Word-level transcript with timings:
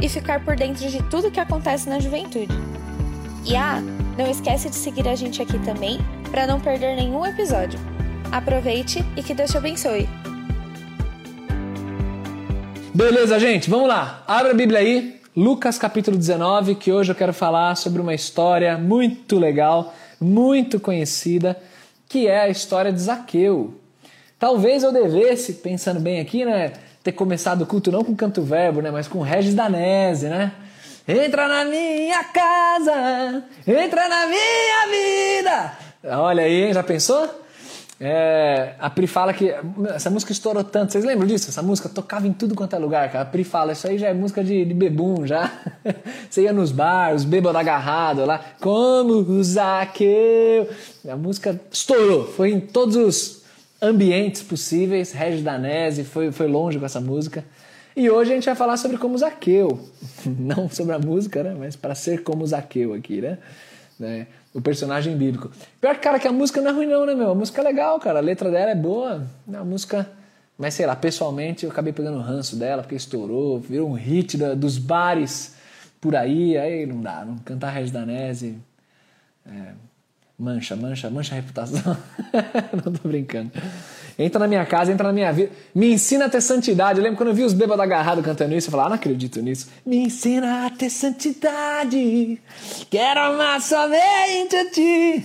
e 0.00 0.08
ficar 0.08 0.44
por 0.44 0.56
dentro 0.56 0.88
de 0.88 1.02
tudo 1.04 1.30
que 1.30 1.40
acontece 1.40 1.88
na 1.88 1.98
juventude. 1.98 2.54
E 3.44 3.56
ah, 3.56 3.80
não 4.18 4.30
esquece 4.30 4.68
de 4.68 4.76
seguir 4.76 5.06
a 5.08 5.14
gente 5.14 5.40
aqui 5.40 5.58
também 5.60 5.98
para 6.30 6.46
não 6.46 6.60
perder 6.60 6.96
nenhum 6.96 7.24
episódio. 7.24 7.78
Aproveite 8.30 9.04
e 9.16 9.22
que 9.22 9.34
Deus 9.34 9.50
te 9.50 9.56
abençoe. 9.56 10.08
Beleza, 12.92 13.38
gente, 13.38 13.68
vamos 13.68 13.88
lá. 13.88 14.24
Abra 14.26 14.52
a 14.52 14.54
Bíblia 14.54 14.80
aí, 14.80 15.20
Lucas 15.36 15.78
capítulo 15.78 16.16
19, 16.16 16.76
que 16.76 16.90
hoje 16.90 17.12
eu 17.12 17.14
quero 17.14 17.32
falar 17.32 17.76
sobre 17.76 18.00
uma 18.00 18.14
história 18.14 18.78
muito 18.78 19.38
legal, 19.38 19.94
muito 20.20 20.80
conhecida, 20.80 21.56
que 22.08 22.26
é 22.26 22.40
a 22.40 22.48
história 22.48 22.90
de 22.90 23.00
Zaqueu. 23.00 23.74
Talvez 24.38 24.82
eu 24.82 24.92
devesse, 24.92 25.54
pensando 25.54 26.00
bem 26.00 26.20
aqui, 26.20 26.44
né, 26.44 26.72
ter 27.06 27.12
começado 27.12 27.62
o 27.62 27.66
culto 27.66 27.92
não 27.92 28.02
com 28.02 28.16
canto 28.16 28.42
verbo, 28.42 28.80
né, 28.82 28.90
mas 28.90 29.06
com 29.06 29.20
Regis 29.20 29.54
Danese, 29.54 30.28
né? 30.28 30.50
Entra 31.06 31.46
na 31.46 31.64
minha 31.64 32.24
casa, 32.24 33.44
entra 33.64 34.08
na 34.08 34.26
minha 34.26 35.38
vida. 35.38 35.72
Olha 36.18 36.42
aí, 36.42 36.72
já 36.72 36.82
pensou? 36.82 37.30
É, 38.00 38.74
a 38.80 38.90
Pri 38.90 39.06
fala 39.06 39.32
que 39.32 39.54
essa 39.94 40.10
música 40.10 40.32
estourou 40.32 40.64
tanto. 40.64 40.90
Vocês 40.90 41.04
lembram 41.04 41.28
disso? 41.28 41.48
Essa 41.48 41.62
música 41.62 41.88
tocava 41.88 42.26
em 42.26 42.32
tudo 42.32 42.56
quanto 42.56 42.74
é 42.74 42.78
lugar, 42.78 43.08
cara. 43.12 43.22
A 43.22 43.24
Pri 43.24 43.44
fala, 43.44 43.70
isso 43.70 43.86
aí 43.86 43.98
já 43.98 44.08
é 44.08 44.12
música 44.12 44.42
de, 44.42 44.64
de 44.64 44.74
bebum, 44.74 45.24
já. 45.24 45.48
Você 46.28 46.42
ia 46.42 46.52
nos 46.52 46.72
bares, 46.72 47.22
bêbados 47.22 47.60
agarrados 47.60 48.26
lá, 48.26 48.40
como 48.60 49.12
o 49.12 49.44
Zaqueu. 49.44 50.68
A 51.08 51.16
música 51.16 51.60
estourou, 51.70 52.26
foi 52.26 52.50
em 52.50 52.58
todos 52.58 52.96
os 52.96 53.45
ambientes 53.86 54.42
possíveis. 54.42 55.12
Regis 55.12 55.42
Danese 55.42 56.04
foi, 56.04 56.32
foi 56.32 56.46
longe 56.46 56.78
com 56.78 56.84
essa 56.84 57.00
música. 57.00 57.44
E 57.96 58.10
hoje 58.10 58.32
a 58.32 58.34
gente 58.34 58.44
vai 58.44 58.54
falar 58.54 58.76
sobre 58.76 58.98
como 58.98 59.16
Zaqueu. 59.16 59.80
Não 60.26 60.68
sobre 60.68 60.94
a 60.94 60.98
música, 60.98 61.42
né? 61.42 61.56
Mas 61.58 61.76
para 61.76 61.94
ser 61.94 62.22
como 62.22 62.46
Zaqueu 62.46 62.92
aqui, 62.92 63.22
né? 63.22 63.38
né? 63.98 64.26
O 64.52 64.60
personagem 64.60 65.16
bíblico. 65.16 65.50
Pior 65.80 65.94
que, 65.94 66.00
cara, 66.00 66.18
que 66.18 66.28
a 66.28 66.32
música 66.32 66.60
não 66.60 66.70
é 66.70 66.72
ruim, 66.72 66.86
não, 66.86 67.04
né, 67.04 67.14
meu? 67.14 67.30
A 67.30 67.34
música 67.34 67.60
é 67.60 67.64
legal, 67.64 67.98
cara. 67.98 68.18
A 68.18 68.22
letra 68.22 68.50
dela 68.50 68.70
é 68.70 68.74
boa. 68.74 69.26
A 69.52 69.64
música. 69.64 70.10
Mas 70.58 70.74
sei 70.74 70.86
lá, 70.86 70.96
pessoalmente 70.96 71.64
eu 71.64 71.70
acabei 71.70 71.92
pegando 71.92 72.16
o 72.16 72.22
ranço 72.22 72.56
dela, 72.56 72.82
porque 72.82 72.94
estourou, 72.94 73.60
virou 73.60 73.90
um 73.90 73.92
hit 73.92 74.38
da, 74.38 74.54
dos 74.54 74.78
bares 74.78 75.54
por 76.00 76.16
aí. 76.16 76.56
Aí 76.56 76.86
não 76.86 77.00
dá, 77.02 77.24
não 77.24 77.36
cantar 77.38 77.70
Regis 77.70 77.90
Danese. 77.90 78.58
É, 79.46 79.72
Mancha, 80.38 80.76
mancha, 80.76 81.08
mancha 81.08 81.34
a 81.34 81.36
reputação. 81.36 81.96
não 82.84 82.92
tô 82.92 83.08
brincando. 83.08 83.50
Entra 84.18 84.38
na 84.38 84.46
minha 84.46 84.66
casa, 84.66 84.92
entra 84.92 85.06
na 85.06 85.12
minha 85.12 85.32
vida. 85.32 85.50
Me 85.74 85.92
ensina 85.92 86.26
a 86.26 86.28
ter 86.28 86.42
santidade. 86.42 86.98
Eu 86.98 87.04
lembro 87.04 87.16
quando 87.16 87.30
eu 87.30 87.34
vi 87.34 87.42
os 87.42 87.54
bêbados 87.54 87.82
agarrados 87.82 88.24
cantando 88.24 88.54
isso, 88.54 88.68
eu 88.68 88.70
falava, 88.70 88.88
ah, 88.88 88.90
não 88.90 88.96
acredito 88.96 89.40
nisso. 89.40 89.68
Me 89.84 89.96
ensina 89.96 90.66
a 90.66 90.70
ter 90.70 90.90
santidade. 90.90 92.38
Quero 92.90 93.20
amar 93.20 93.62
somente 93.62 94.56
a 94.56 94.70
ti. 94.70 95.24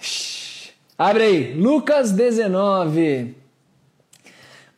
Shhh. 0.00 0.70
Abre 0.98 1.22
aí, 1.24 1.54
Lucas 1.54 2.10
19. 2.10 3.34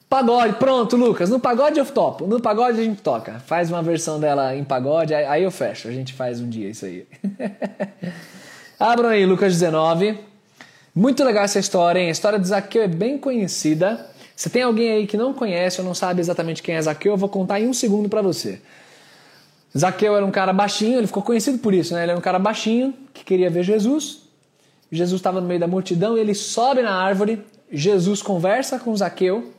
Pagode, 0.09 0.55
pronto, 0.55 0.97
Lucas. 0.97 1.29
No 1.31 1.41
pagode 1.41 1.79
eu 1.79 1.87
topo. 1.87 2.27
No 2.27 2.41
pagode 2.41 2.81
a 2.81 2.85
gente 2.85 3.01
toca. 3.01 3.41
Faz 3.41 3.71
uma 3.71 3.83
versão 3.83 4.21
dela 4.21 4.55
em 4.55 4.65
pagode, 4.65 5.15
aí 5.15 5.43
eu 5.43 5.51
fecho. 5.51 5.89
A 5.89 5.93
gente 5.93 6.13
faz 6.13 6.41
um 6.41 6.49
dia 6.49 6.69
isso 6.69 6.85
aí. 6.85 7.07
Abram 8.79 9.09
aí 9.09 9.27
Lucas 9.27 9.55
19. 9.55 10.17
Muito 10.95 11.25
legal 11.25 11.43
essa 11.43 11.59
história, 11.59 11.99
hein? 11.99 12.09
A 12.09 12.13
história 12.13 12.39
de 12.39 12.47
Zaqueu 12.47 12.83
é 12.83 12.87
bem 12.87 13.19
conhecida. 13.19 14.07
Se 14.37 14.49
tem 14.49 14.63
alguém 14.63 14.93
aí 14.93 15.07
que 15.07 15.17
não 15.17 15.35
conhece 15.35 15.81
ou 15.81 15.85
não 15.85 15.95
sabe 15.95 16.21
exatamente 16.21 16.63
quem 16.63 16.77
é 16.77 16.83
Zaqueu, 16.83 17.15
eu 17.15 17.17
vou 17.17 17.29
contar 17.29 17.61
em 17.61 17.67
um 17.67 17.75
segundo 17.75 18.09
para 18.09 18.23
você. 18.23 18.61
Zaqueu 19.77 20.17
era 20.17 20.25
um 20.25 20.31
cara 20.31 20.53
baixinho, 20.53 20.99
ele 20.99 21.09
ficou 21.09 21.25
conhecido 21.25 21.59
por 21.59 21.75
isso, 21.75 21.93
né? 21.93 22.05
Ele 22.05 22.13
era 22.13 22.19
um 22.19 22.23
cara 22.23 22.39
baixinho 22.39 22.95
que 23.13 23.25
queria 23.25 23.51
ver 23.51 23.65
Jesus. 23.65 24.21
Jesus 24.93 25.19
estava 25.19 25.41
no 25.41 25.49
meio 25.49 25.59
da 25.59 25.67
multidão 25.67 26.17
ele 26.17 26.33
sobe 26.33 26.81
na 26.81 26.95
árvore. 26.95 27.45
Jesus 27.73 28.23
conversa 28.23 28.79
com 28.79 28.97
Zaqueu 28.97 29.53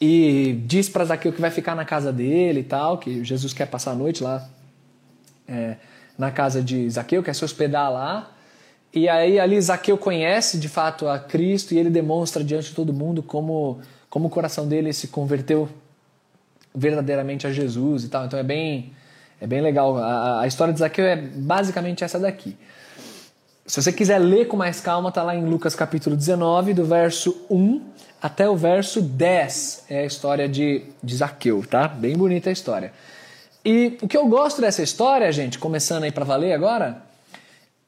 e 0.00 0.62
diz 0.66 0.88
para 0.88 1.04
Zaqueu 1.04 1.32
que 1.32 1.40
vai 1.40 1.50
ficar 1.50 1.74
na 1.74 1.84
casa 1.84 2.12
dele 2.12 2.60
e 2.60 2.64
tal, 2.64 2.98
que 2.98 3.24
Jesus 3.24 3.52
quer 3.52 3.66
passar 3.66 3.90
a 3.90 3.94
noite 3.96 4.22
lá. 4.22 4.48
É, 5.48 5.76
na 6.16 6.30
casa 6.30 6.62
de 6.62 6.88
Zaqueu, 6.88 7.22
quer 7.22 7.34
se 7.34 7.44
hospedar 7.44 7.92
lá. 7.92 8.30
E 8.94 9.08
aí 9.08 9.40
ali 9.40 9.60
Zaqueu 9.60 9.96
conhece 9.96 10.58
de 10.58 10.68
fato 10.68 11.08
a 11.08 11.18
Cristo 11.18 11.72
e 11.72 11.78
ele 11.78 11.88
demonstra 11.88 12.44
diante 12.44 12.68
de 12.68 12.74
todo 12.74 12.92
mundo 12.92 13.22
como, 13.22 13.80
como 14.10 14.26
o 14.26 14.30
coração 14.30 14.68
dele 14.68 14.92
se 14.92 15.08
converteu 15.08 15.68
verdadeiramente 16.74 17.46
a 17.46 17.52
Jesus 17.52 18.04
e 18.04 18.08
tal. 18.08 18.26
Então 18.26 18.38
é 18.38 18.42
bem, 18.42 18.92
é 19.40 19.46
bem 19.46 19.60
legal. 19.62 19.96
A, 19.96 20.42
a 20.42 20.46
história 20.46 20.72
de 20.72 20.80
Zaqueu 20.80 21.06
é 21.06 21.16
basicamente 21.16 22.04
essa 22.04 22.18
daqui. 22.18 22.56
Se 23.64 23.80
você 23.80 23.92
quiser 23.92 24.18
ler 24.18 24.48
com 24.48 24.56
mais 24.56 24.80
calma, 24.80 25.10
tá 25.10 25.22
lá 25.22 25.34
em 25.34 25.46
Lucas 25.46 25.74
capítulo 25.74 26.16
19, 26.16 26.74
do 26.74 26.84
verso 26.84 27.46
1 27.48 27.80
até 28.20 28.48
o 28.48 28.56
verso 28.56 29.00
10. 29.00 29.84
É 29.88 30.00
a 30.00 30.04
história 30.04 30.48
de, 30.48 30.82
de 31.02 31.16
Zaqueu, 31.16 31.64
tá? 31.68 31.88
Bem 31.88 32.14
bonita 32.16 32.50
a 32.50 32.52
história. 32.52 32.92
E 33.64 33.98
o 34.02 34.08
que 34.08 34.16
eu 34.16 34.26
gosto 34.26 34.60
dessa 34.60 34.82
história, 34.82 35.30
gente, 35.30 35.58
começando 35.58 36.02
aí 36.04 36.12
para 36.12 36.24
valer 36.24 36.52
agora, 36.52 37.02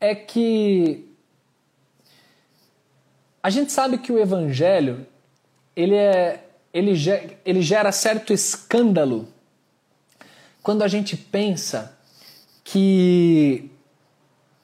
é 0.00 0.14
que 0.14 1.08
a 3.42 3.50
gente 3.50 3.72
sabe 3.72 3.98
que 3.98 4.12
o 4.12 4.18
evangelho 4.18 5.06
ele 5.76 5.96
é 5.96 6.40
ele, 6.72 6.92
ele 7.44 7.62
gera 7.62 7.92
certo 7.92 8.32
escândalo 8.32 9.28
quando 10.60 10.82
a 10.82 10.88
gente 10.88 11.16
pensa 11.16 11.96
que 12.64 13.70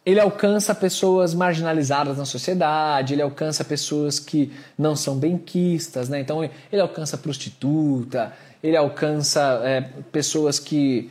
ele 0.04 0.19
alcança 0.19 0.75
pessoas 0.75 1.34
marginalizadas 1.34 2.16
na 2.16 2.25
sociedade, 2.25 3.12
ele 3.12 3.22
alcança 3.22 3.62
pessoas 3.62 4.19
que 4.19 4.50
não 4.76 4.97
são 4.97 5.19
benquistas, 5.19 6.09
né? 6.09 6.19
Então 6.19 6.43
ele 6.43 6.81
alcança 6.81 7.19
prostituta, 7.19 8.32
ele 8.62 8.76
alcança 8.76 9.60
é, 9.65 9.81
pessoas 10.12 10.59
que 10.59 11.10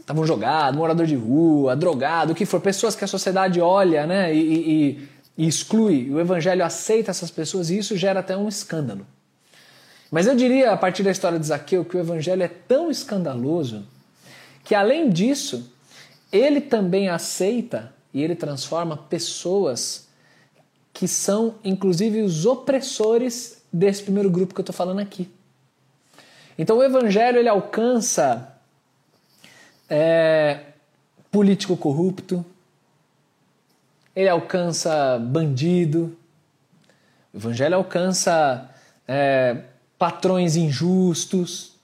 estavam 0.00 0.24
é, 0.24 0.26
jogados, 0.26 0.76
morador 0.76 1.06
de 1.06 1.14
rua, 1.14 1.76
drogado, 1.76 2.32
o 2.32 2.34
que 2.34 2.44
for, 2.44 2.60
pessoas 2.60 2.96
que 2.96 3.04
a 3.04 3.08
sociedade 3.08 3.60
olha 3.60 4.06
né, 4.06 4.34
e, 4.34 4.38
e, 4.38 5.08
e 5.36 5.48
exclui. 5.48 6.10
O 6.10 6.18
evangelho 6.18 6.64
aceita 6.64 7.10
essas 7.10 7.30
pessoas 7.30 7.70
e 7.70 7.78
isso 7.78 7.96
gera 7.96 8.20
até 8.20 8.36
um 8.36 8.48
escândalo. 8.48 9.06
Mas 10.10 10.26
eu 10.26 10.34
diria, 10.34 10.72
a 10.72 10.76
partir 10.76 11.02
da 11.02 11.10
história 11.10 11.38
de 11.38 11.46
Zaqueu, 11.46 11.84
que 11.84 11.96
o 11.96 12.00
evangelho 12.00 12.42
é 12.42 12.48
tão 12.48 12.90
escandaloso 12.90 13.84
que, 14.64 14.74
além 14.74 15.10
disso, 15.10 15.70
ele 16.32 16.60
também 16.60 17.08
aceita 17.08 17.92
e 18.12 18.22
ele 18.22 18.34
transforma 18.34 18.96
pessoas 18.96 20.08
que 20.92 21.06
são, 21.06 21.54
inclusive, 21.62 22.22
os 22.22 22.46
opressores 22.46 23.62
desse 23.72 24.02
primeiro 24.02 24.30
grupo 24.30 24.54
que 24.54 24.60
eu 24.60 24.62
estou 24.62 24.74
falando 24.74 24.98
aqui. 24.98 25.28
Então 26.58 26.78
o 26.78 26.82
evangelho 26.82 27.38
ele 27.38 27.48
alcança 27.48 28.52
é, 29.88 30.60
político 31.30 31.76
corrupto, 31.76 32.44
ele 34.14 34.28
alcança 34.28 35.18
bandido, 35.20 36.16
o 37.32 37.36
evangelho 37.36 37.76
alcança 37.76 38.68
é, 39.06 39.58
patrões 39.96 40.56
injustos, 40.56 41.74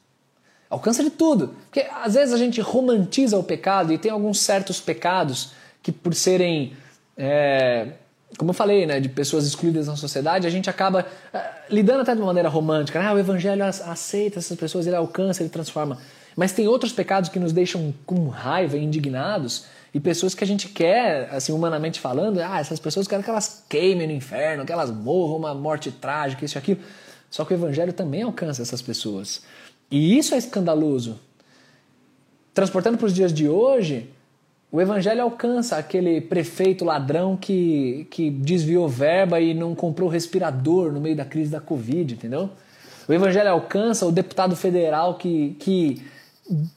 alcança 0.69 1.05
de 1.05 1.11
tudo. 1.11 1.55
Porque 1.67 1.89
às 2.03 2.15
vezes 2.15 2.35
a 2.35 2.39
gente 2.39 2.61
romantiza 2.61 3.39
o 3.39 3.45
pecado 3.45 3.93
e 3.93 3.99
tem 3.99 4.11
alguns 4.11 4.41
certos 4.41 4.81
pecados 4.81 5.53
que 5.81 5.93
por 5.93 6.15
serem 6.15 6.77
é, 7.17 7.93
como 8.39 8.51
eu 8.51 8.55
falei, 8.55 8.87
né, 8.87 9.01
de 9.01 9.09
pessoas 9.09 9.47
excluídas 9.47 9.87
na 9.87 9.97
sociedade, 9.97 10.47
a 10.47 10.51
gente 10.51 10.69
acaba 10.69 11.07
uh, 11.33 11.39
lidando 11.71 12.03
até 12.03 12.15
de 12.15 12.21
uma 12.21 12.27
maneira 12.27 12.49
romântica. 12.49 12.99
Né? 12.99 13.07
Ah, 13.07 13.13
o 13.13 13.19
evangelho 13.19 13.65
aceita 13.65 14.39
essas 14.39 14.57
pessoas, 14.59 14.87
ele 14.87 14.97
alcança, 14.97 15.43
ele 15.43 15.51
transforma. 15.51 15.99
Mas 16.37 16.53
tem 16.53 16.67
outros 16.67 16.93
pecados 16.93 17.31
que 17.31 17.39
nos 17.39 17.53
deixam 17.53 17.95
com 18.05 18.29
raiva, 18.29 18.77
indignados, 18.77 19.67
e 19.93 20.01
pessoas 20.01 20.35
que 20.35 20.43
a 20.43 20.47
gente 20.47 20.69
quer, 20.69 21.29
assim, 21.31 21.53
humanamente 21.53 22.01
falando, 22.01 22.41
ah, 22.41 22.59
essas 22.59 22.81
pessoas 22.81 23.07
querem 23.07 23.23
que 23.23 23.31
elas 23.31 23.65
queimem 23.69 24.09
no 24.09 24.13
inferno, 24.13 24.67
que 24.67 24.73
elas 24.73 24.91
morram 24.91 25.37
uma 25.37 25.55
morte 25.55 25.93
trágica, 25.93 26.45
isso 26.45 26.57
e 26.57 26.59
aquilo. 26.59 26.81
Só 27.31 27.45
que 27.45 27.55
o 27.55 27.57
evangelho 27.57 27.93
também 27.93 28.23
alcança 28.23 28.63
essas 28.63 28.83
pessoas. 28.83 29.43
E 29.89 30.19
isso 30.19 30.35
é 30.35 30.39
escandaloso. 30.39 31.21
transportando 32.53 32.99
para 32.99 33.07
os 33.07 33.15
dias 33.15 33.33
de 33.33 33.49
hoje, 33.49 34.11
o 34.75 34.81
evangelho 34.81 35.23
alcança 35.23 35.77
aquele 35.77 36.21
prefeito 36.21 36.85
ladrão 36.85 37.37
que, 37.37 38.09
que 38.11 38.29
desviou 38.29 38.89
verba 38.89 39.41
e 39.41 39.55
não 39.55 39.73
comprou 39.73 40.09
respirador 40.09 40.91
no 40.91 41.01
meio 41.01 41.15
da 41.15 41.25
crise 41.25 41.49
da 41.49 41.61
Covid, 41.61 42.15
entendeu? 42.15 42.51
O 43.07 43.13
evangelho 43.13 43.51
alcança 43.51 44.05
o 44.05 44.11
deputado 44.11 44.57
federal 44.57 45.15
que, 45.15 45.55
que 45.61 46.03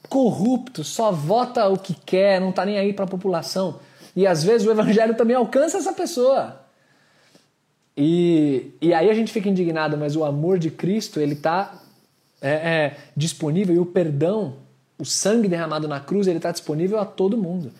corrupto, 0.08 0.84
só 0.84 1.10
vota 1.10 1.66
o 1.68 1.76
que 1.76 1.92
quer, 1.92 2.40
não 2.40 2.50
está 2.50 2.64
nem 2.64 2.78
aí 2.78 2.92
para 2.92 3.04
a 3.04 3.08
população. 3.08 3.80
E 4.14 4.28
às 4.28 4.44
vezes 4.44 4.64
o 4.64 4.70
evangelho 4.70 5.16
também 5.16 5.34
alcança 5.34 5.78
essa 5.78 5.92
pessoa. 5.92 6.60
E, 7.96 8.74
e 8.80 8.94
aí 8.94 9.10
a 9.10 9.14
gente 9.14 9.32
fica 9.32 9.48
indignado, 9.48 9.98
mas 9.98 10.14
o 10.14 10.24
amor 10.24 10.60
de 10.60 10.70
Cristo 10.70 11.18
ele 11.18 11.32
está 11.32 11.82
é, 12.40 12.50
é, 12.50 12.96
disponível 13.16 13.74
e 13.74 13.80
o 13.80 13.86
perdão, 13.86 14.54
o 14.96 15.04
sangue 15.04 15.48
derramado 15.48 15.88
na 15.88 15.98
cruz, 15.98 16.28
ele 16.28 16.36
está 16.36 16.52
disponível 16.52 17.00
a 17.00 17.04
todo 17.04 17.36
mundo. 17.36 17.72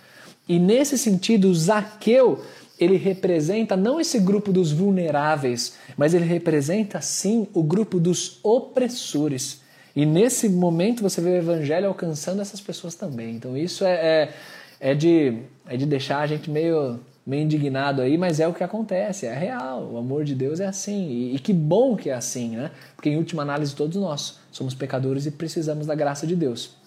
E 0.48 0.58
nesse 0.58 0.96
sentido, 0.96 1.54
Zaqueu 1.54 2.42
ele 2.78 2.96
representa 2.96 3.76
não 3.76 4.00
esse 4.00 4.18
grupo 4.20 4.52
dos 4.52 4.70
vulneráveis, 4.70 5.74
mas 5.96 6.14
ele 6.14 6.24
representa 6.24 7.00
sim 7.00 7.48
o 7.52 7.62
grupo 7.62 7.98
dos 7.98 8.38
opressores. 8.42 9.60
E 9.96 10.06
nesse 10.06 10.48
momento 10.48 11.02
você 11.02 11.20
vê 11.20 11.30
o 11.30 11.36
evangelho 11.36 11.88
alcançando 11.88 12.40
essas 12.40 12.60
pessoas 12.60 12.94
também. 12.94 13.34
Então 13.34 13.56
isso 13.56 13.84
é, 13.84 13.94
é, 13.94 14.34
é 14.80 14.94
de, 14.94 15.38
é 15.66 15.76
de 15.76 15.86
deixar 15.86 16.20
a 16.20 16.26
gente 16.26 16.48
meio, 16.48 17.00
meio 17.26 17.42
indignado 17.42 18.00
aí, 18.00 18.16
mas 18.16 18.38
é 18.38 18.46
o 18.46 18.54
que 18.54 18.62
acontece, 18.62 19.26
é 19.26 19.34
real. 19.34 19.90
O 19.92 19.98
amor 19.98 20.22
de 20.22 20.36
Deus 20.36 20.60
é 20.60 20.66
assim. 20.66 21.08
E, 21.08 21.34
e 21.34 21.38
que 21.40 21.52
bom 21.52 21.96
que 21.96 22.10
é 22.10 22.14
assim, 22.14 22.50
né? 22.50 22.70
Porque 22.94 23.10
em 23.10 23.16
última 23.16 23.42
análise 23.42 23.74
todos 23.74 23.96
nós 23.96 24.38
somos 24.52 24.72
pecadores 24.72 25.26
e 25.26 25.32
precisamos 25.32 25.84
da 25.88 25.96
graça 25.96 26.28
de 26.28 26.36
Deus. 26.36 26.77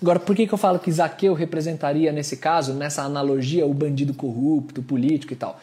Agora, 0.00 0.20
por 0.20 0.36
que, 0.36 0.46
que 0.46 0.52
eu 0.52 0.58
falo 0.58 0.78
que 0.78 0.92
Zaqueu 0.92 1.34
representaria, 1.34 2.12
nesse 2.12 2.36
caso, 2.36 2.74
nessa 2.74 3.02
analogia, 3.02 3.66
o 3.66 3.72
bandido 3.72 4.12
corrupto, 4.12 4.82
político 4.82 5.32
e 5.32 5.36
tal? 5.36 5.58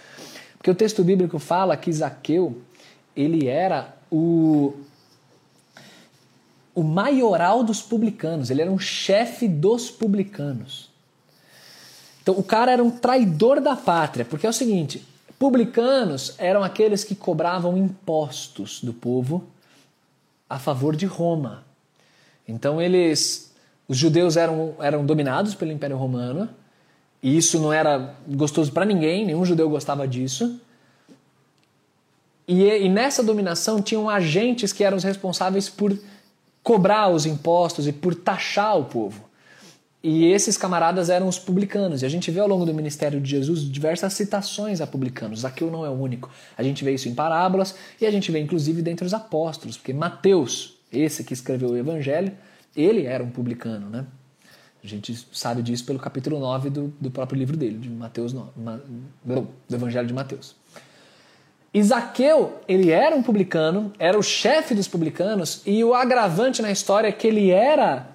Porque 0.57 0.71
o 0.71 0.75
texto 0.75 1.03
bíblico 1.03 1.37
fala 1.39 1.77
que 1.77 1.91
Zaqueu, 1.91 2.61
ele 3.15 3.47
era 3.47 3.95
o, 4.11 4.73
o 6.73 6.83
maioral 6.83 7.63
dos 7.63 7.81
publicanos, 7.81 8.49
ele 8.49 8.61
era 8.61 8.71
um 8.71 8.79
chefe 8.79 9.47
dos 9.47 9.91
publicanos. 9.91 10.89
Então, 12.21 12.35
o 12.35 12.43
cara 12.43 12.71
era 12.71 12.83
um 12.83 12.89
traidor 12.89 13.59
da 13.59 13.75
pátria, 13.75 14.25
porque 14.25 14.47
é 14.47 14.49
o 14.49 14.53
seguinte: 14.53 15.05
publicanos 15.37 16.33
eram 16.37 16.63
aqueles 16.63 17.03
que 17.03 17.13
cobravam 17.13 17.77
impostos 17.77 18.81
do 18.81 18.93
povo 18.93 19.43
a 20.49 20.57
favor 20.57 20.95
de 20.95 21.05
Roma. 21.05 21.65
Então, 22.47 22.81
eles 22.81 23.52
os 23.93 23.97
judeus 23.99 24.37
eram, 24.37 24.73
eram 24.79 25.05
dominados 25.05 25.53
pelo 25.53 25.71
Império 25.71 25.95
Romano, 25.95 26.49
e 27.21 27.37
isso 27.37 27.59
não 27.59 27.71
era 27.71 28.15
gostoso 28.27 28.71
para 28.71 28.85
ninguém, 28.85 29.23
nenhum 29.23 29.45
judeu 29.45 29.69
gostava 29.69 30.07
disso. 30.07 30.59
E, 32.47 32.63
e, 32.63 32.89
nessa 32.89 33.21
dominação 33.21 33.83
tinham 33.83 34.09
agentes 34.09 34.73
que 34.73 34.83
eram 34.83 34.97
os 34.97 35.03
responsáveis 35.03 35.69
por 35.69 35.95
cobrar 36.63 37.09
os 37.09 37.27
impostos 37.27 37.87
e 37.87 37.93
por 37.93 38.15
taxar 38.15 38.79
o 38.79 38.85
povo. 38.85 39.29
E 40.01 40.25
esses 40.25 40.57
camaradas 40.57 41.11
eram 41.11 41.27
os 41.27 41.37
publicanos. 41.37 42.01
E 42.01 42.05
a 42.07 42.09
gente 42.09 42.31
vê 42.31 42.39
ao 42.39 42.47
longo 42.47 42.65
do 42.65 42.73
ministério 42.73 43.21
de 43.21 43.29
Jesus 43.29 43.61
diversas 43.61 44.11
citações 44.13 44.81
a 44.81 44.87
publicanos. 44.87 45.41
Zaqueu 45.41 45.69
não 45.69 45.85
é 45.85 45.89
o 45.89 45.93
único. 45.93 46.31
A 46.57 46.63
gente 46.63 46.83
vê 46.83 46.95
isso 46.95 47.07
em 47.07 47.13
parábolas 47.13 47.75
e 48.01 48.07
a 48.07 48.11
gente 48.11 48.31
vê 48.31 48.39
inclusive 48.39 48.81
dentre 48.81 49.05
os 49.05 49.13
apóstolos, 49.13 49.77
porque 49.77 49.93
Mateus, 49.93 50.73
esse 50.91 51.23
que 51.23 51.33
escreveu 51.33 51.69
o 51.69 51.77
evangelho, 51.77 52.33
ele 52.75 53.05
era 53.05 53.23
um 53.23 53.29
publicano, 53.29 53.89
né? 53.89 54.05
A 54.83 54.87
gente 54.87 55.27
sabe 55.31 55.61
disso 55.61 55.85
pelo 55.85 55.97
capítulo 55.97 56.39
9 56.39 56.69
do, 56.69 56.93
do 56.99 57.09
próprio 57.09 57.37
livro 57.37 57.55
dele, 57.55 57.77
de 57.77 57.89
Mateus 57.89 58.33
9, 58.33 58.51
do 59.23 59.47
Evangelho 59.71 60.07
de 60.07 60.13
Mateus. 60.13 60.55
Isaqueu, 61.73 62.59
ele 62.67 62.91
era 62.91 63.15
um 63.15 63.23
publicano, 63.23 63.93
era 63.97 64.19
o 64.19 64.21
chefe 64.21 64.75
dos 64.75 64.87
publicanos, 64.87 65.61
e 65.65 65.83
o 65.83 65.93
agravante 65.93 66.61
na 66.61 66.69
história 66.69 67.07
é 67.07 67.11
que 67.11 67.25
ele 67.25 67.49
era 67.49 68.09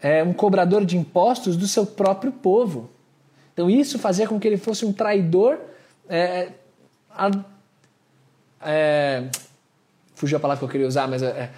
é, 0.00 0.22
um 0.22 0.32
cobrador 0.32 0.84
de 0.84 0.96
impostos 0.96 1.56
do 1.56 1.66
seu 1.66 1.84
próprio 1.84 2.30
povo. 2.30 2.90
Então 3.52 3.68
isso 3.68 3.98
fazia 3.98 4.28
com 4.28 4.38
que 4.38 4.46
ele 4.46 4.56
fosse 4.56 4.84
um 4.86 4.92
traidor. 4.92 5.58
É, 6.08 6.52
a, 7.10 7.30
é, 8.62 9.28
fugiu 10.14 10.38
a 10.38 10.40
palavra 10.40 10.60
que 10.60 10.64
eu 10.64 10.68
queria 10.68 10.86
usar, 10.86 11.08
mas 11.08 11.22
é, 11.22 11.26
é 11.26 11.50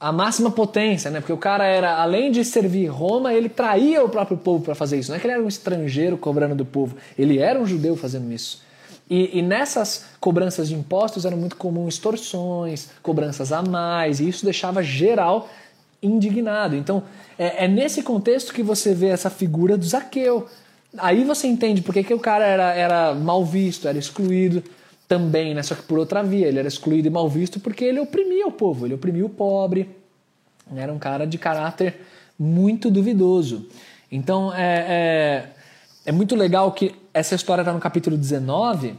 a 0.00 0.12
máxima 0.12 0.50
potência, 0.50 1.10
né? 1.10 1.20
Porque 1.20 1.32
o 1.32 1.38
cara 1.38 1.64
era, 1.64 1.96
além 1.96 2.30
de 2.30 2.44
servir 2.44 2.86
Roma, 2.86 3.34
ele 3.34 3.48
traía 3.48 4.04
o 4.04 4.08
próprio 4.08 4.36
povo 4.36 4.64
para 4.64 4.74
fazer 4.74 4.98
isso. 4.98 5.10
Não 5.10 5.16
é 5.16 5.20
que 5.20 5.26
ele 5.26 5.34
era 5.34 5.42
um 5.42 5.48
estrangeiro 5.48 6.16
cobrando 6.16 6.54
do 6.54 6.64
povo, 6.64 6.96
ele 7.18 7.38
era 7.38 7.58
um 7.58 7.66
judeu 7.66 7.96
fazendo 7.96 8.32
isso. 8.32 8.62
E, 9.10 9.38
e, 9.38 9.42
nessas 9.42 10.04
cobranças 10.20 10.68
de 10.68 10.74
impostos 10.74 11.24
eram 11.24 11.38
muito 11.38 11.56
comuns 11.56 11.94
extorsões, 11.94 12.90
cobranças 13.02 13.52
a 13.52 13.62
mais, 13.62 14.20
e 14.20 14.28
isso 14.28 14.44
deixava 14.44 14.82
geral 14.82 15.48
indignado. 16.02 16.76
Então, 16.76 17.02
é, 17.38 17.64
é 17.64 17.68
nesse 17.68 18.02
contexto 18.02 18.52
que 18.52 18.62
você 18.62 18.94
vê 18.94 19.08
essa 19.08 19.30
figura 19.30 19.78
do 19.78 19.84
Zaqueu. 19.84 20.46
Aí 20.98 21.24
você 21.24 21.46
entende 21.46 21.80
por 21.80 21.94
que, 21.94 22.04
que 22.04 22.14
o 22.14 22.20
cara 22.20 22.44
era, 22.44 22.74
era 22.74 23.14
mal 23.14 23.44
visto, 23.44 23.88
era 23.88 23.98
excluído 23.98 24.62
também, 25.08 25.54
né? 25.54 25.62
Só 25.62 25.74
que 25.74 25.82
por 25.82 25.98
outra 25.98 26.22
via, 26.22 26.46
ele 26.46 26.58
era 26.58 26.68
excluído 26.68 27.08
e 27.08 27.10
mal 27.10 27.28
visto 27.28 27.58
porque 27.58 27.84
ele 27.84 27.98
oprimia 27.98 28.46
o 28.46 28.52
povo, 28.52 28.86
ele 28.86 28.94
oprimia 28.94 29.24
o 29.24 29.30
pobre, 29.30 29.88
era 30.76 30.92
um 30.92 30.98
cara 30.98 31.26
de 31.26 31.38
caráter 31.38 32.02
muito 32.38 32.90
duvidoso. 32.90 33.66
Então 34.12 34.54
é, 34.54 34.84
é, 34.88 35.48
é 36.06 36.12
muito 36.12 36.36
legal 36.36 36.70
que 36.72 36.94
essa 37.12 37.34
história 37.34 37.62
está 37.62 37.72
no 37.72 37.80
capítulo 37.80 38.16
19, 38.16 38.94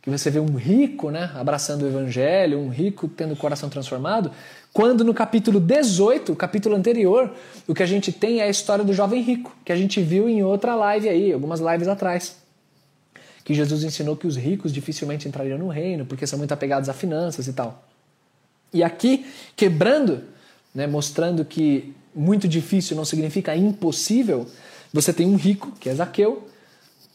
que 0.00 0.08
você 0.08 0.30
vê 0.30 0.38
um 0.38 0.54
rico 0.54 1.10
né, 1.10 1.30
abraçando 1.34 1.82
o 1.82 1.88
evangelho, 1.88 2.58
um 2.58 2.70
rico 2.70 3.06
tendo 3.08 3.34
o 3.34 3.36
coração 3.36 3.68
transformado, 3.68 4.30
quando 4.72 5.04
no 5.04 5.12
capítulo 5.12 5.60
18, 5.60 6.32
o 6.32 6.36
capítulo 6.36 6.76
anterior, 6.76 7.34
o 7.66 7.74
que 7.74 7.82
a 7.82 7.86
gente 7.86 8.12
tem 8.12 8.38
é 8.38 8.44
a 8.44 8.48
história 8.48 8.84
do 8.84 8.94
jovem 8.94 9.20
rico, 9.20 9.54
que 9.64 9.72
a 9.72 9.76
gente 9.76 10.00
viu 10.00 10.28
em 10.28 10.42
outra 10.42 10.74
live 10.76 11.08
aí, 11.08 11.32
algumas 11.32 11.60
lives 11.60 11.88
atrás 11.88 12.39
que 13.50 13.54
Jesus 13.56 13.82
ensinou 13.82 14.16
que 14.16 14.28
os 14.28 14.36
ricos 14.36 14.72
dificilmente 14.72 15.26
entrariam 15.26 15.58
no 15.58 15.66
reino, 15.66 16.06
porque 16.06 16.24
são 16.24 16.38
muito 16.38 16.52
apegados 16.52 16.88
a 16.88 16.92
finanças 16.92 17.48
e 17.48 17.52
tal. 17.52 17.84
E 18.72 18.80
aqui, 18.80 19.26
quebrando, 19.56 20.22
né, 20.72 20.86
mostrando 20.86 21.44
que 21.44 21.92
muito 22.14 22.46
difícil 22.46 22.96
não 22.96 23.04
significa 23.04 23.56
impossível, 23.56 24.46
você 24.94 25.12
tem 25.12 25.26
um 25.26 25.34
rico, 25.34 25.72
que 25.80 25.88
é 25.88 25.94
Zaqueu, 25.96 26.48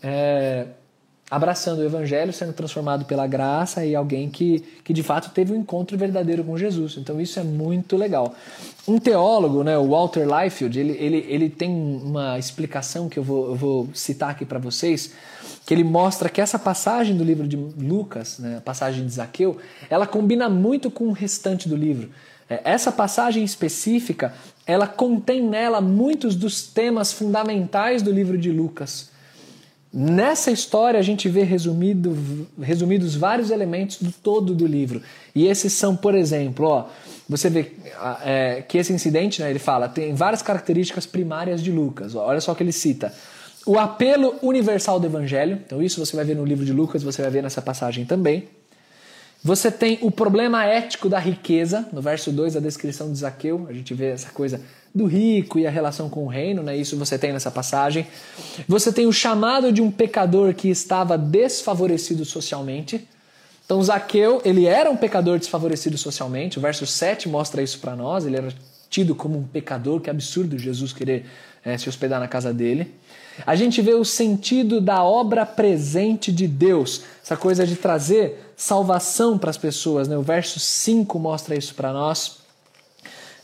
é, 0.03 0.67
abraçando 1.29 1.79
o 1.79 1.83
evangelho, 1.83 2.31
sendo 2.31 2.53
transformado 2.53 3.05
pela 3.05 3.25
graça 3.25 3.83
e 3.83 3.95
alguém 3.95 4.29
que, 4.29 4.63
que 4.83 4.93
de 4.93 5.01
fato 5.01 5.31
teve 5.31 5.53
um 5.53 5.55
encontro 5.55 5.97
verdadeiro 5.97 6.43
com 6.43 6.55
Jesus. 6.55 6.97
Então 6.97 7.19
isso 7.19 7.39
é 7.39 7.43
muito 7.43 7.97
legal. 7.97 8.35
Um 8.87 8.99
teólogo, 8.99 9.63
né, 9.63 9.75
o 9.77 9.89
Walter 9.89 10.27
Liefeld, 10.27 10.79
ele, 10.79 10.91
ele, 10.91 11.25
ele 11.27 11.49
tem 11.49 11.71
uma 11.71 12.37
explicação 12.37 13.09
que 13.09 13.17
eu 13.17 13.23
vou, 13.23 13.47
eu 13.47 13.55
vou 13.55 13.89
citar 13.93 14.29
aqui 14.29 14.45
para 14.45 14.59
vocês, 14.59 15.13
que 15.65 15.73
ele 15.73 15.83
mostra 15.83 16.29
que 16.29 16.39
essa 16.39 16.59
passagem 16.59 17.17
do 17.17 17.23
livro 17.23 17.47
de 17.47 17.55
Lucas, 17.55 18.37
né, 18.37 18.57
a 18.57 18.61
passagem 18.61 19.03
de 19.03 19.11
Zaqueu, 19.11 19.57
ela 19.89 20.05
combina 20.05 20.47
muito 20.47 20.91
com 20.91 21.05
o 21.05 21.11
restante 21.11 21.67
do 21.67 21.75
livro. 21.75 22.11
É, 22.47 22.61
essa 22.63 22.91
passagem 22.91 23.43
específica, 23.43 24.31
ela 24.67 24.85
contém 24.85 25.41
nela 25.41 25.81
muitos 25.81 26.35
dos 26.35 26.67
temas 26.67 27.11
fundamentais 27.11 28.03
do 28.03 28.11
livro 28.11 28.37
de 28.37 28.51
Lucas. 28.51 29.14
Nessa 29.97 30.51
história 30.51 30.99
a 30.99 31.01
gente 31.01 31.29
vê 31.29 31.43
resumido, 31.43 32.45
resumidos 32.61 33.15
vários 33.15 33.49
elementos 33.49 34.01
do 34.01 34.11
todo 34.11 34.53
do 34.53 34.67
livro. 34.67 35.01
E 35.33 35.47
esses 35.47 35.71
são, 35.71 35.95
por 35.95 36.13
exemplo, 36.13 36.67
ó, 36.67 36.85
você 37.29 37.49
vê 37.49 37.71
é, 38.25 38.61
que 38.67 38.77
esse 38.77 38.91
incidente, 38.91 39.41
né, 39.41 39.49
ele 39.49 39.57
fala, 39.57 39.87
tem 39.87 40.13
várias 40.13 40.41
características 40.41 41.05
primárias 41.05 41.63
de 41.63 41.71
Lucas. 41.71 42.13
Ó, 42.13 42.27
olha 42.27 42.41
só 42.41 42.51
o 42.51 42.55
que 42.57 42.61
ele 42.61 42.73
cita. 42.73 43.13
O 43.65 43.79
apelo 43.79 44.35
universal 44.41 44.99
do 44.99 45.05
evangelho, 45.05 45.61
então 45.65 45.81
isso 45.81 46.05
você 46.05 46.13
vai 46.13 46.25
ver 46.25 46.35
no 46.35 46.43
livro 46.43 46.65
de 46.65 46.73
Lucas, 46.73 47.01
você 47.01 47.21
vai 47.21 47.31
ver 47.31 47.41
nessa 47.41 47.61
passagem 47.61 48.03
também. 48.03 48.49
Você 49.41 49.71
tem 49.71 49.97
o 50.01 50.11
problema 50.11 50.65
ético 50.65 51.07
da 51.07 51.19
riqueza, 51.19 51.87
no 51.93 52.01
verso 52.01 52.33
2, 52.33 52.57
a 52.57 52.59
descrição 52.59 53.13
de 53.13 53.19
Zaqueu, 53.19 53.65
a 53.69 53.71
gente 53.71 53.93
vê 53.93 54.07
essa 54.07 54.29
coisa 54.29 54.59
do 54.95 55.05
rico 55.05 55.59
e 55.59 55.67
a 55.67 55.69
relação 55.69 56.09
com 56.09 56.23
o 56.23 56.27
reino, 56.27 56.63
né? 56.63 56.77
Isso 56.77 56.95
você 56.95 57.19
tem 57.19 57.33
nessa 57.33 57.51
passagem. 57.51 58.07
Você 58.65 58.93
tem 58.93 59.05
o 59.05 59.11
chamado 59.11 59.69
de 59.69 59.81
um 59.81 59.91
pecador 59.91 60.53
que 60.53 60.69
estava 60.69 61.17
desfavorecido 61.17 62.23
socialmente. 62.23 63.05
Então 63.65 63.83
Zaqueu, 63.83 64.41
ele 64.45 64.65
era 64.65 64.89
um 64.89 64.95
pecador 64.95 65.37
desfavorecido 65.37 65.97
socialmente. 65.97 66.57
O 66.57 66.61
verso 66.61 66.87
7 66.87 67.27
mostra 67.27 67.61
isso 67.61 67.79
para 67.79 67.93
nós, 67.93 68.25
ele 68.25 68.37
era 68.37 68.53
tido 68.89 69.13
como 69.13 69.37
um 69.37 69.43
pecador, 69.43 69.99
que 69.99 70.09
absurdo 70.09 70.57
Jesus 70.57 70.93
querer 70.93 71.25
é, 71.65 71.77
se 71.77 71.89
hospedar 71.89 72.19
na 72.19 72.27
casa 72.27 72.53
dele. 72.53 72.93
A 73.45 73.55
gente 73.55 73.81
vê 73.81 73.93
o 73.93 74.05
sentido 74.05 74.79
da 74.79 75.03
obra 75.03 75.45
presente 75.45 76.31
de 76.31 76.47
Deus, 76.47 77.01
essa 77.21 77.35
coisa 77.35 77.67
de 77.67 77.75
trazer 77.75 78.53
salvação 78.55 79.37
para 79.37 79.49
as 79.49 79.57
pessoas. 79.57 80.07
Né? 80.07 80.17
O 80.17 80.21
verso 80.21 80.57
5 80.57 81.19
mostra 81.19 81.53
isso 81.53 81.75
para 81.75 81.91
nós. 81.91 82.44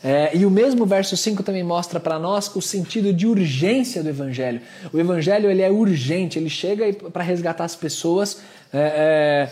É, 0.04 0.36
e 0.36 0.44
o 0.44 0.50
mesmo 0.50 0.84
verso 0.84 1.16
5 1.16 1.42
também 1.42 1.62
mostra 1.62 2.00
para 2.00 2.18
nós 2.18 2.54
o 2.56 2.60
sentido 2.60 3.12
de 3.12 3.26
urgência 3.26 4.02
do 4.02 4.08
Evangelho. 4.08 4.60
O 4.92 4.98
Evangelho 4.98 5.48
ele 5.48 5.62
é 5.62 5.70
urgente, 5.70 6.38
ele 6.38 6.50
chega 6.50 6.92
para 7.10 7.22
resgatar 7.22 7.64
as 7.64 7.76
pessoas 7.76 8.40
é, 8.72 9.48
é, 9.48 9.50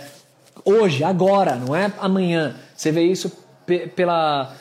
hoje, 0.64 1.04
agora, 1.04 1.54
não 1.54 1.76
é 1.76 1.92
amanhã. 2.00 2.56
Você 2.76 2.90
vê 2.90 3.02
isso 3.02 3.30
pela, 3.94 4.52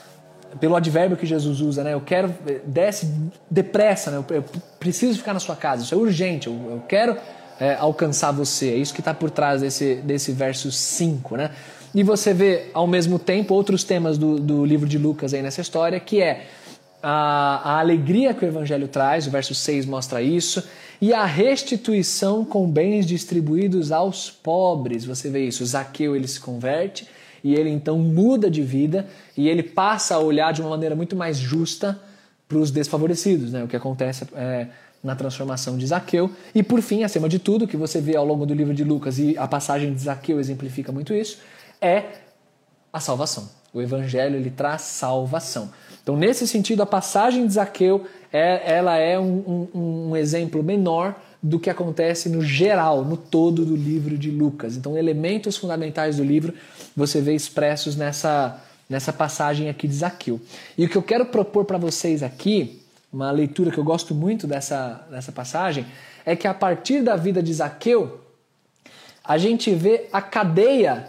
pelo 0.60 0.75
advérbio 0.75 1.17
que 1.17 1.25
Jesus 1.25 1.60
usa, 1.62 1.84
né? 1.84 1.93
Eu 1.93 2.01
quero, 2.01 2.34
desce 2.65 3.12
depressa, 3.50 4.12
né? 4.12 4.17
Eu, 4.17 4.36
eu 4.36 4.46
preciso 4.79 5.17
ficar 5.17 5.34
na 5.34 5.39
sua 5.39 5.55
casa, 5.55 5.84
isso 5.84 5.96
é 5.96 5.98
urgente, 5.98 6.48
eu, 6.48 6.53
eu 6.53 6.84
quero 6.88 7.17
é, 7.60 7.75
alcançar 7.75 8.31
você. 8.31 8.69
É 8.69 8.75
isso 8.75 8.93
que 8.93 9.01
está 9.01 9.13
por 9.13 9.31
trás 9.31 9.62
desse, 9.62 9.96
desse 9.96 10.31
verso 10.31 10.72
5, 10.72 11.36
né? 11.36 11.51
E 11.93 12.03
você 12.03 12.34
vê, 12.34 12.67
ao 12.74 12.86
mesmo 12.86 13.17
tempo, 13.17 13.53
outros 13.53 13.84
temas 13.84 14.17
do, 14.17 14.39
do 14.39 14.65
livro 14.65 14.88
de 14.88 14.98
Lucas 14.98 15.34
aí 15.34 15.41
nessa 15.41 15.62
história, 15.62 16.00
que 16.00 16.22
é 16.22 16.46
a, 17.01 17.75
a 17.75 17.79
alegria 17.79 18.34
que 18.34 18.46
o 18.46 18.48
evangelho 18.48 18.88
traz, 18.88 19.25
o 19.25 19.31
verso 19.31 19.55
6 19.55 19.86
mostra 19.86 20.22
isso, 20.22 20.63
e 21.01 21.13
a 21.13 21.25
restituição 21.25 22.43
com 22.43 22.69
bens 22.69 23.05
distribuídos 23.05 23.91
aos 23.91 24.29
pobres. 24.29 25.05
Você 25.05 25.29
vê 25.29 25.46
isso, 25.46 25.65
Zaqueu 25.65 26.15
ele 26.15 26.27
se 26.27 26.39
converte 26.39 27.08
e 27.43 27.55
ele 27.55 27.69
então 27.69 27.98
muda 27.98 28.50
de 28.51 28.62
vida 28.62 29.08
e 29.36 29.48
ele 29.48 29.63
passa 29.63 30.15
a 30.15 30.19
olhar 30.19 30.51
de 30.51 30.62
uma 30.62 30.69
maneira 30.72 30.96
muito 30.96 31.15
mais 31.15 31.38
justa 31.38 32.00
para 32.48 32.58
os 32.58 32.69
desfavorecidos, 32.69 33.51
né? 33.53 33.63
O 33.63 33.67
que 33.67 33.75
acontece 33.75 34.25
é, 34.36 34.67
na 35.03 35.15
transformação 35.15 35.77
de 35.77 35.88
Zaqueu. 35.88 36.29
E 36.53 36.62
por 36.62 36.81
fim, 36.81 37.03
acima 37.03 37.29
de 37.29 37.39
tudo, 37.39 37.67
que 37.67 37.77
você 37.77 38.01
vê 38.01 38.15
ao 38.17 38.25
longo 38.25 38.46
do 38.46 38.53
livro 38.53 38.74
de 38.74 38.84
Lucas 38.84 39.19
e 39.19 39.38
a 39.38 39.48
passagem 39.48 39.93
de 39.93 40.01
Zaqueu 40.01 40.39
exemplifica 40.39 40.91
muito 40.91 41.13
isso, 41.13 41.38
é 41.82 42.04
a 42.92 43.00
salvação. 43.00 43.50
O 43.74 43.82
evangelho 43.82 44.36
ele 44.36 44.50
traz 44.50 44.82
salvação. 44.82 45.72
Então, 46.02 46.18
nesse 46.18 46.48
sentido, 46.48 46.82
a 46.82 46.86
passagem 46.86 47.46
de 47.46 47.54
Zaqueu 47.54 48.06
é, 48.34 48.74
ela 48.76 48.98
é 48.98 49.20
um, 49.20 49.68
um, 49.74 50.10
um 50.10 50.16
exemplo 50.16 50.64
menor 50.64 51.16
do 51.42 51.60
que 51.60 51.70
acontece 51.70 52.30
no 52.30 52.42
geral, 52.42 53.06
no 53.06 53.16
todo 53.16 53.64
do 53.64 53.76
livro 53.76 54.18
de 54.18 54.32
Lucas. 54.32 54.76
Então, 54.76 54.98
elementos 54.98 55.56
fundamentais 55.56 56.18
do 56.18 56.24
livro 56.24 56.54
você 56.96 57.22
vê 57.22 57.34
expressos 57.34 57.96
nessa, 57.96 58.60
nessa 58.90 59.14
passagem 59.14 59.70
aqui 59.70 59.88
de 59.88 59.96
Zaqueu. 59.96 60.42
E 60.78 60.86
o 60.86 60.90
que 60.90 60.98
eu 60.98 61.04
quero 61.04 61.26
propor 61.28 61.64
para 61.64 61.78
vocês 61.78 62.24
aqui, 62.24 62.82
uma 63.14 63.32
leitura 63.32 63.72
que 63.72 63.78
eu 63.78 63.84
gosto 63.84 64.14
muito 64.14 64.48
dessa, 64.48 65.06
dessa 65.10 65.32
passagem, 65.32 65.86
é 66.26 66.36
que 66.36 66.48
a 66.48 66.54
partir 66.54 67.02
da 67.02 67.16
vida 67.16 67.42
de 67.42 67.54
Zaqueu, 67.54 68.20
a 69.24 69.38
gente 69.38 69.74
vê 69.74 70.08
a 70.12 70.22
cadeia 70.22 71.08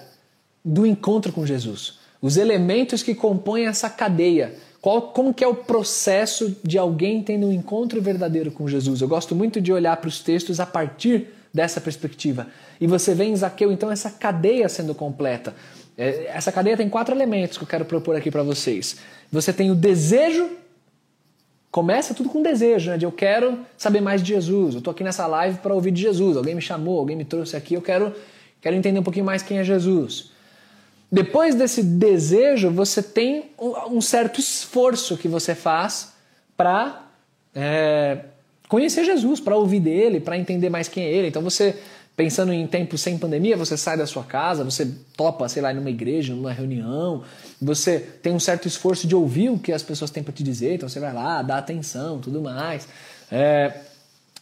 do 0.64 0.86
encontro 0.86 1.32
com 1.32 1.46
Jesus. 1.46 1.98
Os 2.20 2.36
elementos 2.36 3.02
que 3.02 3.14
compõem 3.14 3.66
essa 3.66 3.88
cadeia. 3.88 4.54
Qual, 4.80 5.02
como 5.02 5.34
que 5.34 5.44
é 5.44 5.48
o 5.48 5.54
processo 5.54 6.56
de 6.62 6.78
alguém 6.78 7.22
tendo 7.22 7.46
um 7.46 7.52
encontro 7.52 8.00
verdadeiro 8.00 8.50
com 8.50 8.68
Jesus? 8.68 9.00
Eu 9.00 9.08
gosto 9.08 9.34
muito 9.34 9.60
de 9.60 9.72
olhar 9.72 9.96
para 9.96 10.08
os 10.08 10.20
textos 10.20 10.60
a 10.60 10.66
partir 10.66 11.28
dessa 11.52 11.80
perspectiva. 11.80 12.46
E 12.80 12.86
você 12.86 13.14
vê 13.14 13.24
em 13.24 13.36
Zaqueu, 13.36 13.72
então, 13.72 13.90
essa 13.90 14.10
cadeia 14.10 14.68
sendo 14.68 14.94
completa. 14.94 15.54
É, 15.98 16.26
essa 16.28 16.50
cadeia 16.50 16.76
tem 16.76 16.88
quatro 16.88 17.14
elementos 17.14 17.58
que 17.58 17.64
eu 17.64 17.68
quero 17.68 17.84
propor 17.84 18.16
aqui 18.16 18.30
para 18.30 18.42
vocês. 18.42 18.96
Você 19.30 19.52
tem 19.52 19.70
o 19.70 19.74
desejo, 19.74 20.48
começa 21.70 22.14
tudo 22.14 22.28
com 22.28 22.42
desejo, 22.42 22.90
né? 22.90 22.96
De 22.96 23.04
eu 23.04 23.12
quero 23.12 23.58
saber 23.76 24.00
mais 24.00 24.22
de 24.22 24.28
Jesus, 24.28 24.74
eu 24.74 24.78
estou 24.78 24.92
aqui 24.92 25.04
nessa 25.04 25.26
live 25.26 25.58
para 25.58 25.74
ouvir 25.74 25.90
de 25.90 26.00
Jesus, 26.00 26.36
alguém 26.36 26.54
me 26.54 26.62
chamou, 26.62 26.98
alguém 26.98 27.16
me 27.16 27.24
trouxe 27.24 27.56
aqui, 27.56 27.74
eu 27.74 27.82
quero, 27.82 28.14
quero 28.60 28.74
entender 28.74 28.98
um 28.98 29.02
pouquinho 29.02 29.26
mais 29.26 29.42
quem 29.42 29.58
é 29.58 29.64
Jesus. 29.64 30.30
Depois 31.10 31.54
desse 31.54 31.82
desejo, 31.82 32.70
você 32.70 33.02
tem 33.02 33.50
um 33.90 34.00
certo 34.00 34.38
esforço 34.38 35.16
que 35.16 35.26
você 35.26 35.54
faz 35.54 36.12
para 36.56 37.04
é, 37.52 38.18
conhecer 38.68 39.04
Jesus, 39.04 39.40
para 39.40 39.56
ouvir 39.56 39.80
dele, 39.80 40.20
para 40.20 40.38
entender 40.38 40.70
mais 40.70 40.86
quem 40.86 41.04
é 41.04 41.12
ele. 41.12 41.26
Então 41.26 41.42
você, 41.42 41.76
pensando 42.16 42.52
em 42.52 42.64
tempos 42.64 43.00
sem 43.00 43.18
pandemia, 43.18 43.56
você 43.56 43.76
sai 43.76 43.96
da 43.96 44.06
sua 44.06 44.22
casa, 44.22 44.62
você 44.62 44.88
topa, 45.16 45.48
sei 45.48 45.60
lá, 45.60 45.74
numa 45.74 45.90
igreja, 45.90 46.32
numa 46.32 46.52
reunião, 46.52 47.24
você 47.60 47.98
tem 47.98 48.32
um 48.32 48.38
certo 48.38 48.68
esforço 48.68 49.08
de 49.08 49.16
ouvir 49.16 49.50
o 49.50 49.58
que 49.58 49.72
as 49.72 49.82
pessoas 49.82 50.12
têm 50.12 50.22
para 50.22 50.32
te 50.32 50.44
dizer, 50.44 50.74
então 50.74 50.88
você 50.88 51.00
vai 51.00 51.12
lá, 51.12 51.42
dá 51.42 51.58
atenção, 51.58 52.20
tudo 52.20 52.40
mais. 52.40 52.86
É, 53.32 53.74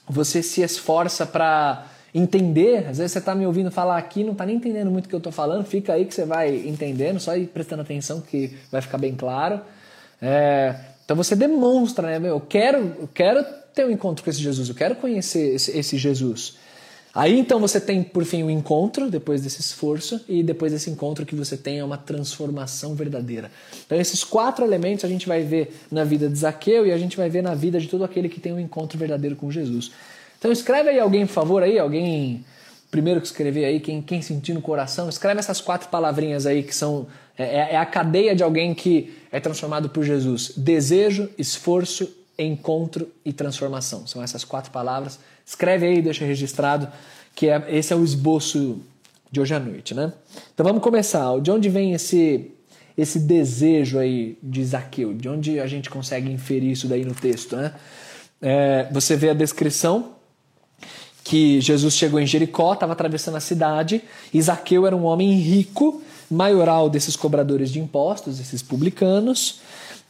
você 0.06 0.42
se 0.42 0.60
esforça 0.60 1.24
para 1.24 1.86
entender. 2.18 2.86
Às 2.88 2.98
vezes 2.98 3.12
você 3.12 3.18
está 3.18 3.34
me 3.34 3.46
ouvindo 3.46 3.70
falar 3.70 3.96
aqui, 3.96 4.24
não 4.24 4.32
está 4.32 4.44
nem 4.44 4.56
entendendo 4.56 4.90
muito 4.90 5.06
o 5.06 5.08
que 5.08 5.14
eu 5.14 5.18
estou 5.18 5.32
falando, 5.32 5.64
fica 5.64 5.92
aí 5.92 6.04
que 6.04 6.14
você 6.14 6.24
vai 6.24 6.54
entendendo, 6.66 7.20
só 7.20 7.36
ir 7.36 7.46
prestando 7.46 7.82
atenção 7.82 8.20
que 8.20 8.56
vai 8.70 8.82
ficar 8.82 8.98
bem 8.98 9.14
claro. 9.14 9.60
É, 10.20 10.74
então 11.04 11.16
você 11.16 11.34
demonstra, 11.34 12.06
né? 12.08 12.18
Meu, 12.18 12.34
eu 12.34 12.40
quero, 12.40 12.78
eu 13.00 13.08
quero 13.12 13.44
ter 13.74 13.86
um 13.86 13.90
encontro 13.90 14.24
com 14.24 14.30
esse 14.30 14.40
Jesus, 14.40 14.68
eu 14.68 14.74
quero 14.74 14.96
conhecer 14.96 15.54
esse, 15.54 15.76
esse 15.76 15.96
Jesus. 15.96 16.56
Aí 17.14 17.38
então 17.38 17.58
você 17.58 17.80
tem 17.80 18.02
por 18.02 18.24
fim 18.24 18.42
o 18.42 18.46
um 18.46 18.50
encontro, 18.50 19.10
depois 19.10 19.42
desse 19.42 19.60
esforço, 19.60 20.20
e 20.28 20.42
depois 20.42 20.72
desse 20.72 20.90
encontro 20.90 21.24
que 21.24 21.34
você 21.34 21.56
tem 21.56 21.78
é 21.78 21.84
uma 21.84 21.96
transformação 21.96 22.94
verdadeira. 22.94 23.50
Então 23.86 23.98
esses 23.98 24.22
quatro 24.22 24.64
elementos 24.64 25.04
a 25.04 25.08
gente 25.08 25.26
vai 25.26 25.42
ver 25.42 25.74
na 25.90 26.04
vida 26.04 26.28
de 26.28 26.38
Zaqueu 26.38 26.86
e 26.86 26.92
a 26.92 26.98
gente 26.98 27.16
vai 27.16 27.30
ver 27.30 27.42
na 27.42 27.54
vida 27.54 27.80
de 27.80 27.88
todo 27.88 28.04
aquele 28.04 28.28
que 28.28 28.40
tem 28.40 28.52
um 28.52 28.60
encontro 28.60 28.98
verdadeiro 28.98 29.34
com 29.34 29.50
Jesus. 29.50 29.90
Então 30.38 30.52
escreve 30.52 30.90
aí 30.90 31.00
alguém, 31.00 31.26
por 31.26 31.32
favor, 31.32 31.62
aí, 31.62 31.78
alguém 31.78 32.44
primeiro 32.90 33.20
que 33.20 33.26
escrever 33.26 33.64
aí, 33.64 33.80
quem, 33.80 34.00
quem 34.00 34.22
sentir 34.22 34.54
no 34.54 34.62
coração, 34.62 35.08
escreve 35.08 35.38
essas 35.38 35.60
quatro 35.60 35.88
palavrinhas 35.88 36.46
aí 36.46 36.62
que 36.62 36.74
são 36.74 37.06
é, 37.36 37.44
é, 37.44 37.74
é 37.74 37.76
a 37.76 37.86
cadeia 37.86 38.34
de 38.34 38.42
alguém 38.42 38.74
que 38.74 39.16
é 39.30 39.38
transformado 39.38 39.88
por 39.88 40.04
Jesus: 40.04 40.52
desejo, 40.56 41.28
esforço, 41.38 42.10
encontro 42.38 43.08
e 43.24 43.32
transformação. 43.32 44.06
São 44.06 44.22
essas 44.22 44.44
quatro 44.44 44.70
palavras. 44.70 45.18
Escreve 45.44 45.86
aí, 45.86 46.02
deixa 46.02 46.24
registrado 46.24 46.88
que 47.34 47.48
é, 47.48 47.64
esse 47.68 47.92
é 47.92 47.96
o 47.96 48.04
esboço 48.04 48.80
de 49.30 49.40
hoje 49.40 49.54
à 49.54 49.60
noite, 49.60 49.94
né? 49.94 50.12
Então 50.52 50.64
vamos 50.64 50.82
começar. 50.82 51.38
De 51.40 51.50
onde 51.50 51.68
vem 51.68 51.92
esse 51.92 52.50
esse 52.96 53.20
desejo 53.20 53.96
aí 53.96 54.36
de 54.42 54.64
Zaqueu? 54.64 55.14
De 55.14 55.28
onde 55.28 55.60
a 55.60 55.66
gente 55.68 55.88
consegue 55.88 56.28
inferir 56.32 56.72
isso 56.72 56.88
daí 56.88 57.04
no 57.04 57.14
texto, 57.14 57.54
né? 57.54 57.74
É, 58.42 58.88
você 58.90 59.14
vê 59.14 59.30
a 59.30 59.34
descrição 59.34 60.17
que 61.28 61.60
Jesus 61.60 61.94
chegou 61.94 62.18
em 62.18 62.26
Jericó, 62.26 62.72
estava 62.72 62.94
atravessando 62.94 63.36
a 63.36 63.40
cidade, 63.40 64.00
e 64.32 64.40
Zaqueu 64.40 64.86
era 64.86 64.96
um 64.96 65.04
homem 65.04 65.30
rico, 65.32 66.02
maioral 66.30 66.88
desses 66.88 67.16
cobradores 67.16 67.70
de 67.70 67.78
impostos, 67.78 68.40
esses 68.40 68.62
publicanos, 68.62 69.60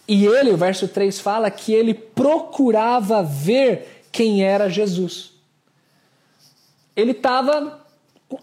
e 0.07 0.27
ele, 0.27 0.51
o 0.51 0.57
verso 0.57 0.87
3 0.87 1.19
fala 1.19 1.51
que 1.51 1.73
ele 1.73 1.93
procurava 1.93 3.21
ver 3.21 4.05
quem 4.13 4.45
era 4.45 4.71
Jesus. 4.71 5.33
Ele 6.95 7.11
estava 7.11 7.85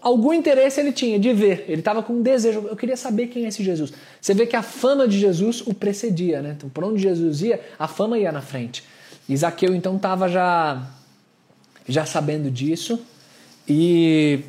algum 0.02 0.34
interesse 0.34 0.78
ele 0.78 0.92
tinha 0.92 1.18
de 1.18 1.32
ver, 1.32 1.64
ele 1.68 1.78
estava 1.78 2.02
com 2.02 2.12
um 2.12 2.22
desejo, 2.22 2.66
eu 2.68 2.76
queria 2.76 2.96
saber 2.96 3.28
quem 3.28 3.46
é 3.46 3.48
esse 3.48 3.64
Jesus. 3.64 3.90
Você 4.20 4.34
vê 4.34 4.44
que 4.44 4.56
a 4.56 4.62
fama 4.62 5.08
de 5.08 5.18
Jesus 5.18 5.62
o 5.66 5.72
precedia, 5.72 6.42
né? 6.42 6.54
Então, 6.56 6.68
por 6.68 6.84
onde 6.84 7.00
Jesus 7.00 7.40
ia, 7.40 7.58
a 7.78 7.88
fama 7.88 8.18
ia 8.18 8.30
na 8.30 8.42
frente. 8.42 8.84
E 9.26 9.34
Zaqueu 9.34 9.74
então 9.74 9.96
estava 9.96 10.28
já 10.28 10.86
já 11.88 12.04
sabendo 12.04 12.50
disso 12.50 13.00
e 13.68 14.44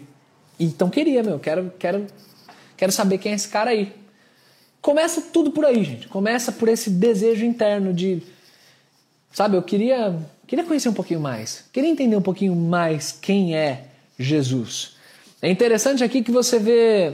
então 0.60 0.89
queria, 0.89 1.22
meu, 1.22 1.39
quero, 1.39 1.72
quero, 1.77 2.08
quero 2.75 2.91
saber 2.91 3.17
quem 3.20 3.32
é 3.32 3.36
esse 3.36 3.48
cara 3.48 3.72
aí. 3.72 3.94
Começa 4.82 5.22
tudo 5.22 5.51
por 5.51 5.65
aí, 5.65 5.84
gente. 5.84 6.08
Começa 6.08 6.51
por 6.51 6.67
esse 6.67 6.89
desejo 6.89 7.46
interno 7.46 7.94
de, 7.94 8.24
sabe, 9.32 9.58
eu 9.58 9.62
queria, 9.62 10.17
queria 10.48 10.65
conhecer 10.65 10.89
um 10.89 10.94
pouquinho 10.94 11.20
mais, 11.20 11.65
queria 11.72 11.89
entender 11.89 12.15
um 12.15 12.22
pouquinho 12.22 12.56
mais 12.56 13.12
quem 13.12 13.56
é 13.56 13.86
Jesus. 14.17 14.96
É 15.41 15.50
interessante 15.50 16.03
aqui 16.03 16.24
que 16.24 16.32
você 16.32 16.58
vê 16.58 17.13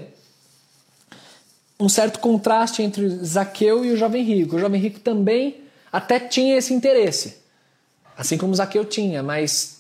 um 1.80 1.90
certo 1.90 2.20
contraste 2.20 2.82
entre 2.82 3.10
Zaqueu 3.10 3.84
e 3.84 3.92
o 3.92 3.98
jovem 3.98 4.24
rico. 4.24 4.56
O 4.56 4.60
jovem 4.60 4.80
rico 4.80 5.00
também 5.00 5.64
até 5.92 6.20
tinha 6.20 6.58
esse 6.58 6.74
interesse, 6.74 7.40
assim 8.18 8.38
como 8.38 8.56
Zaqueu 8.56 8.86
tinha, 8.86 9.22
mas 9.22 9.73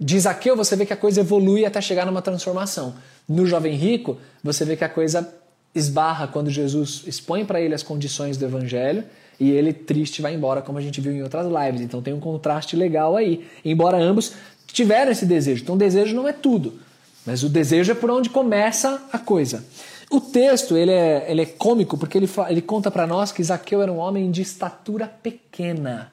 de 0.00 0.18
Zaqueu, 0.20 0.56
você 0.56 0.76
vê 0.76 0.86
que 0.86 0.92
a 0.92 0.96
coisa 0.96 1.20
evolui 1.20 1.64
até 1.64 1.80
chegar 1.80 2.06
numa 2.06 2.22
transformação. 2.22 2.94
No 3.28 3.46
jovem 3.46 3.74
rico, 3.74 4.18
você 4.42 4.64
vê 4.64 4.76
que 4.76 4.84
a 4.84 4.88
coisa 4.88 5.28
esbarra 5.74 6.28
quando 6.28 6.50
Jesus 6.50 7.02
expõe 7.06 7.44
para 7.44 7.60
ele 7.60 7.74
as 7.74 7.82
condições 7.82 8.36
do 8.36 8.44
evangelho 8.44 9.04
e 9.40 9.50
ele 9.50 9.72
triste 9.72 10.22
vai 10.22 10.34
embora, 10.34 10.62
como 10.62 10.78
a 10.78 10.80
gente 10.80 11.00
viu 11.00 11.12
em 11.12 11.22
outras 11.22 11.46
lives. 11.46 11.80
Então 11.80 12.02
tem 12.02 12.12
um 12.12 12.20
contraste 12.20 12.76
legal 12.76 13.16
aí. 13.16 13.46
Embora 13.64 13.96
ambos 13.96 14.34
tiveram 14.66 15.10
esse 15.10 15.26
desejo. 15.26 15.62
Então 15.62 15.76
desejo 15.76 16.14
não 16.14 16.28
é 16.28 16.32
tudo, 16.32 16.80
mas 17.24 17.42
o 17.42 17.48
desejo 17.48 17.92
é 17.92 17.94
por 17.94 18.10
onde 18.10 18.30
começa 18.30 19.02
a 19.12 19.18
coisa. 19.18 19.64
O 20.10 20.20
texto 20.20 20.76
ele 20.76 20.90
é, 20.90 21.26
ele 21.28 21.42
é 21.42 21.46
cômico 21.46 21.98
porque 21.98 22.18
ele, 22.18 22.28
ele 22.48 22.62
conta 22.62 22.90
para 22.90 23.06
nós 23.06 23.30
que 23.30 23.42
Zaqueu 23.42 23.82
era 23.82 23.92
um 23.92 23.98
homem 23.98 24.30
de 24.30 24.42
estatura 24.42 25.06
pequena. 25.06 26.12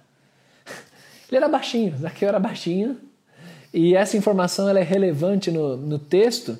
Ele 1.29 1.37
era 1.37 1.47
baixinho, 1.47 1.97
Zaqueu 1.97 2.27
era 2.27 2.39
baixinho, 2.39 2.97
e 3.75 3.93
essa 3.93 4.15
informação 4.15 4.69
ela 4.69 4.79
é 4.79 4.83
relevante 4.83 5.51
no, 5.51 5.75
no 5.75 5.99
texto 5.99 6.57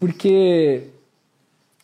porque 0.00 0.84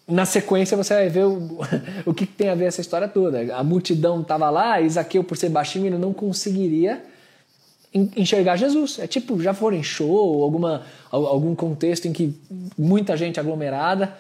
na 0.09 0.25
sequência 0.25 0.77
você 0.77 0.95
vai 0.95 1.09
ver 1.09 1.25
o, 1.25 1.61
o 2.07 2.15
que, 2.15 2.27
que 2.27 2.33
tem 2.33 2.49
a 2.49 2.55
ver 2.55 2.67
essa 2.67 2.81
história 2.81 3.07
toda. 3.07 3.55
A 3.55 3.63
multidão 3.63 4.23
estava 4.23 4.49
lá 4.51 4.77
Zaqueu, 4.89 5.23
por 5.23 5.37
ser 5.37 5.51
baixinho, 5.51 5.87
ele 5.87 5.99
não 5.99 6.13
conseguiria 6.13 7.03
enxergar 7.95 8.57
Jesus. 8.57 8.99
É 8.99 9.07
tipo, 9.07 9.41
já 9.41 9.55
foram 9.55 9.77
em 9.77 9.83
show, 9.83 10.43
alguma, 10.43 10.83
algum 11.11 11.55
contexto 11.55 12.07
em 12.07 12.13
que 12.13 12.35
muita 12.77 13.17
gente 13.17 13.39
aglomerada. 13.39 14.17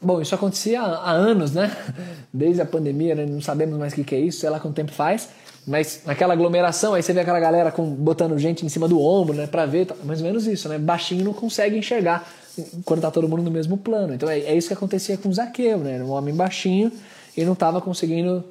Bom, 0.00 0.20
isso 0.20 0.34
acontecia 0.34 0.80
há, 0.80 1.10
anos, 1.10 1.52
né? 1.52 1.74
Desde 2.32 2.62
a 2.62 2.66
pandemia, 2.66 3.14
né? 3.14 3.26
não 3.26 3.40
sabemos 3.40 3.78
mais 3.78 3.92
o 3.94 4.04
que 4.04 4.14
é 4.14 4.20
isso, 4.20 4.40
sei 4.40 4.50
lá 4.50 4.60
quanto 4.60 4.74
tempo 4.74 4.92
faz. 4.92 5.28
Mas 5.66 6.02
naquela 6.06 6.32
aglomeração, 6.32 6.94
aí 6.94 7.02
você 7.02 7.12
vê 7.12 7.20
aquela 7.20 7.40
galera 7.40 7.72
com, 7.72 7.84
botando 7.84 8.38
gente 8.38 8.64
em 8.64 8.68
cima 8.68 8.86
do 8.86 9.00
ombro, 9.00 9.34
né? 9.34 9.48
Pra 9.48 9.66
ver, 9.66 9.88
mais 10.04 10.20
ou 10.20 10.26
menos 10.26 10.46
isso, 10.46 10.68
né? 10.68 10.78
Baixinho 10.78 11.24
não 11.24 11.32
consegue 11.32 11.76
enxergar 11.76 12.30
quando 12.84 13.00
tá 13.00 13.10
todo 13.10 13.28
mundo 13.28 13.42
no 13.42 13.50
mesmo 13.50 13.76
plano. 13.76 14.14
Então 14.14 14.30
é, 14.30 14.38
é 14.38 14.56
isso 14.56 14.68
que 14.68 14.74
acontecia 14.74 15.16
com 15.16 15.32
Zaqueu, 15.32 15.78
né? 15.78 15.94
Era 15.94 16.04
um 16.04 16.10
homem 16.10 16.32
baixinho 16.32 16.92
e 17.36 17.44
não 17.44 17.54
estava 17.54 17.80
conseguindo 17.80 18.44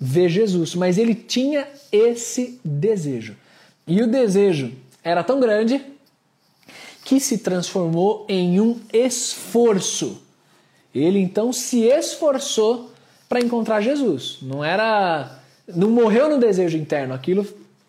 ver 0.00 0.30
Jesus. 0.30 0.74
Mas 0.74 0.96
ele 0.96 1.14
tinha 1.14 1.68
esse 1.92 2.58
desejo. 2.64 3.36
E 3.86 4.02
o 4.02 4.06
desejo 4.10 4.72
era 5.04 5.22
tão 5.22 5.38
grande 5.38 5.84
que 7.04 7.20
se 7.20 7.38
transformou 7.38 8.24
em 8.28 8.60
um 8.60 8.80
esforço. 8.92 10.22
Ele 10.94 11.18
então 11.18 11.52
se 11.52 11.82
esforçou 11.82 12.90
para 13.28 13.40
encontrar 13.40 13.82
Jesus. 13.82 14.38
Não 14.40 14.64
era 14.64 15.38
não 15.74 15.90
morreu 15.90 16.28
no 16.28 16.38
desejo 16.38 16.76
interno, 16.76 17.14
aquilo 17.14 17.46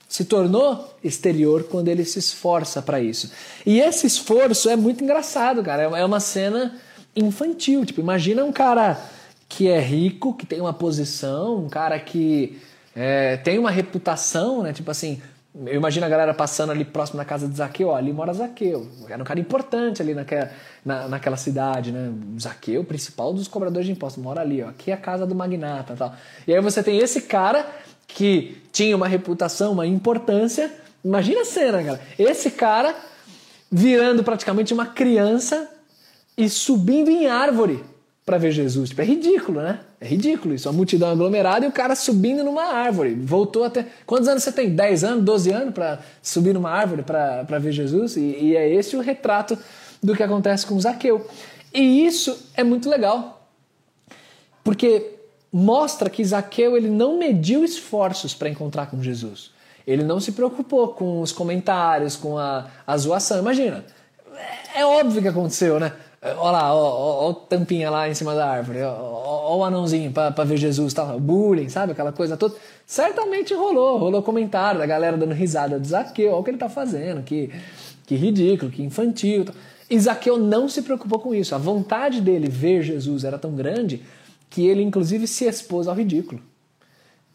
se 0.07 0.25
tornou 0.25 0.95
exterior 1.03 1.63
quando 1.63 1.89
ele 1.89 2.05
se 2.05 2.19
esforça 2.19 2.81
para 2.81 3.01
isso. 3.01 3.31
E 3.65 3.79
esse 3.79 4.07
esforço 4.07 4.69
é 4.69 4.75
muito 4.75 5.03
engraçado, 5.03 5.61
cara. 5.61 5.83
É 5.83 6.05
uma 6.05 6.19
cena 6.19 6.75
infantil. 7.15 7.85
Tipo, 7.85 7.99
imagina 7.99 8.43
um 8.43 8.51
cara 8.51 8.97
que 9.49 9.67
é 9.67 9.79
rico, 9.79 10.33
que 10.33 10.45
tem 10.45 10.61
uma 10.61 10.73
posição, 10.73 11.57
um 11.57 11.69
cara 11.69 11.99
que 11.99 12.57
é, 12.95 13.37
tem 13.37 13.59
uma 13.59 13.69
reputação, 13.69 14.63
né? 14.63 14.71
Tipo 14.71 14.91
assim, 14.91 15.21
eu 15.65 15.75
imagino 15.75 16.05
a 16.05 16.09
galera 16.09 16.33
passando 16.33 16.71
ali 16.71 16.85
próximo 16.85 17.17
da 17.17 17.25
casa 17.25 17.47
de 17.47 17.55
Zaqueu, 17.55 17.89
ó, 17.89 17.95
ali 17.95 18.13
mora 18.13 18.33
Zaqueu. 18.33 18.87
Era 19.09 19.21
um 19.21 19.25
cara 19.25 19.39
importante 19.39 20.01
ali 20.01 20.13
naquela, 20.13 20.51
na, 20.85 21.07
naquela 21.07 21.37
cidade, 21.37 21.91
né? 21.91 22.13
Zaqueu, 22.39 22.83
principal 22.83 23.33
dos 23.33 23.47
cobradores 23.47 23.85
de 23.85 23.91
impostos, 23.91 24.21
mora 24.21 24.41
ali, 24.41 24.61
ó. 24.61 24.69
Aqui 24.69 24.91
é 24.91 24.93
a 24.93 24.97
casa 24.97 25.25
do 25.25 25.33
magnata 25.33 25.95
tal. 25.95 26.13
E 26.45 26.53
aí 26.53 26.61
você 26.61 26.83
tem 26.83 26.99
esse 26.99 27.21
cara 27.21 27.65
que 28.07 28.61
tinha 28.71 28.95
uma 28.95 29.07
reputação, 29.07 29.73
uma 29.73 29.87
importância. 29.87 30.71
Imagina 31.03 31.41
a 31.41 31.45
cena, 31.45 31.83
cara. 31.83 32.01
Esse 32.19 32.51
cara 32.51 32.95
virando 33.71 34.23
praticamente 34.23 34.73
uma 34.73 34.85
criança 34.85 35.69
e 36.37 36.47
subindo 36.49 37.09
em 37.09 37.27
árvore 37.27 37.83
para 38.27 38.37
ver 38.37 38.51
Jesus. 38.51 38.89
Tipo, 38.89 39.01
é 39.01 39.05
ridículo, 39.05 39.61
né? 39.61 39.79
É 40.01 40.05
ridículo 40.05 40.53
isso. 40.53 40.67
A 40.67 40.73
multidão 40.73 41.09
aglomerada 41.09 41.65
e 41.65 41.69
o 41.69 41.71
cara 41.71 41.95
subindo 41.95 42.43
numa 42.43 42.65
árvore. 42.65 43.15
Voltou 43.15 43.63
até. 43.63 43.85
Quantos 44.05 44.27
anos 44.27 44.43
você 44.43 44.51
tem? 44.51 44.75
10 44.75 45.03
anos, 45.05 45.23
12 45.23 45.51
anos 45.53 45.73
para 45.73 45.99
subir 46.21 46.53
numa 46.53 46.69
árvore 46.69 47.03
para 47.03 47.57
ver 47.57 47.71
Jesus? 47.71 48.17
E, 48.17 48.19
e, 48.19 48.57
é 48.57 48.69
esse 48.69 48.97
o 48.97 48.99
retrato 48.99 49.57
do 50.03 50.13
que 50.13 50.21
acontece 50.21 50.65
com 50.65 50.77
Zaqueu. 50.77 51.25
E 51.73 52.05
isso 52.05 52.49
é 52.53 52.65
muito 52.65 52.89
legal. 52.89 53.49
Porque 54.61 55.19
mostra 55.49 56.09
que 56.09 56.21
Zaqueu 56.25 56.75
ele 56.75 56.89
não 56.89 57.17
mediu 57.17 57.63
esforços 57.63 58.33
para 58.33 58.49
encontrar 58.49 58.87
com 58.87 59.01
Jesus. 59.01 59.51
Ele 59.87 60.03
não 60.03 60.19
se 60.19 60.33
preocupou 60.33 60.89
com 60.89 61.21
os 61.21 61.31
comentários, 61.31 62.17
com 62.17 62.37
a, 62.37 62.67
a 62.85 62.97
zoação. 62.97 63.39
Imagina, 63.39 63.85
é, 64.75 64.81
é 64.81 64.85
óbvio 64.85 65.21
que 65.21 65.29
aconteceu, 65.29 65.79
né? 65.79 65.93
Olha 66.37 66.51
lá, 66.51 66.75
ó, 66.75 66.79
ó, 66.79 67.29
ó, 67.29 67.33
tampinha 67.33 67.89
lá 67.89 68.09
em 68.09 68.13
cima 68.13 68.35
da 68.35 68.49
árvore, 68.49 68.81
ó, 68.81 68.91
ó, 68.91 69.53
ó 69.53 69.57
o 69.57 69.63
anãozinho 69.63 70.11
para 70.11 70.43
ver 70.43 70.57
Jesus, 70.57 70.93
tal, 70.93 71.19
bullying, 71.19 71.69
sabe? 71.69 71.91
Aquela 71.91 72.11
coisa 72.11 72.35
toda. 72.35 72.55
Certamente 72.85 73.53
rolou, 73.53 73.97
rolou 73.97 74.23
comentário 74.23 74.79
da 74.79 74.85
galera 74.85 75.17
dando 75.17 75.33
risada 75.33 75.79
de 75.79 75.87
Zaqueu, 75.87 76.31
olha 76.31 76.39
o 76.39 76.43
que 76.43 76.51
ele 76.51 76.57
tá 76.57 76.69
fazendo, 76.69 77.21
que, 77.23 77.51
que 78.05 78.15
ridículo, 78.15 78.71
que 78.71 78.83
infantil. 78.83 79.45
E 79.89 79.99
Zaqueu 79.99 80.37
não 80.37 80.67
se 80.67 80.81
preocupou 80.81 81.19
com 81.19 81.33
isso. 81.33 81.55
A 81.55 81.57
vontade 81.57 82.19
dele 82.21 82.49
ver 82.49 82.83
Jesus 82.83 83.23
era 83.23 83.37
tão 83.37 83.55
grande 83.55 84.01
que 84.49 84.65
ele, 84.65 84.81
inclusive, 84.81 85.27
se 85.27 85.45
expôs 85.45 85.87
ao 85.87 85.95
ridículo. 85.95 86.41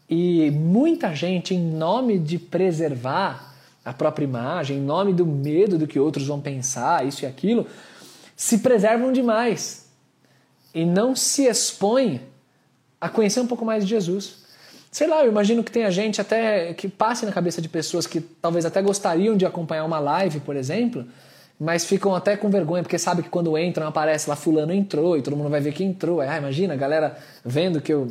E 0.09 0.51
muita 0.51 1.15
gente, 1.15 1.55
em 1.55 1.59
nome 1.59 2.19
de 2.19 2.37
preservar 2.37 3.55
a 3.83 3.91
própria 3.91 4.25
imagem, 4.25 4.77
em 4.77 4.81
nome 4.81 5.13
do 5.13 5.25
medo 5.25 5.77
do 5.77 5.87
que 5.87 5.99
outros 5.99 6.27
vão 6.27 6.39
pensar, 6.39 7.05
isso 7.05 7.23
e 7.23 7.25
aquilo, 7.25 7.65
se 8.35 8.59
preservam 8.59 9.11
demais 9.11 9.85
e 10.73 10.85
não 10.85 11.15
se 11.15 11.45
expõem 11.45 12.21
a 12.99 13.09
conhecer 13.09 13.39
um 13.39 13.47
pouco 13.47 13.65
mais 13.65 13.83
de 13.83 13.89
Jesus. 13.89 14.43
Sei 14.91 15.07
lá, 15.07 15.23
eu 15.23 15.31
imagino 15.31 15.63
que 15.63 15.71
tenha 15.71 15.89
gente 15.91 16.21
até 16.21 16.73
que 16.73 16.87
passe 16.87 17.25
na 17.25 17.31
cabeça 17.31 17.61
de 17.61 17.67
pessoas 17.67 18.07
que 18.07 18.21
talvez 18.21 18.65
até 18.65 18.81
gostariam 18.81 19.35
de 19.35 19.45
acompanhar 19.45 19.85
uma 19.85 19.99
live, 19.99 20.39
por 20.39 20.55
exemplo, 20.55 21.05
mas 21.59 21.85
ficam 21.85 22.15
até 22.15 22.37
com 22.37 22.49
vergonha, 22.49 22.83
porque 22.83 22.97
sabe 22.97 23.23
que 23.23 23.29
quando 23.29 23.57
entram 23.57 23.87
aparece 23.87 24.29
lá 24.29 24.35
fulano 24.35 24.73
entrou 24.73 25.17
e 25.17 25.21
todo 25.21 25.35
mundo 25.35 25.49
vai 25.49 25.61
ver 25.61 25.73
que 25.73 25.83
entrou. 25.83 26.21
Ah, 26.21 26.37
imagina 26.37 26.73
a 26.73 26.77
galera 26.77 27.17
vendo 27.43 27.81
que 27.81 27.91
eu 27.93 28.09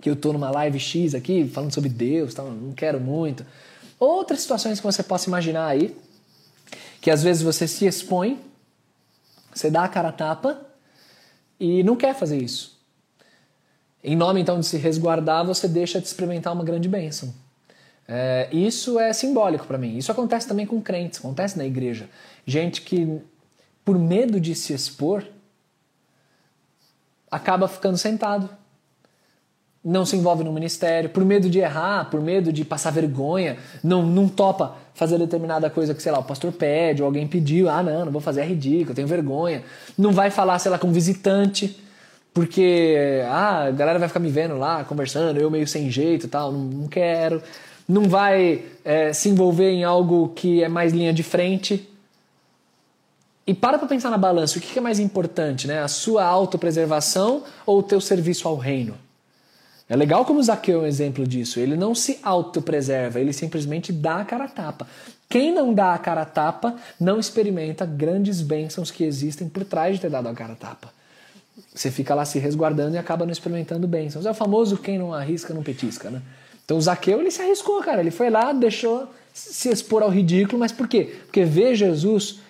que 0.00 0.10
eu 0.10 0.16
tô 0.16 0.32
numa 0.32 0.50
live 0.50 0.80
X 0.80 1.14
aqui 1.14 1.46
falando 1.46 1.72
sobre 1.72 1.88
Deus, 1.88 2.34
tal, 2.34 2.50
não 2.50 2.72
quero 2.72 2.98
muito. 2.98 3.46
Outras 4.00 4.40
situações 4.40 4.80
que 4.80 4.84
você 4.84 5.00
possa 5.00 5.28
imaginar 5.28 5.68
aí, 5.68 5.96
que 7.00 7.08
às 7.08 7.22
vezes 7.22 7.40
você 7.40 7.68
se 7.68 7.86
expõe 7.86 8.36
você 9.52 9.70
dá 9.70 9.84
a 9.84 9.88
cara 9.88 10.08
a 10.08 10.12
tapa 10.12 10.60
e 11.58 11.82
não 11.82 11.96
quer 11.96 12.14
fazer 12.14 12.38
isso. 12.38 12.80
Em 14.02 14.16
nome 14.16 14.40
então 14.40 14.58
de 14.58 14.66
se 14.66 14.76
resguardar, 14.76 15.44
você 15.44 15.68
deixa 15.68 16.00
de 16.00 16.06
experimentar 16.06 16.52
uma 16.52 16.64
grande 16.64 16.88
bênção. 16.88 17.32
É, 18.08 18.48
isso 18.52 18.98
é 18.98 19.12
simbólico 19.12 19.66
para 19.66 19.78
mim. 19.78 19.96
Isso 19.96 20.10
acontece 20.10 20.46
também 20.48 20.66
com 20.66 20.80
crentes, 20.80 21.20
acontece 21.20 21.56
na 21.56 21.64
igreja. 21.64 22.08
Gente 22.44 22.82
que, 22.82 23.20
por 23.84 23.98
medo 23.98 24.40
de 24.40 24.54
se 24.54 24.72
expor, 24.72 25.24
acaba 27.30 27.68
ficando 27.68 27.96
sentado 27.96 28.50
não 29.84 30.06
se 30.06 30.16
envolve 30.16 30.44
no 30.44 30.52
ministério, 30.52 31.10
por 31.10 31.24
medo 31.24 31.50
de 31.50 31.58
errar, 31.58 32.08
por 32.08 32.20
medo 32.20 32.52
de 32.52 32.64
passar 32.64 32.92
vergonha, 32.92 33.56
não, 33.82 34.06
não 34.06 34.28
topa 34.28 34.76
fazer 34.94 35.18
determinada 35.18 35.68
coisa 35.68 35.92
que, 35.92 36.02
sei 36.02 36.12
lá, 36.12 36.20
o 36.20 36.24
pastor 36.24 36.52
pede 36.52 37.02
ou 37.02 37.06
alguém 37.06 37.26
pediu, 37.26 37.68
ah, 37.68 37.82
não, 37.82 38.04
não 38.04 38.12
vou 38.12 38.20
fazer, 38.20 38.42
é 38.42 38.44
ridículo, 38.44 38.94
tenho 38.94 39.08
vergonha. 39.08 39.64
Não 39.98 40.12
vai 40.12 40.30
falar, 40.30 40.58
sei 40.60 40.70
lá, 40.70 40.78
com 40.78 40.92
visitante, 40.92 41.76
porque, 42.32 43.24
ah, 43.28 43.64
a 43.64 43.70
galera 43.72 43.98
vai 43.98 44.06
ficar 44.06 44.20
me 44.20 44.30
vendo 44.30 44.56
lá, 44.56 44.84
conversando, 44.84 45.40
eu 45.40 45.50
meio 45.50 45.66
sem 45.66 45.90
jeito 45.90 46.28
tal, 46.28 46.52
não, 46.52 46.60
não 46.60 46.88
quero. 46.88 47.42
Não 47.88 48.08
vai 48.08 48.62
é, 48.84 49.12
se 49.12 49.28
envolver 49.28 49.70
em 49.70 49.82
algo 49.82 50.28
que 50.28 50.62
é 50.62 50.68
mais 50.68 50.92
linha 50.92 51.12
de 51.12 51.24
frente. 51.24 51.88
E 53.44 53.52
para 53.52 53.76
para 53.76 53.88
pensar 53.88 54.08
na 54.10 54.16
balança, 54.16 54.58
o 54.58 54.62
que 54.62 54.78
é 54.78 54.82
mais 54.82 55.00
importante, 55.00 55.66
né? 55.66 55.82
A 55.82 55.88
sua 55.88 56.24
autopreservação 56.24 57.42
ou 57.66 57.80
o 57.80 57.82
teu 57.82 58.00
serviço 58.00 58.46
ao 58.46 58.56
reino? 58.56 58.94
É 59.88 59.96
legal 59.96 60.24
como 60.24 60.42
Zaqueu 60.42 60.80
é 60.80 60.82
um 60.84 60.86
exemplo 60.86 61.26
disso. 61.26 61.60
Ele 61.60 61.76
não 61.76 61.94
se 61.94 62.18
autopreserva, 62.22 63.20
ele 63.20 63.32
simplesmente 63.32 63.92
dá 63.92 64.20
a 64.20 64.24
cara 64.24 64.44
a 64.44 64.48
tapa. 64.48 64.86
Quem 65.28 65.52
não 65.52 65.72
dá 65.72 65.94
a 65.94 65.98
cara 65.98 66.22
a 66.22 66.26
tapa 66.26 66.76
não 67.00 67.18
experimenta 67.18 67.86
grandes 67.86 68.40
bênçãos 68.40 68.90
que 68.90 69.04
existem 69.04 69.48
por 69.48 69.64
trás 69.64 69.96
de 69.96 70.02
ter 70.02 70.10
dado 70.10 70.28
a 70.28 70.34
cara 70.34 70.52
a 70.52 70.56
tapa. 70.56 70.92
Você 71.74 71.90
fica 71.90 72.14
lá 72.14 72.24
se 72.24 72.38
resguardando 72.38 72.96
e 72.96 72.98
acaba 72.98 73.24
não 73.24 73.32
experimentando 73.32 73.88
bênçãos. 73.88 74.26
É 74.26 74.30
o 74.30 74.34
famoso 74.34 74.76
quem 74.76 74.98
não 74.98 75.12
arrisca 75.12 75.54
não 75.54 75.62
petisca, 75.62 76.10
né? 76.10 76.20
Então 76.64 76.76
o 76.76 76.80
Zaqueu 76.80 77.20
ele 77.20 77.30
se 77.30 77.42
arriscou, 77.42 77.82
cara. 77.82 78.00
Ele 78.00 78.10
foi 78.10 78.30
lá, 78.30 78.52
deixou 78.52 79.08
se 79.32 79.70
expor 79.70 80.02
ao 80.02 80.10
ridículo, 80.10 80.58
mas 80.58 80.72
por 80.72 80.86
quê? 80.86 81.16
Porque 81.24 81.44
ver 81.44 81.74
Jesus 81.74 82.40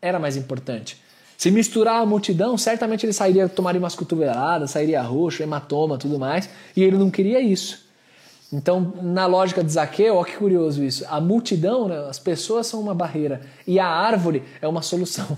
era 0.00 0.18
mais 0.18 0.36
importante. 0.36 1.00
Se 1.40 1.50
misturar 1.50 2.02
a 2.02 2.04
multidão, 2.04 2.58
certamente 2.58 3.06
ele 3.06 3.14
sairia, 3.14 3.48
tomaria 3.48 3.80
umas 3.80 3.94
cotoveladas, 3.94 4.72
sairia 4.72 5.00
roxo, 5.00 5.42
hematoma, 5.42 5.96
tudo 5.96 6.18
mais, 6.18 6.50
e 6.76 6.82
ele 6.82 6.98
não 6.98 7.10
queria 7.10 7.40
isso. 7.40 7.82
Então, 8.52 8.92
na 9.00 9.24
lógica 9.24 9.64
de 9.64 9.72
Zaqueu, 9.72 10.16
olha 10.16 10.26
que 10.26 10.36
curioso 10.36 10.84
isso. 10.84 11.02
A 11.08 11.18
multidão, 11.18 11.88
né, 11.88 11.96
as 12.10 12.18
pessoas 12.18 12.66
são 12.66 12.78
uma 12.78 12.94
barreira 12.94 13.40
e 13.66 13.78
a 13.78 13.86
árvore 13.86 14.42
é 14.60 14.68
uma 14.68 14.82
solução. 14.82 15.34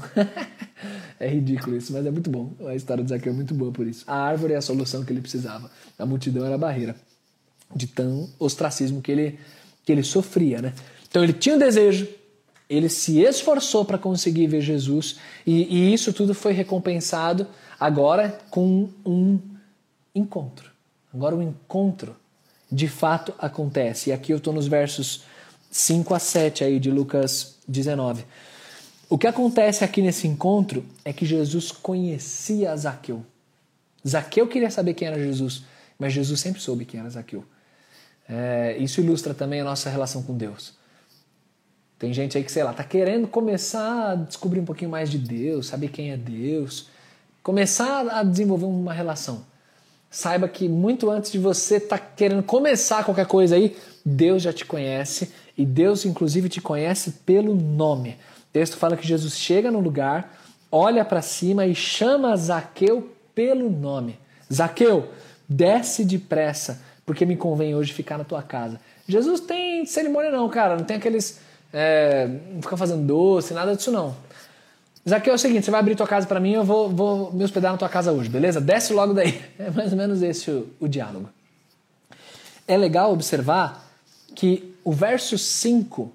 é 1.21 1.29
ridículo 1.29 1.77
isso, 1.77 1.93
mas 1.93 2.05
é 2.05 2.11
muito 2.11 2.29
bom. 2.29 2.51
A 2.67 2.75
história 2.75 3.05
de 3.05 3.11
Zaqueu 3.11 3.33
é 3.33 3.37
muito 3.37 3.55
boa 3.55 3.71
por 3.71 3.87
isso. 3.87 4.03
A 4.05 4.17
árvore 4.17 4.55
é 4.55 4.57
a 4.57 4.61
solução 4.61 5.05
que 5.05 5.13
ele 5.13 5.21
precisava. 5.21 5.71
A 5.97 6.05
multidão 6.05 6.45
era 6.45 6.57
a 6.57 6.59
barreira 6.59 6.97
de 7.73 7.87
tão 7.87 8.29
ostracismo 8.41 9.01
que 9.01 9.13
ele, 9.13 9.39
que 9.87 9.93
ele 9.93 10.03
sofria. 10.03 10.61
Né? 10.61 10.73
Então, 11.09 11.23
ele 11.23 11.33
tinha 11.33 11.55
um 11.55 11.59
desejo, 11.61 12.09
ele 12.75 12.89
se 12.89 13.21
esforçou 13.21 13.85
para 13.85 13.99
conseguir 13.99 14.47
ver 14.47 14.61
Jesus 14.61 15.19
e, 15.47 15.65
e, 15.65 15.93
isso 15.93 16.13
tudo 16.13 16.35
foi 16.35 16.53
recompensado 16.53 17.47
agora 17.79 18.39
com 18.51 18.89
um 19.05 19.39
encontro. 20.15 20.71
Agora 21.13 21.37
o 21.37 21.43
encontro 21.43 22.17
de 22.71 22.89
fato 22.89 23.35
acontece. 23.39 24.09
E 24.09 24.13
aqui 24.13 24.33
eu 24.33 24.39
estou 24.39 24.55
nos 24.55 24.67
versos 24.67 25.25
5 25.71 26.15
a 26.15 26.19
7 26.19 26.65
aí 26.65 26.81
de 26.81 26.91
Lucas 26.91 27.57
19. 27.69 28.25
O 29.11 29.19
que 29.19 29.27
acontece 29.27 29.85
aqui 29.85 30.01
nesse 30.01 30.27
encontro 30.27 30.85
é 31.05 31.13
que 31.13 31.27
Jesus 31.27 31.71
conhecia 31.71 32.75
Zaqueu. 32.75 33.23
Zaqueu 34.09 34.49
queria 34.49 34.71
saber 34.71 34.95
quem 34.95 35.09
era 35.09 35.19
Jesus, 35.19 35.65
mas 35.99 36.15
Jesus 36.15 36.41
sempre 36.41 36.63
soube 36.63 36.87
quem 36.87 36.99
era 37.01 37.11
Zaqueu. 37.11 37.45
É, 38.27 38.79
isso 38.79 39.01
ilustra 39.03 39.35
também 39.35 39.61
a 39.61 39.65
nossa 39.65 39.91
relação 39.91 40.23
com 40.23 40.35
Deus. 40.35 40.73
Tem 42.03 42.13
gente 42.13 42.37
aí 42.37 42.43
que, 42.43 42.51
sei 42.51 42.65
lá, 42.65 42.73
tá 42.73 42.83
querendo 42.83 43.29
começar 43.29 44.11
a 44.11 44.15
descobrir 44.17 44.59
um 44.59 44.65
pouquinho 44.65 44.91
mais 44.91 45.09
de 45.09 45.17
Deus, 45.17 45.69
saber 45.69 45.87
quem 45.87 46.11
é 46.11 46.17
Deus, 46.17 46.89
começar 47.45 48.09
a 48.09 48.25
desenvolver 48.25 48.65
uma 48.65 48.93
relação. 48.93 49.45
Saiba 50.11 50.49
que 50.49 50.69
muito 50.69 51.09
antes 51.09 51.31
de 51.31 51.39
você 51.39 51.79
tá 51.79 51.97
querendo 51.97 52.43
começar 52.43 53.05
qualquer 53.05 53.27
coisa 53.27 53.55
aí, 53.55 53.77
Deus 54.05 54.43
já 54.43 54.53
te 54.53 54.65
conhece 54.65 55.33
e 55.57 55.65
Deus, 55.65 56.05
inclusive, 56.05 56.49
te 56.49 56.61
conhece 56.61 57.13
pelo 57.25 57.55
nome. 57.55 58.17
O 58.51 58.53
texto 58.53 58.77
fala 58.77 58.97
que 58.97 59.07
Jesus 59.07 59.39
chega 59.39 59.71
no 59.71 59.79
lugar, 59.79 60.37
olha 60.73 61.05
para 61.05 61.23
cima 61.23 61.69
e 61.69 61.73
chama 61.73 62.37
Zaqueu 62.37 63.13
pelo 63.33 63.71
nome. 63.71 64.19
Zaqueu, 64.53 65.09
desce 65.49 66.05
depressa, 66.05 66.83
porque 67.07 67.25
me 67.25 67.37
convém 67.37 67.77
hoje 67.77 67.93
ficar 67.93 68.19
na 68.19 68.25
tua 68.25 68.43
casa. 68.43 68.81
Jesus 69.07 69.39
tem 69.39 69.87
cerimônia 69.87 70.33
não, 70.33 70.49
cara, 70.49 70.77
não 70.77 70.85
tem 70.85 70.97
aqueles 70.97 71.41
é, 71.73 72.29
não 72.53 72.63
fica 72.63 72.77
fazendo 72.77 73.07
doce, 73.07 73.55
nada 73.55 73.75
disso 73.75 73.91
não. 73.91 74.15
Zaqueu 75.09 75.33
é 75.33 75.37
o 75.37 75.39
seguinte, 75.39 75.65
você 75.65 75.71
vai 75.71 75.81
abrir 75.81 75.97
tua 75.97 76.07
casa 76.07 76.27
para 76.27 76.39
mim, 76.39 76.53
eu 76.53 76.65
vou, 76.65 76.89
vou 76.89 77.33
me 77.33 77.43
hospedar 77.43 77.73
na 77.73 77.79
tua 77.79 77.89
casa 77.89 78.13
hoje, 78.13 78.29
beleza? 78.29 78.61
Desce 78.61 78.93
logo 78.93 79.13
daí. 79.13 79.41
É 79.59 79.71
mais 79.71 79.91
ou 79.93 79.99
menos 79.99 80.23
esse 80.23 80.51
o, 80.51 80.69
o 80.79 80.89
diálogo. 80.89 81.29
É 82.69 82.77
legal 82.77 83.13
observar 83.13 83.91
que 84.35 84.75
o 84.85 84.93
verso 84.93 85.37
5 85.37 86.13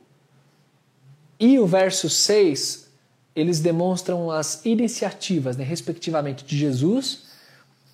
e 1.40 1.60
o 1.60 1.68
verso 1.68 2.10
6, 2.10 2.88
eles 3.36 3.60
demonstram 3.60 4.32
as 4.32 4.66
iniciativas, 4.66 5.58
né, 5.58 5.64
respectivamente, 5.64 6.44
de 6.46 6.58
Jesus 6.58 7.24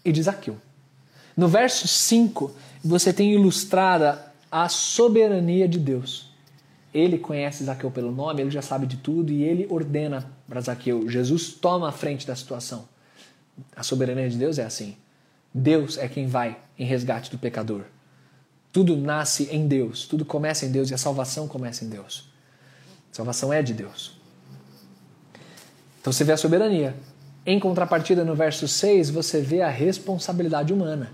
e 0.06 0.12
de 0.12 0.22
Zaqueu. 0.22 0.58
No 1.36 1.48
verso 1.48 1.88
5, 1.88 2.52
você 2.84 3.12
tem 3.12 3.34
ilustrada 3.34 4.32
a 4.52 4.70
soberania 4.70 5.68
de 5.68 5.80
Deus. 5.80 6.33
Ele 6.94 7.18
conhece 7.18 7.64
Zaqueu 7.64 7.90
pelo 7.90 8.12
nome, 8.12 8.42
ele 8.42 8.52
já 8.52 8.62
sabe 8.62 8.86
de 8.86 8.98
tudo 8.98 9.32
e 9.32 9.44
ele 9.44 9.66
ordena 9.70 10.30
para 10.48 10.62
Zaqueu. 10.62 11.10
Jesus 11.10 11.50
toma 11.54 11.90
a 11.90 11.92
frente 11.92 12.28
da 12.28 12.36
situação. 12.36 12.88
A 13.76 13.82
soberania 13.82 14.30
de 14.30 14.38
Deus 14.38 14.60
é 14.60 14.64
assim. 14.64 14.96
Deus 15.54 15.98
é 15.98 16.08
quem 16.08 16.28
vai 16.28 16.58
em 16.78 16.86
resgate 16.86 17.32
do 17.32 17.38
pecador. 17.38 17.84
Tudo 18.72 18.98
nasce 18.98 19.50
em 19.52 19.68
Deus, 19.68 20.08
tudo 20.08 20.26
começa 20.26 20.66
em 20.66 20.72
Deus 20.72 20.90
e 20.90 20.94
a 20.94 20.98
salvação 20.98 21.48
começa 21.48 21.86
em 21.86 21.90
Deus. 21.90 22.32
A 23.12 23.16
salvação 23.16 23.54
é 23.54 23.62
de 23.62 23.74
Deus. 23.74 24.20
Então 26.02 26.12
você 26.12 26.24
vê 26.24 26.32
a 26.32 26.38
soberania. 26.38 26.96
Em 27.46 27.60
contrapartida, 27.60 28.24
no 28.24 28.36
verso 28.36 28.68
6, 28.68 29.10
você 29.10 29.42
vê 29.42 29.62
a 29.62 29.70
responsabilidade 29.70 30.74
humana. 30.74 31.12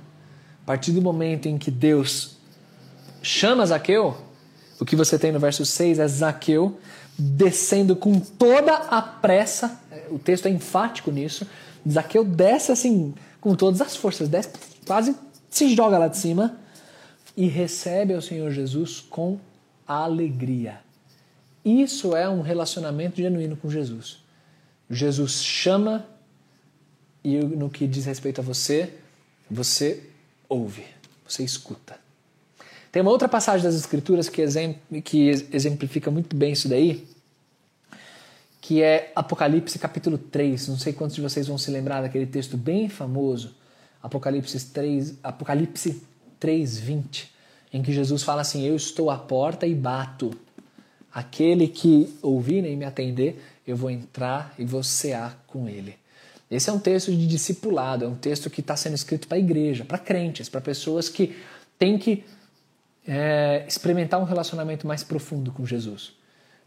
A 0.63 0.65
partir 0.65 0.91
do 0.91 1.01
momento 1.01 1.47
em 1.47 1.57
que 1.57 1.71
Deus 1.71 2.37
chama 3.21 3.65
Zaqueu, 3.65 4.15
o 4.79 4.85
que 4.85 4.95
você 4.95 5.19
tem 5.19 5.31
no 5.31 5.39
verso 5.39 5.65
6 5.65 5.99
é 5.99 6.07
Zaqueu 6.07 6.79
descendo 7.17 7.95
com 7.95 8.19
toda 8.19 8.73
a 8.73 9.01
pressa, 9.01 9.77
o 10.09 10.17
texto 10.17 10.45
é 10.45 10.49
enfático 10.49 11.11
nisso. 11.11 11.45
Zaqueu 11.87 12.23
desce 12.23 12.71
assim, 12.71 13.13
com 13.41 13.55
todas 13.55 13.81
as 13.81 13.95
forças, 13.95 14.29
desce, 14.29 14.51
quase 14.85 15.15
se 15.49 15.75
joga 15.75 15.97
lá 15.97 16.07
de 16.07 16.17
cima 16.17 16.57
e 17.35 17.47
recebe 17.47 18.13
ao 18.13 18.21
Senhor 18.21 18.51
Jesus 18.51 19.01
com 19.01 19.37
alegria. 19.85 20.79
Isso 21.65 22.15
é 22.15 22.29
um 22.29 22.41
relacionamento 22.41 23.17
genuíno 23.17 23.57
com 23.57 23.69
Jesus. 23.69 24.19
Jesus 24.89 25.43
chama 25.43 26.05
e 27.23 27.37
no 27.37 27.69
que 27.69 27.85
diz 27.85 28.05
respeito 28.05 28.39
a 28.39 28.43
você, 28.43 28.93
você 29.51 30.03
ouve, 30.47 30.85
você 31.27 31.43
escuta. 31.43 31.99
Tem 32.91 33.03
uma 33.03 33.11
outra 33.11 33.29
passagem 33.29 33.63
das 33.63 33.75
Escrituras 33.75 34.29
que, 34.29 34.41
exemplifica 35.51 36.09
muito 36.09 36.35
bem 36.35 36.53
isso 36.53 36.67
daí, 36.67 37.07
que 38.59 38.81
é 38.81 39.11
Apocalipse 39.15 39.77
capítulo 39.77 40.17
3. 40.17 40.67
Não 40.69 40.77
sei 40.77 40.93
quantos 40.93 41.15
de 41.15 41.21
vocês 41.21 41.47
vão 41.47 41.57
se 41.57 41.69
lembrar 41.69 42.01
daquele 42.01 42.25
texto 42.25 42.57
bem 42.57 42.89
famoso, 42.89 43.55
Apocalipse 44.01 44.59
3, 44.71 45.19
Apocalipse 45.21 46.01
3, 46.39 46.79
20, 46.79 47.31
em 47.73 47.83
que 47.83 47.93
Jesus 47.93 48.23
fala 48.23 48.41
assim: 48.41 48.65
Eu 48.65 48.75
estou 48.75 49.11
à 49.11 49.17
porta 49.17 49.67
e 49.67 49.75
bato. 49.75 50.31
Aquele 51.11 51.67
que 51.67 52.15
ouvir 52.21 52.63
e 52.65 52.75
me 52.75 52.85
atender, 52.85 53.43
eu 53.67 53.75
vou 53.75 53.89
entrar 53.89 54.53
e 54.57 54.65
vou 54.65 54.83
cear 54.83 55.43
com 55.47 55.67
ele. 55.67 55.95
Esse 56.49 56.69
é 56.69 56.73
um 56.73 56.79
texto 56.79 57.11
de 57.11 57.27
discipulado, 57.27 58.05
é 58.05 58.07
um 58.07 58.15
texto 58.15 58.49
que 58.49 58.61
está 58.61 58.75
sendo 58.75 58.95
escrito 58.95 59.27
para 59.27 59.37
a 59.37 59.39
igreja, 59.39 59.85
para 59.85 59.97
crentes, 59.99 60.49
para 60.49 60.61
pessoas 60.61 61.09
que 61.09 61.35
têm 61.77 61.97
que 61.97 62.23
é, 63.11 63.65
experimentar 63.67 64.19
um 64.19 64.23
relacionamento 64.23 64.85
mais 64.85 65.03
profundo 65.03 65.51
com 65.51 65.65
Jesus. 65.65 66.13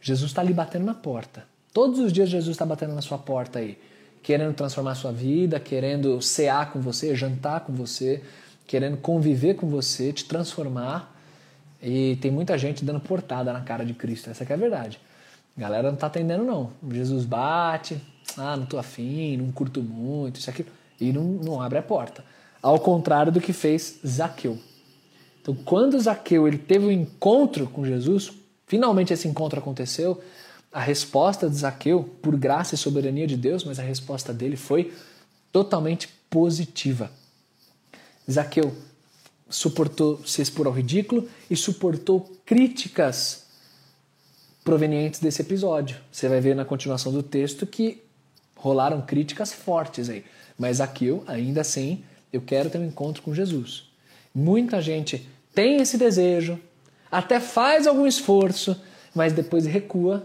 Jesus 0.01 0.33
está 0.33 0.43
ali 0.43 0.53
batendo 0.53 0.85
na 0.85 0.93
porta. 0.93 1.45
Todos 1.73 2.01
os 2.01 2.13
dias 2.13 2.29
Jesus 2.29 2.55
está 2.57 2.67
batendo 2.67 2.93
na 2.93 3.01
sua 3.01 3.17
porta 3.17 3.61
aí, 3.61 3.79
querendo 4.25 4.53
transformar 4.53 4.97
sua 4.97 5.13
vida, 5.13 5.61
querendo 5.61 6.21
cear 6.21 6.73
com 6.73 6.81
você, 6.81 7.15
jantar 7.15 7.61
com 7.61 7.73
você, 7.73 8.25
querendo 8.67 8.97
conviver 8.97 9.55
com 9.55 9.69
você, 9.69 10.13
te 10.13 10.25
transformar. 10.25 11.17
E 11.81 12.17
tem 12.21 12.33
muita 12.33 12.59
gente 12.59 12.85
dando 12.85 12.99
portada 12.99 13.53
na 13.53 13.61
cara 13.61 13.87
de 13.87 13.95
Cristo, 13.95 14.29
essa 14.29 14.43
é 14.43 14.53
a 14.53 14.57
verdade. 14.57 14.99
A 15.57 15.61
galera 15.61 15.89
não 15.89 15.95
está 15.95 16.09
atendendo 16.09 16.43
não. 16.43 16.73
Jesus 16.91 17.25
bate, 17.25 18.03
ah, 18.37 18.57
não 18.57 18.67
tô 18.67 18.79
afim, 18.79 19.37
não 19.37 19.53
curto 19.53 19.81
muito, 19.81 20.41
isso 20.41 20.51
aqui, 20.51 20.67
e 21.01 21.13
não, 21.13 21.23
não 21.23 21.63
abre 21.63 21.79
a 21.79 21.83
porta. 21.83 22.25
Ao 22.61 22.81
contrário 22.81 23.31
do 23.31 23.41
que 23.41 23.53
fez 23.53 24.01
Zaqueu. 24.05 24.59
Então, 25.43 25.55
quando 25.55 26.01
Zaqueu 26.01 26.47
ele 26.47 26.57
teve 26.57 26.87
um 26.87 26.91
encontro 26.91 27.67
com 27.67 27.85
Jesus, 27.85 28.33
finalmente 28.67 29.13
esse 29.13 29.27
encontro 29.27 29.59
aconteceu, 29.59 30.23
a 30.73 30.81
resposta 30.81 31.51
de 31.51 31.57
Zaqueu, 31.57 32.05
por 32.23 32.37
graça 32.37 32.77
e 32.77 32.79
soberania 32.79 33.27
de 33.27 33.37
Deus, 33.37 33.65
mas 33.65 33.79
a 33.79 33.83
resposta 33.83 34.33
dele 34.33 34.57
foi 34.57 34.95
totalmente 35.51 36.09
positiva. 36.31 37.11
Zaqueu 38.31 38.73
suportou 39.51 40.25
se 40.25 40.41
expor 40.41 40.67
ao 40.67 40.73
ridículo 40.73 41.29
e 41.51 41.57
suportou 41.57 42.21
críticas 42.47 43.43
provenientes 44.65 45.21
desse 45.21 45.43
episódio. 45.43 45.97
Você 46.11 46.29
vai 46.29 46.41
ver 46.41 46.55
na 46.55 46.65
continuação 46.65 47.13
do 47.13 47.23
texto 47.23 47.67
que 47.67 48.03
rolaram 48.57 49.03
críticas 49.03 49.53
fortes 49.53 50.09
aí. 50.09 50.25
Mas 50.57 50.77
Zaqueu, 50.77 51.25
ainda 51.27 51.61
assim, 51.61 52.05
eu 52.33 52.41
quero 52.41 52.71
ter 52.71 52.79
um 52.79 52.87
encontro 52.87 53.23
com 53.23 53.35
Jesus. 53.35 53.92
Muita 54.35 54.81
gente 54.81 55.29
tem 55.55 55.77
esse 55.77 55.97
desejo, 55.97 56.59
até 57.11 57.39
faz 57.39 57.87
algum 57.87 58.07
esforço, 58.07 58.81
mas 59.15 59.33
depois 59.33 59.67
recua 59.67 60.25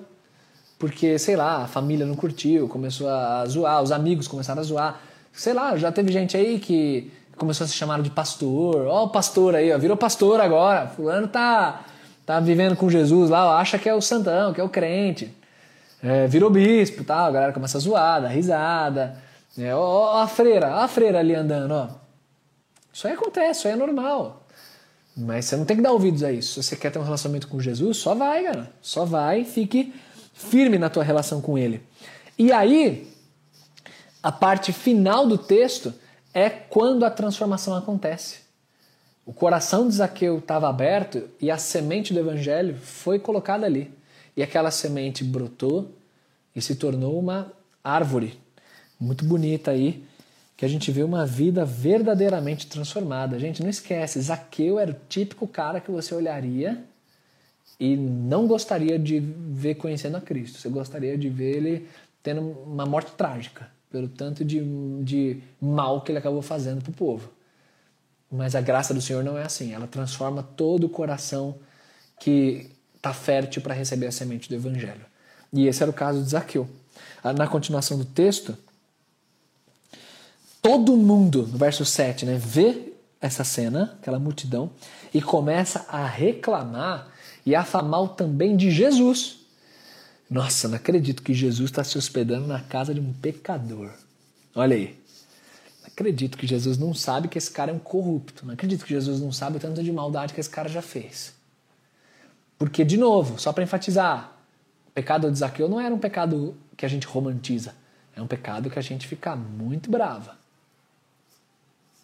porque, 0.79 1.17
sei 1.17 1.35
lá, 1.35 1.63
a 1.63 1.67
família 1.67 2.05
não 2.05 2.15
curtiu, 2.15 2.67
começou 2.67 3.09
a 3.09 3.43
zoar, 3.47 3.81
os 3.81 3.91
amigos 3.91 4.27
começaram 4.27 4.61
a 4.61 4.63
zoar. 4.63 4.99
Sei 5.33 5.53
lá, 5.53 5.75
já 5.75 5.91
teve 5.91 6.11
gente 6.11 6.37
aí 6.37 6.59
que 6.59 7.11
começou 7.35 7.65
a 7.65 7.67
se 7.67 7.73
chamar 7.73 8.01
de 8.01 8.11
pastor. 8.11 8.85
Ó, 8.87 9.05
o 9.05 9.09
pastor 9.09 9.55
aí, 9.55 9.73
ó, 9.73 9.77
virou 9.77 9.97
pastor 9.97 10.39
agora. 10.39 10.87
Fulano 10.87 11.27
tá, 11.27 11.83
tá 12.25 12.39
vivendo 12.39 12.75
com 12.75 12.89
Jesus 12.89 13.29
lá, 13.29 13.57
acha 13.57 13.79
que 13.79 13.89
é 13.89 13.93
o 13.93 14.01
santão, 14.01 14.53
que 14.53 14.61
é 14.61 14.63
o 14.63 14.69
crente. 14.69 15.33
É, 16.03 16.27
virou 16.27 16.49
bispo 16.51 17.03
tal, 17.03 17.25
a 17.25 17.31
galera 17.31 17.53
começa 17.53 17.79
a 17.79 17.81
zoar, 17.81 18.21
dá 18.21 18.27
risada. 18.27 19.17
É, 19.57 19.73
ó, 19.73 19.79
ó, 19.79 20.21
a 20.21 20.27
freira, 20.27 20.69
ó 20.69 20.79
a 20.81 20.87
freira 20.87 21.19
ali 21.19 21.33
andando, 21.33 21.71
ó. 21.71 21.87
Isso 22.97 23.05
aí 23.05 23.13
acontece, 23.13 23.59
isso 23.59 23.67
aí 23.67 23.75
é 23.75 23.77
normal. 23.77 24.47
Mas 25.15 25.45
você 25.45 25.55
não 25.55 25.65
tem 25.65 25.77
que 25.77 25.83
dar 25.83 25.91
ouvidos 25.91 26.23
a 26.23 26.31
isso. 26.31 26.53
Se 26.53 26.63
você 26.63 26.75
quer 26.75 26.91
ter 26.91 26.97
um 26.97 27.03
relacionamento 27.03 27.47
com 27.47 27.59
Jesus, 27.59 27.97
só 27.97 28.15
vai, 28.15 28.45
cara. 28.45 28.73
Só 28.81 29.05
vai, 29.05 29.43
fique 29.43 29.93
firme 30.33 30.79
na 30.79 30.89
tua 30.89 31.03
relação 31.03 31.39
com 31.39 31.59
Ele. 31.59 31.79
E 32.39 32.51
aí, 32.51 33.07
a 34.23 34.31
parte 34.31 34.73
final 34.73 35.27
do 35.27 35.37
texto 35.37 35.93
é 36.33 36.49
quando 36.49 37.05
a 37.05 37.11
transformação 37.11 37.75
acontece. 37.75 38.39
O 39.27 39.31
coração 39.31 39.87
de 39.87 39.93
Zaqueu 39.93 40.39
estava 40.39 40.67
aberto 40.67 41.29
e 41.39 41.51
a 41.51 41.57
semente 41.59 42.15
do 42.15 42.19
evangelho 42.19 42.77
foi 42.77 43.19
colocada 43.19 43.67
ali. 43.67 43.93
E 44.35 44.41
aquela 44.41 44.71
semente 44.71 45.23
brotou 45.23 45.91
e 46.55 46.63
se 46.63 46.73
tornou 46.75 47.19
uma 47.19 47.53
árvore 47.83 48.39
muito 48.99 49.23
bonita 49.23 49.69
aí, 49.69 50.03
que 50.57 50.65
a 50.65 50.67
gente 50.67 50.91
vê 50.91 51.03
uma 51.03 51.23
vida 51.23 51.63
verdadeiramente 51.63 52.65
transformada. 52.65 53.39
Gente, 53.39 53.61
não 53.61 53.69
esquece, 53.69 54.19
Zaqueu 54.19 54.79
era 54.79 54.89
o 54.89 54.95
típico 55.07 55.47
cara 55.47 55.79
que 55.79 55.91
você 55.91 56.15
olharia 56.15 56.83
e 57.79 57.95
não 57.95 58.47
gostaria 58.47 58.97
de 58.97 59.19
ver 59.19 59.75
conhecendo 59.75 60.17
a 60.17 60.21
Cristo. 60.21 60.57
Você 60.57 60.67
gostaria 60.67 61.15
de 61.15 61.29
ver 61.29 61.57
ele 61.57 61.87
tendo 62.23 62.41
uma 62.41 62.87
morte 62.87 63.11
trágica, 63.11 63.69
pelo 63.91 64.07
tanto 64.07 64.43
de, 64.43 64.59
de 65.03 65.41
mal 65.61 66.01
que 66.01 66.11
ele 66.11 66.17
acabou 66.17 66.41
fazendo 66.41 66.81
para 66.81 66.89
o 66.89 66.93
povo. 66.93 67.29
Mas 68.31 68.55
a 68.55 68.61
graça 68.61 68.95
do 68.95 69.01
Senhor 69.01 69.23
não 69.23 69.37
é 69.37 69.43
assim. 69.43 69.73
Ela 69.73 69.85
transforma 69.85 70.41
todo 70.41 70.85
o 70.85 70.89
coração 70.89 71.55
que 72.19 72.71
está 72.95 73.13
fértil 73.13 73.61
para 73.61 73.75
receber 73.75 74.07
a 74.07 74.11
semente 74.11 74.49
do 74.49 74.55
Evangelho. 74.55 75.05
E 75.53 75.67
esse 75.67 75.83
era 75.83 75.89
o 75.89 75.93
caso 75.93 76.21
de 76.21 76.29
Zaqueu. 76.29 76.67
Ah, 77.23 77.31
na 77.31 77.47
continuação 77.47 77.97
do 77.97 78.05
texto, 78.05 78.57
todo 80.67 80.97
mundo, 80.97 81.47
no 81.47 81.57
verso 81.57 81.85
7, 81.85 82.25
né, 82.25 82.37
vê 82.37 82.91
essa 83.21 83.45
cena, 83.45 83.97
aquela 84.01 84.19
multidão, 84.19 84.69
e 85.13 85.21
começa 85.21 85.85
a 85.87 86.05
reclamar 86.05 87.07
e 87.45 87.55
a 87.55 87.63
falar 87.63 87.87
mal 87.87 88.09
também 88.09 88.57
de 88.57 88.69
Jesus. 88.69 89.37
Nossa, 90.29 90.67
não 90.67 90.75
acredito 90.75 91.23
que 91.23 91.33
Jesus 91.33 91.71
está 91.71 91.85
se 91.85 91.97
hospedando 91.97 92.47
na 92.47 92.59
casa 92.59 92.93
de 92.93 92.99
um 92.99 93.13
pecador. 93.13 93.91
Olha 94.53 94.75
aí. 94.75 94.99
Não 95.83 95.87
acredito 95.87 96.37
que 96.37 96.45
Jesus 96.45 96.77
não 96.77 96.93
sabe 96.93 97.29
que 97.29 97.37
esse 97.37 97.49
cara 97.49 97.71
é 97.71 97.73
um 97.73 97.79
corrupto. 97.79 98.45
Não 98.45 98.53
acredito 98.53 98.83
que 98.83 98.93
Jesus 98.93 99.21
não 99.21 99.31
sabe 99.31 99.55
o 99.55 99.59
tanto 99.61 99.81
de 99.81 99.91
maldade 99.91 100.33
que 100.33 100.39
esse 100.41 100.49
cara 100.49 100.67
já 100.67 100.81
fez. 100.81 101.33
Porque, 102.59 102.83
de 102.83 102.97
novo, 102.97 103.39
só 103.39 103.53
para 103.53 103.63
enfatizar, 103.63 104.37
o 104.85 104.91
pecado 104.91 105.31
de 105.31 105.37
Zaqueu 105.37 105.69
não 105.69 105.79
era 105.79 105.95
um 105.95 105.99
pecado 105.99 106.57
que 106.75 106.85
a 106.85 106.89
gente 106.89 107.07
romantiza. 107.07 107.73
É 108.13 108.21
um 108.21 108.27
pecado 108.27 108.69
que 108.69 108.77
a 108.77 108.81
gente 108.81 109.07
fica 109.07 109.33
muito 109.33 109.89
brava. 109.89 110.35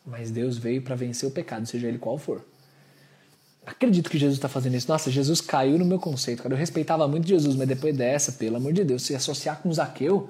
Mas 0.06 0.32
Deus 0.32 0.58
veio 0.58 0.82
para 0.82 0.96
vencer 0.96 1.28
o 1.28 1.32
pecado, 1.32 1.66
seja 1.66 1.88
ele 1.88 1.98
qual 1.98 2.18
for. 2.18 2.44
Acredito 3.66 4.10
que 4.10 4.18
Jesus 4.18 4.38
está 4.38 4.50
fazendo 4.50 4.76
isso. 4.76 4.90
Nossa, 4.90 5.10
Jesus 5.10 5.40
caiu 5.40 5.78
no 5.78 5.86
meu 5.86 5.98
conceito, 5.98 6.44
cara. 6.44 6.54
Eu 6.54 6.58
respeitava 6.58 7.08
muito 7.08 7.28
Jesus, 7.28 7.56
mas 7.56 7.68
depois 7.68 7.96
dessa, 7.96 8.34
pelo 8.34 8.58
amor 8.58 8.74
de 8.74 8.84
Deus, 8.84 9.04
se 9.04 9.16
associar 9.16 9.62
com 9.62 9.72
Zaqueu, 9.72 10.30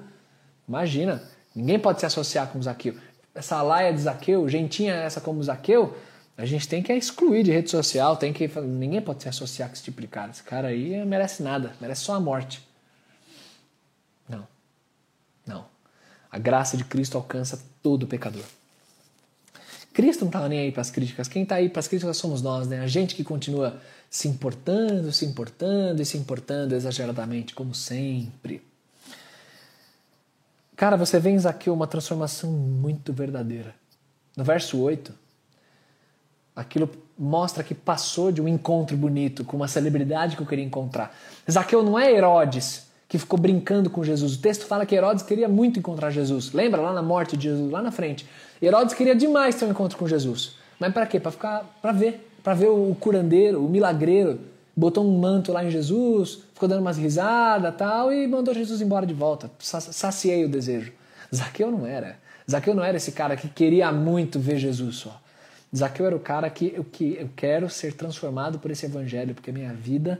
imagina, 0.68 1.22
ninguém 1.54 1.78
pode 1.78 1.98
se 1.98 2.06
associar 2.06 2.48
com 2.48 2.62
Zaqueu. 2.62 2.94
Essa 3.34 3.60
laia 3.60 3.92
de 3.92 4.00
Zaqueu, 4.00 4.48
gentinha 4.48 4.94
essa 4.94 5.20
como 5.20 5.42
Zaqueu, 5.42 5.96
a 6.36 6.46
gente 6.46 6.68
tem 6.68 6.82
que 6.82 6.92
excluir 6.92 7.42
de 7.42 7.50
rede 7.50 7.70
social, 7.70 8.16
tem 8.16 8.32
que. 8.32 8.48
Ninguém 8.60 9.00
pode 9.00 9.22
se 9.22 9.28
associar 9.28 9.68
com 9.68 9.74
esse 9.74 9.82
tipo 9.82 10.00
de 10.00 10.06
cara. 10.06 10.30
Esse 10.30 10.42
cara 10.42 10.68
aí 10.68 11.04
merece 11.04 11.42
nada, 11.42 11.72
merece 11.80 12.02
só 12.02 12.14
a 12.14 12.20
morte. 12.20 12.66
Não. 14.28 14.46
Não. 15.46 15.64
A 16.30 16.38
graça 16.38 16.76
de 16.76 16.84
Cristo 16.84 17.16
alcança 17.16 17.60
todo 17.82 18.06
pecador. 18.06 18.44
Cristo 19.94 20.22
não 20.22 20.28
estava 20.28 20.48
nem 20.48 20.58
aí 20.58 20.72
para 20.72 20.80
as 20.80 20.90
críticas. 20.90 21.28
Quem 21.28 21.44
está 21.44 21.54
aí 21.54 21.68
para 21.68 21.78
as 21.78 21.86
críticas 21.86 22.16
somos 22.16 22.42
nós, 22.42 22.66
né? 22.66 22.80
A 22.80 22.86
gente 22.88 23.14
que 23.14 23.22
continua 23.22 23.80
se 24.10 24.26
importando, 24.26 25.12
se 25.12 25.24
importando 25.24 26.02
e 26.02 26.04
se 26.04 26.18
importando 26.18 26.74
exageradamente, 26.74 27.54
como 27.54 27.72
sempre. 27.72 28.60
Cara, 30.74 30.96
você 30.96 31.20
vê 31.20 31.30
em 31.30 31.38
Zaqueu 31.38 31.72
uma 31.72 31.86
transformação 31.86 32.50
muito 32.50 33.12
verdadeira. 33.12 33.72
No 34.36 34.42
verso 34.42 34.80
8, 34.80 35.14
aquilo 36.56 36.90
mostra 37.16 37.62
que 37.62 37.72
passou 37.72 38.32
de 38.32 38.42
um 38.42 38.48
encontro 38.48 38.96
bonito 38.96 39.44
com 39.44 39.56
uma 39.56 39.68
celebridade 39.68 40.34
que 40.34 40.42
eu 40.42 40.46
queria 40.46 40.64
encontrar. 40.64 41.16
Zaqueu 41.48 41.84
não 41.84 41.96
é 41.96 42.12
Herodes 42.12 42.88
que 43.14 43.18
ficou 43.18 43.38
brincando 43.38 43.88
com 43.88 44.02
Jesus. 44.02 44.34
O 44.34 44.38
texto 44.40 44.66
fala 44.66 44.84
que 44.84 44.92
Herodes 44.92 45.22
queria 45.22 45.48
muito 45.48 45.78
encontrar 45.78 46.10
Jesus. 46.10 46.52
Lembra 46.52 46.80
lá 46.80 46.92
na 46.92 47.00
morte 47.00 47.36
de 47.36 47.44
Jesus, 47.44 47.70
lá 47.70 47.80
na 47.80 47.92
frente? 47.92 48.26
Herodes 48.60 48.92
queria 48.92 49.14
demais 49.14 49.54
ter 49.54 49.66
um 49.66 49.70
encontro 49.70 49.96
com 49.96 50.08
Jesus. 50.08 50.56
Mas 50.80 50.92
para 50.92 51.06
quê? 51.06 51.20
Para 51.20 51.30
ficar, 51.30 51.78
para 51.80 51.92
ver, 51.92 52.28
para 52.42 52.54
ver 52.54 52.70
o 52.70 52.92
curandeiro, 52.98 53.64
o 53.64 53.68
milagreiro. 53.68 54.40
Botou 54.76 55.06
um 55.06 55.16
manto 55.16 55.52
lá 55.52 55.64
em 55.64 55.70
Jesus, 55.70 56.40
ficou 56.52 56.68
dando 56.68 56.80
umas 56.80 56.98
risadas, 56.98 57.72
tal, 57.76 58.12
e 58.12 58.26
mandou 58.26 58.52
Jesus 58.52 58.80
embora 58.80 59.06
de 59.06 59.14
volta. 59.14 59.48
Saciei 59.60 60.44
o 60.44 60.48
desejo. 60.48 60.92
Zaqueu 61.32 61.70
não 61.70 61.86
era. 61.86 62.18
Zaqueu 62.50 62.74
não 62.74 62.82
era 62.82 62.96
esse 62.96 63.12
cara 63.12 63.36
que 63.36 63.46
queria 63.46 63.92
muito 63.92 64.40
ver 64.40 64.58
Jesus 64.58 64.96
só. 64.96 65.20
Zaqueu 65.72 66.06
era 66.06 66.16
o 66.16 66.20
cara 66.20 66.50
que 66.50 66.74
eu, 66.76 66.82
que 66.82 67.16
eu 67.16 67.30
quero 67.36 67.70
ser 67.70 67.92
transformado 67.92 68.58
por 68.58 68.72
esse 68.72 68.86
evangelho, 68.86 69.36
porque 69.36 69.50
a 69.50 69.54
minha 69.54 69.72
vida 69.72 70.18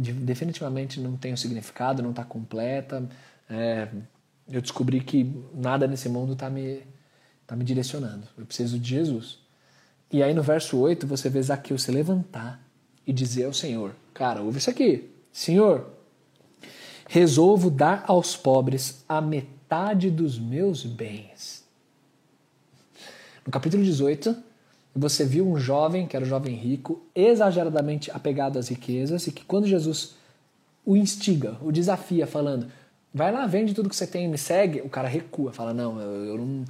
definitivamente 0.00 1.00
não 1.00 1.16
tem 1.16 1.32
o 1.32 1.36
significado, 1.36 2.02
não 2.02 2.10
está 2.10 2.24
completa. 2.24 3.08
É, 3.48 3.88
eu 4.48 4.60
descobri 4.60 5.00
que 5.00 5.32
nada 5.54 5.86
nesse 5.86 6.08
mundo 6.08 6.32
está 6.32 6.48
me 6.50 6.82
está 7.42 7.56
me 7.56 7.64
direcionando. 7.64 8.28
Eu 8.38 8.46
preciso 8.46 8.78
de 8.78 8.90
Jesus. 8.90 9.38
E 10.12 10.22
aí 10.22 10.32
no 10.32 10.42
verso 10.42 10.78
8 10.78 11.06
você 11.06 11.28
vê 11.28 11.42
Zaqueu 11.42 11.76
se 11.78 11.90
levantar 11.90 12.60
e 13.06 13.12
dizer 13.12 13.44
ao 13.44 13.52
Senhor: 13.52 13.94
Cara, 14.14 14.40
ouve 14.40 14.58
isso 14.58 14.70
aqui. 14.70 15.10
Senhor, 15.32 15.90
resolvo 17.08 17.70
dar 17.70 18.04
aos 18.06 18.36
pobres 18.36 19.04
a 19.08 19.20
metade 19.20 20.10
dos 20.10 20.38
meus 20.38 20.84
bens. 20.84 21.64
No 23.44 23.52
capítulo 23.52 23.82
18, 23.82 24.36
você 24.94 25.24
viu 25.24 25.48
um 25.48 25.58
jovem, 25.58 26.06
que 26.06 26.16
era 26.16 26.24
um 26.24 26.28
jovem 26.28 26.54
rico, 26.54 27.02
exageradamente 27.14 28.10
apegado 28.10 28.58
às 28.58 28.68
riquezas, 28.68 29.26
e 29.26 29.32
que 29.32 29.44
quando 29.44 29.66
Jesus 29.66 30.16
o 30.84 30.96
instiga, 30.96 31.56
o 31.62 31.70
desafia, 31.70 32.26
falando: 32.26 32.66
Vai 33.12 33.32
lá, 33.32 33.46
vende 33.46 33.74
tudo 33.74 33.88
que 33.88 33.96
você 33.96 34.06
tem, 34.06 34.28
me 34.28 34.38
segue, 34.38 34.80
o 34.80 34.88
cara 34.88 35.08
recua, 35.08 35.52
fala: 35.52 35.72
Não, 35.72 36.00
eu, 36.00 36.24
eu 36.24 36.38
não 36.38 36.64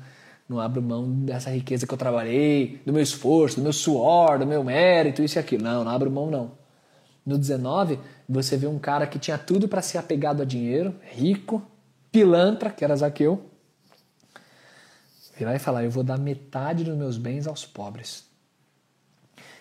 não 0.50 0.58
abro 0.58 0.82
mão 0.82 1.08
dessa 1.08 1.48
riqueza 1.48 1.86
que 1.86 1.94
eu 1.94 1.98
trabalhei, 1.98 2.80
do 2.84 2.92
meu 2.92 3.00
esforço, 3.00 3.56
do 3.56 3.62
meu 3.62 3.72
suor, 3.72 4.36
do 4.36 4.44
meu 4.44 4.64
mérito, 4.64 5.22
isso 5.22 5.38
e 5.38 5.40
aquilo. 5.40 5.62
Não, 5.62 5.84
não 5.84 5.92
abro 5.92 6.10
mão 6.10 6.28
não. 6.28 6.50
No 7.24 7.38
19, 7.38 8.00
você 8.28 8.56
vê 8.56 8.66
um 8.66 8.78
cara 8.78 9.06
que 9.06 9.16
tinha 9.16 9.38
tudo 9.38 9.68
para 9.68 9.80
ser 9.80 9.98
apegado 9.98 10.42
a 10.42 10.44
dinheiro, 10.44 10.92
rico, 11.12 11.62
pilantra, 12.10 12.68
que 12.68 12.82
era 12.84 12.96
Zaqueu. 12.96 13.40
Virar 15.40 15.56
e 15.56 15.58
falar: 15.58 15.84
Eu 15.84 15.90
vou 15.90 16.02
dar 16.02 16.18
metade 16.18 16.84
dos 16.84 16.94
meus 16.94 17.16
bens 17.16 17.46
aos 17.46 17.64
pobres. 17.64 18.28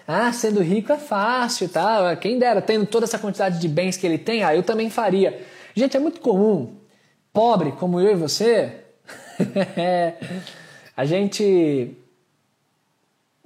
Ah, 0.06 0.34
sendo 0.34 0.62
rico 0.62 0.92
é 0.92 0.98
fácil, 0.98 1.70
tá? 1.70 2.14
Quem 2.18 2.38
dera, 2.38 2.62
tendo 2.62 2.86
toda 2.86 3.06
essa 3.06 3.18
quantidade 3.18 3.60
de 3.60 3.68
bens 3.70 3.96
que 3.96 4.06
ele 4.06 4.18
tem, 4.18 4.44
ah, 4.44 4.54
eu 4.54 4.62
também 4.62 4.90
faria. 4.90 5.42
Gente, 5.74 5.96
é 5.96 6.00
muito 6.00 6.20
comum, 6.20 6.76
pobre 7.32 7.72
como 7.72 7.98
eu 7.98 8.12
e 8.12 8.16
você, 8.16 8.84
a 10.98 11.06
gente 11.06 11.96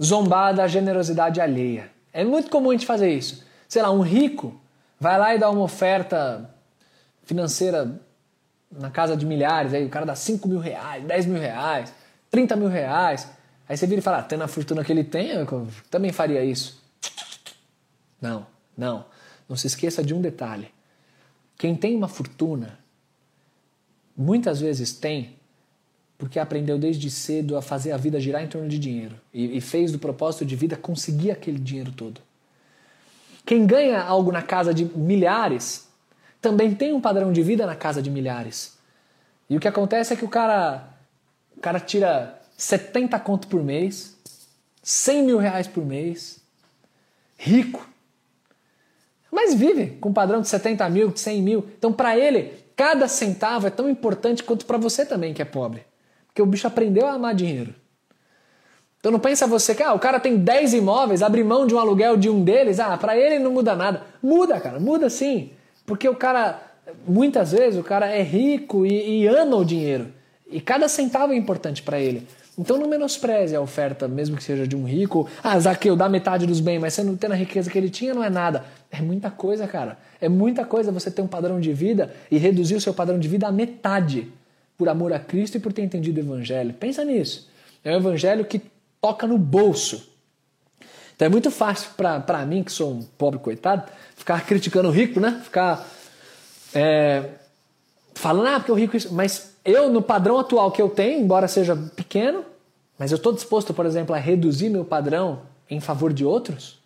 zombar 0.02 0.56
da 0.56 0.68
generosidade 0.68 1.40
alheia. 1.40 1.92
É 2.12 2.24
muito 2.24 2.50
comum 2.50 2.72
a 2.72 2.74
gente 2.74 2.88
fazer 2.88 3.14
isso. 3.14 3.46
Sei 3.68 3.80
lá, 3.80 3.92
um 3.92 4.02
rico 4.02 4.60
vai 5.00 5.20
lá 5.20 5.36
e 5.36 5.38
dá 5.38 5.52
uma 5.52 5.62
oferta 5.62 6.50
financeira 7.26 8.02
na 8.72 8.90
casa 8.90 9.16
de 9.16 9.24
milhares, 9.24 9.72
aí 9.72 9.86
o 9.86 9.90
cara 9.90 10.04
dá 10.04 10.16
5 10.16 10.48
mil 10.48 10.60
reais, 10.60 11.04
10 11.04 11.26
mil 11.28 11.40
reais, 11.40 11.94
30 12.34 12.56
mil 12.56 12.68
reais. 12.68 13.30
Aí 13.70 13.78
você 13.78 13.86
vira 13.86 14.00
e 14.00 14.02
fala, 14.02 14.18
ah, 14.18 14.24
tendo 14.24 14.44
a 14.44 14.48
fortuna 14.48 14.84
que 14.84 14.92
ele 14.92 15.04
tem, 15.04 15.30
eu 15.30 15.68
também 15.92 16.12
faria 16.12 16.44
isso. 16.44 16.84
Não, 18.20 18.48
não. 18.76 19.06
Não 19.48 19.56
se 19.56 19.68
esqueça 19.68 20.04
de 20.04 20.16
um 20.16 20.20
detalhe. 20.20 20.72
Quem 21.56 21.76
tem 21.76 21.96
uma 21.96 22.08
fortuna, 22.08 22.80
muitas 24.18 24.60
vezes 24.60 24.94
tem 24.94 25.36
porque 26.18 26.40
aprendeu 26.40 26.80
desde 26.80 27.12
cedo 27.12 27.56
a 27.56 27.62
fazer 27.62 27.92
a 27.92 27.98
vida 27.98 28.20
girar 28.20 28.42
em 28.42 28.48
torno 28.48 28.68
de 28.68 28.80
dinheiro 28.80 29.16
e, 29.32 29.58
e 29.58 29.62
fez 29.62 29.92
do 29.92 30.00
propósito 30.00 30.44
de 30.44 30.56
vida 30.56 30.76
conseguir 30.76 31.30
aquele 31.30 31.60
dinheiro 31.60 31.92
todo. 31.92 32.20
Quem 33.46 33.68
ganha 33.68 34.02
algo 34.02 34.32
na 34.32 34.42
casa 34.42 34.74
de 34.74 34.86
milhares 34.86 35.88
também 36.42 36.74
tem 36.74 36.94
um 36.94 37.02
padrão 37.02 37.32
de 37.32 37.44
vida 37.44 37.66
na 37.68 37.76
casa 37.76 38.02
de 38.02 38.10
milhares. 38.10 38.76
E 39.50 39.56
o 39.56 39.60
que 39.60 39.68
acontece 39.68 40.14
é 40.14 40.16
que 40.16 40.26
o 40.26 40.30
cara, 40.30 40.93
cara 41.64 41.80
tira 41.80 42.42
70 42.58 43.18
conto 43.20 43.48
por 43.48 43.64
mês, 43.64 44.18
100 44.84 45.24
mil 45.24 45.38
reais 45.38 45.66
por 45.66 45.86
mês, 45.86 46.42
rico, 47.38 47.88
mas 49.32 49.54
vive 49.54 49.98
com 50.00 50.10
um 50.10 50.14
padrão 50.14 50.42
de 50.42 50.48
70 50.48 50.88
mil, 50.90 51.10
de 51.10 51.20
100 51.20 51.42
mil. 51.42 51.66
Então, 51.78 51.92
para 51.92 52.16
ele, 52.18 52.54
cada 52.76 53.08
centavo 53.08 53.66
é 53.66 53.70
tão 53.70 53.90
importante 53.90 54.44
quanto 54.44 54.66
para 54.66 54.78
você 54.78 55.06
também, 55.06 55.34
que 55.34 55.42
é 55.42 55.46
pobre. 55.46 55.84
Porque 56.28 56.42
o 56.42 56.46
bicho 56.46 56.68
aprendeu 56.68 57.08
a 57.08 57.14
amar 57.14 57.34
dinheiro. 57.34 57.74
Então 59.00 59.12
não 59.12 59.20
pensa 59.20 59.48
você 59.48 59.74
que 59.74 59.84
ah, 59.84 59.94
o 59.94 60.00
cara 60.00 60.20
tem 60.20 60.38
10 60.38 60.76
imóveis, 60.76 61.22
abre 61.22 61.44
mão 61.44 61.66
de 61.66 61.74
um 61.76 61.80
aluguel 61.80 62.16
de 62.16 62.30
um 62.30 62.44
deles, 62.44 62.80
ah, 62.80 62.96
para 62.96 63.18
ele 63.18 63.40
não 63.40 63.52
muda 63.52 63.76
nada. 63.76 64.04
Muda, 64.22 64.60
cara, 64.60 64.80
muda 64.80 65.10
sim. 65.10 65.52
Porque 65.86 66.08
o 66.08 66.16
cara, 66.16 66.62
muitas 67.06 67.52
vezes, 67.52 67.80
o 67.80 67.84
cara 67.84 68.08
é 68.08 68.22
rico 68.22 68.86
e, 68.86 69.22
e 69.22 69.28
ama 69.28 69.58
o 69.58 69.66
dinheiro. 69.66 70.14
E 70.54 70.62
cada 70.62 70.88
centavo 70.88 71.34
é 71.34 71.36
importante 71.36 71.82
para 71.82 72.00
ele. 72.00 72.28
Então 72.58 72.78
não 72.78 72.88
menospreze 72.88 73.56
a 73.56 73.62
oferta, 73.62 74.08
mesmo 74.08 74.38
que 74.38 74.44
seja 74.44 74.68
de 74.68 74.76
um 74.76 74.86
rico. 74.86 75.28
Ah, 75.44 75.60
Zaqueu, 75.60 75.96
dá 75.96 76.08
metade 76.08 76.46
dos 76.46 76.60
bens, 76.60 76.80
mas 76.80 76.94
você 76.94 77.04
não 77.04 77.18
tendo 77.18 77.32
a 77.32 77.36
riqueza 77.36 77.70
que 77.70 77.78
ele 77.78 77.90
tinha, 77.90 78.14
não 78.14 78.24
é 78.24 78.30
nada. 78.30 78.64
É 78.92 79.02
muita 79.02 79.32
coisa, 79.32 79.68
cara. 79.68 79.98
É 80.22 80.30
muita 80.30 80.64
coisa 80.64 80.92
você 80.92 81.10
ter 81.10 81.24
um 81.24 81.28
padrão 81.28 81.60
de 81.60 81.74
vida 81.74 82.14
e 82.30 82.38
reduzir 82.38 82.76
o 82.76 82.82
seu 82.82 82.94
padrão 82.94 83.18
de 83.18 83.28
vida 83.28 83.48
à 83.48 83.52
metade 83.52 84.32
por 84.78 84.88
amor 84.88 85.12
a 85.12 85.20
Cristo 85.20 85.58
e 85.58 85.60
por 85.60 85.74
ter 85.74 85.82
entendido 85.82 86.22
o 86.22 86.24
Evangelho. 86.24 86.74
Pensa 86.76 87.04
nisso. 87.04 87.50
É 87.84 87.92
um 87.92 87.98
Evangelho 87.98 88.46
que 88.46 88.62
toca 89.02 89.26
no 89.26 89.40
bolso. 89.40 90.08
Então 91.16 91.26
é 91.26 91.30
muito 91.30 91.50
fácil 91.50 91.90
para 91.96 92.46
mim, 92.46 92.64
que 92.64 92.72
sou 92.72 92.92
um 92.92 93.02
pobre 93.02 93.40
coitado, 93.40 93.84
ficar 94.16 94.46
criticando 94.46 94.90
o 94.90 94.92
rico, 94.92 95.20
né? 95.20 95.42
Ficar 95.44 95.88
é, 96.74 97.30
falando, 98.14 98.48
ah, 98.48 98.60
porque 98.60 98.72
o 98.72 98.76
rico. 98.76 98.96
Mas 99.12 99.53
eu, 99.66 99.90
no 99.90 100.02
padrão 100.02 100.40
atual 100.40 100.72
que 100.72 100.82
eu 100.82 100.90
tenho, 100.90 101.22
embora 101.22 101.48
seja 101.48 101.76
pequeno, 101.76 102.44
mas 102.98 103.12
eu 103.12 103.16
estou 103.18 103.34
disposto, 103.34 103.74
por 103.74 103.86
exemplo, 103.86 104.14
a 104.14 104.18
reduzir 104.18 104.70
meu 104.70 104.84
padrão 104.84 105.42
em 105.70 105.80
favor 105.80 106.12
de 106.12 106.26
outros? 106.26 106.80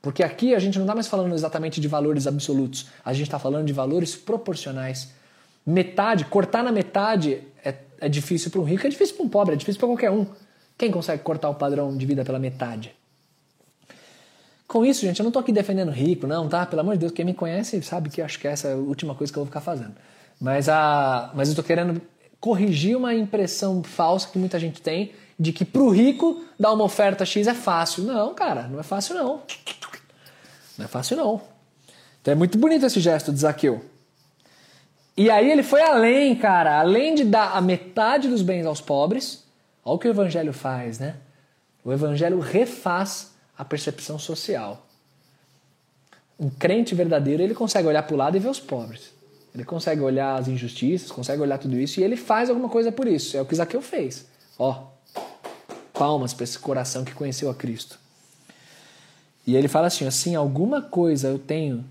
Porque 0.00 0.22
aqui 0.22 0.54
a 0.54 0.58
gente 0.58 0.78
não 0.78 0.84
está 0.84 0.94
mais 0.94 1.08
falando 1.08 1.34
exatamente 1.34 1.80
de 1.80 1.88
valores 1.88 2.26
absolutos, 2.26 2.86
a 3.04 3.12
gente 3.12 3.26
está 3.26 3.38
falando 3.38 3.66
de 3.66 3.72
valores 3.72 4.14
proporcionais. 4.14 5.12
Metade, 5.64 6.24
cortar 6.26 6.62
na 6.62 6.70
metade 6.70 7.42
é, 7.64 7.74
é 8.00 8.08
difícil 8.08 8.50
para 8.50 8.60
um 8.60 8.64
rico, 8.64 8.86
é 8.86 8.90
difícil 8.90 9.16
para 9.16 9.26
um 9.26 9.28
pobre, 9.28 9.54
é 9.54 9.56
difícil 9.56 9.80
para 9.80 9.88
qualquer 9.88 10.10
um. 10.10 10.26
Quem 10.78 10.90
consegue 10.90 11.22
cortar 11.22 11.48
o 11.48 11.54
padrão 11.54 11.96
de 11.96 12.06
vida 12.06 12.24
pela 12.24 12.38
metade? 12.38 12.94
Com 14.68 14.84
isso, 14.84 15.00
gente, 15.02 15.18
eu 15.18 15.24
não 15.24 15.30
estou 15.30 15.40
aqui 15.40 15.52
defendendo 15.52 15.90
rico, 15.90 16.26
não, 16.26 16.48
tá? 16.48 16.66
Pelo 16.66 16.80
amor 16.80 16.94
de 16.94 17.00
Deus, 17.00 17.12
quem 17.12 17.24
me 17.24 17.34
conhece 17.34 17.80
sabe 17.82 18.10
que 18.10 18.20
acho 18.20 18.38
que 18.38 18.46
essa 18.46 18.68
é 18.68 18.72
a 18.74 18.76
última 18.76 19.14
coisa 19.14 19.32
que 19.32 19.38
eu 19.38 19.42
vou 19.42 19.46
ficar 19.46 19.60
fazendo. 19.60 19.94
Mas, 20.40 20.68
a, 20.68 21.30
mas 21.34 21.48
eu 21.48 21.52
estou 21.52 21.64
querendo 21.64 22.00
corrigir 22.40 22.96
uma 22.96 23.14
impressão 23.14 23.82
falsa 23.82 24.28
que 24.28 24.38
muita 24.38 24.58
gente 24.58 24.80
tem 24.80 25.12
de 25.38 25.52
que 25.52 25.64
para 25.64 25.82
o 25.82 25.90
rico 25.90 26.44
dar 26.58 26.72
uma 26.72 26.84
oferta 26.84 27.24
X 27.24 27.46
é 27.46 27.54
fácil. 27.54 28.04
Não, 28.04 28.34
cara, 28.34 28.68
não 28.68 28.80
é 28.80 28.82
fácil 28.82 29.14
não. 29.14 29.42
Não 30.78 30.84
é 30.84 30.88
fácil 30.88 31.16
não. 31.16 31.40
Então 32.20 32.32
é 32.32 32.34
muito 32.34 32.58
bonito 32.58 32.86
esse 32.86 33.00
gesto 33.00 33.32
de 33.32 33.40
Zaqueu. 33.40 33.84
E 35.16 35.30
aí 35.30 35.50
ele 35.50 35.62
foi 35.62 35.80
além, 35.80 36.36
cara, 36.36 36.78
além 36.78 37.14
de 37.14 37.24
dar 37.24 37.56
a 37.56 37.60
metade 37.60 38.28
dos 38.28 38.42
bens 38.42 38.66
aos 38.66 38.80
pobres, 38.80 39.44
olha 39.84 39.96
o 39.96 39.98
que 39.98 40.08
o 40.08 40.10
evangelho 40.10 40.52
faz, 40.52 40.98
né? 40.98 41.16
O 41.82 41.92
evangelho 41.92 42.38
refaz 42.38 43.34
a 43.56 43.64
percepção 43.64 44.18
social. 44.18 44.86
Um 46.38 46.50
crente 46.50 46.94
verdadeiro, 46.94 47.42
ele 47.42 47.54
consegue 47.54 47.88
olhar 47.88 48.02
para 48.02 48.14
o 48.14 48.18
lado 48.18 48.36
e 48.36 48.40
ver 48.40 48.48
os 48.48 48.60
pobres. 48.60 49.15
Ele 49.56 49.64
consegue 49.64 50.02
olhar 50.02 50.38
as 50.38 50.48
injustiças, 50.48 51.10
consegue 51.10 51.40
olhar 51.40 51.56
tudo 51.56 51.80
isso 51.80 51.98
e 51.98 52.04
ele 52.04 52.14
faz 52.14 52.50
alguma 52.50 52.68
coisa 52.68 52.92
por 52.92 53.08
isso. 53.08 53.38
É 53.38 53.40
o 53.40 53.46
que 53.46 53.54
Zaqueu 53.54 53.80
fez. 53.80 54.26
Ó, 54.58 54.88
palmas 55.94 56.34
para 56.34 56.44
esse 56.44 56.58
coração 56.58 57.02
que 57.06 57.14
conheceu 57.14 57.48
a 57.48 57.54
Cristo. 57.54 57.98
E 59.46 59.56
ele 59.56 59.66
fala 59.66 59.86
assim: 59.86 60.06
assim, 60.06 60.34
alguma 60.34 60.82
coisa 60.82 61.28
eu 61.28 61.38
tenho 61.38 61.82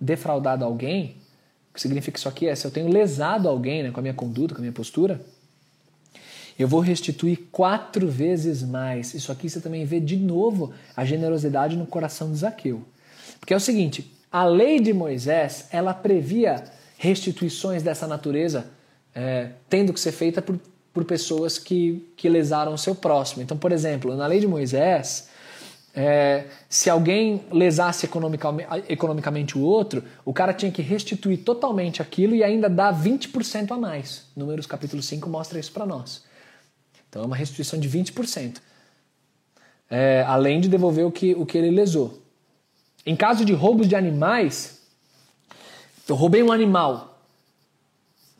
defraudado 0.00 0.64
alguém, 0.64 1.16
o 1.70 1.74
que 1.74 1.80
significa 1.82 2.16
isso 2.16 2.28
aqui 2.28 2.48
é, 2.48 2.54
se 2.54 2.66
eu 2.66 2.70
tenho 2.70 2.88
lesado 2.88 3.46
alguém 3.46 3.82
né, 3.82 3.90
com 3.90 4.00
a 4.00 4.02
minha 4.02 4.14
conduta, 4.14 4.54
com 4.54 4.60
a 4.60 4.62
minha 4.62 4.72
postura, 4.72 5.20
eu 6.58 6.66
vou 6.66 6.80
restituir 6.80 7.48
quatro 7.52 8.08
vezes 8.08 8.62
mais. 8.62 9.12
Isso 9.12 9.30
aqui 9.30 9.50
você 9.50 9.60
também 9.60 9.84
vê 9.84 10.00
de 10.00 10.16
novo 10.16 10.72
a 10.96 11.04
generosidade 11.04 11.76
no 11.76 11.86
coração 11.86 12.32
de 12.32 12.38
Zaqueu. 12.38 12.82
Porque 13.38 13.52
é 13.52 13.56
o 13.58 13.60
seguinte, 13.60 14.10
a 14.34 14.44
lei 14.44 14.80
de 14.80 14.92
Moisés, 14.92 15.68
ela 15.70 15.94
previa 15.94 16.64
restituições 16.98 17.82
dessa 17.82 18.06
natureza 18.06 18.66
é, 19.14 19.50
tendo 19.68 19.92
que 19.92 20.00
ser 20.00 20.12
feita 20.12 20.42
por 20.42 20.58
por 20.94 21.04
pessoas 21.04 21.58
que, 21.58 22.08
que 22.16 22.28
lesaram 22.28 22.72
o 22.72 22.78
seu 22.78 22.94
próximo. 22.94 23.42
Então, 23.42 23.58
por 23.58 23.72
exemplo, 23.72 24.14
na 24.16 24.28
lei 24.28 24.38
de 24.38 24.46
Moisés, 24.46 25.28
é, 25.92 26.44
se 26.68 26.88
alguém 26.88 27.42
lesasse 27.50 28.06
economicamente, 28.06 29.58
o 29.58 29.62
outro, 29.62 30.04
o 30.24 30.32
cara 30.32 30.54
tinha 30.54 30.70
que 30.70 30.80
restituir 30.80 31.38
totalmente 31.38 32.00
aquilo 32.00 32.32
e 32.32 32.44
ainda 32.44 32.70
dar 32.70 32.94
20% 32.94 33.72
a 33.72 33.76
mais. 33.76 34.26
Números 34.36 34.66
capítulo 34.66 35.02
5 35.02 35.28
mostra 35.28 35.58
isso 35.58 35.72
para 35.72 35.84
nós. 35.84 36.24
Então 37.08 37.22
é 37.22 37.26
uma 37.26 37.36
restituição 37.36 37.78
de 37.78 37.90
20%. 37.90 38.58
É, 39.90 40.24
além 40.28 40.60
de 40.60 40.68
devolver 40.68 41.04
o 41.04 41.10
que, 41.10 41.34
o 41.34 41.44
que 41.44 41.58
ele 41.58 41.70
lesou. 41.70 42.22
Em 43.06 43.14
caso 43.14 43.44
de 43.44 43.52
roubos 43.52 43.86
de 43.88 43.94
animais, 43.94 44.80
eu 46.08 46.14
roubei 46.14 46.42
um 46.42 46.52
animal, 46.52 47.18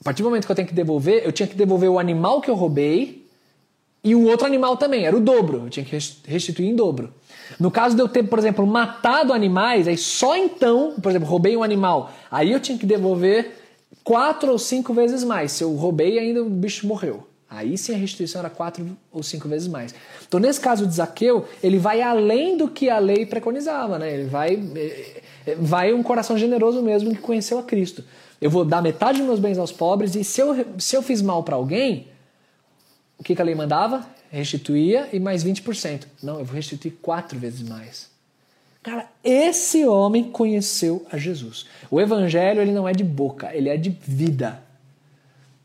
a 0.01 0.05
partir 0.05 0.23
do 0.23 0.29
momento 0.29 0.47
que 0.47 0.53
eu 0.53 0.57
tenho 0.57 0.69
que 0.69 0.75
devolver, 0.75 1.23
eu 1.25 1.33
tinha 1.33 1.47
que 1.47 1.55
devolver 1.55 1.89
o 1.91 1.99
animal 1.99 2.41
que 2.41 2.51
eu 2.51 2.55
roubei 2.55 3.27
e 4.03 4.15
um 4.15 4.27
outro 4.27 4.47
animal 4.47 4.77
também, 4.77 5.07
era 5.07 5.17
o 5.17 5.21
dobro. 5.21 5.65
Eu 5.65 5.71
tinha 5.71 5.85
que 5.85 5.99
restituir 6.27 6.69
em 6.69 6.77
dobro. 6.77 7.13
No 7.59 7.71
caso 7.71 7.97
de 7.97 8.03
eu 8.03 8.09
ter, 8.09 8.23
por 8.25 8.39
exemplo, 8.39 8.67
matado 8.67 9.33
animais, 9.33 9.89
aí 9.89 9.97
só 9.97 10.37
então, 10.37 10.95
por 11.03 11.11
exemplo, 11.11 11.27
roubei 11.27 11.57
um 11.57 11.63
animal, 11.63 12.13
aí 12.31 12.53
eu 12.53 12.61
tinha 12.61 12.77
que 12.77 12.85
devolver 12.85 13.57
quatro 14.03 14.53
ou 14.53 14.59
cinco 14.59 14.93
vezes 14.93 15.25
mais. 15.25 15.53
Se 15.53 15.65
eu 15.65 15.75
roubei, 15.75 16.19
ainda 16.19 16.43
o 16.43 16.51
bicho 16.51 16.87
morreu. 16.87 17.27
Aí 17.55 17.79
sim 17.79 17.95
a 17.95 17.97
restituição 17.97 18.41
era 18.41 18.51
quatro 18.51 18.97
ou 19.13 19.23
cinco 19.23 19.49
vezes 19.49 19.69
mais. 19.69 19.95
Então, 20.27 20.41
nesse 20.41 20.61
caso 20.61 20.87
de 20.87 20.95
Zaqueu, 20.95 21.47
ele 21.63 21.79
vai 21.79 22.03
além 22.03 22.57
do 22.57 22.69
que 22.69 22.91
a 22.91 22.99
lei 22.99 23.25
preconizava, 23.25 23.99
né? 23.99 24.13
Ele 24.13 24.25
vai, 24.25 24.55
eh, 24.55 25.23
eh, 25.47 25.57
vai 25.59 25.93
um 25.93 26.03
coração 26.03 26.37
generoso 26.37 26.83
mesmo 26.83 27.15
que 27.15 27.21
conheceu 27.21 27.59
a 27.59 27.63
Cristo. 27.63 28.05
Eu 28.41 28.51
vou 28.51 28.65
dar 28.65 28.83
metade 28.83 29.19
dos 29.19 29.27
meus 29.27 29.41
bens 29.41 29.59
aos 29.59 29.73
pobres 29.73 30.15
e 30.15 30.25
se 30.25 30.41
eu, 30.41 30.67
se 30.79 30.97
eu 30.97 31.03
fiz 31.03 31.23
mal 31.23 31.43
para 31.43 31.57
alguém, 31.57 32.09
o 33.19 33.23
que, 33.23 33.35
que 33.35 33.41
a 33.41 33.45
lei 33.45 33.55
mandava? 33.55 34.07
Restituía 34.31 35.09
e 35.13 35.21
mais 35.21 35.45
20%. 35.45 36.07
Não, 36.23 36.39
eu 36.41 36.45
vou 36.45 36.57
restituir 36.57 36.95
quatro 37.01 37.39
vezes 37.39 37.63
mais. 37.67 38.13
Cara, 38.83 39.09
esse 39.23 39.87
homem 39.87 40.25
conheceu 40.25 41.07
a 41.11 41.17
Jesus. 41.17 41.65
O 41.91 42.01
evangelho 42.01 42.61
ele 42.61 42.73
não 42.73 42.87
é 42.87 42.93
de 42.93 43.05
boca, 43.05 43.51
ele 43.55 43.71
é 43.71 43.77
de 43.77 43.89
vida. 43.89 44.64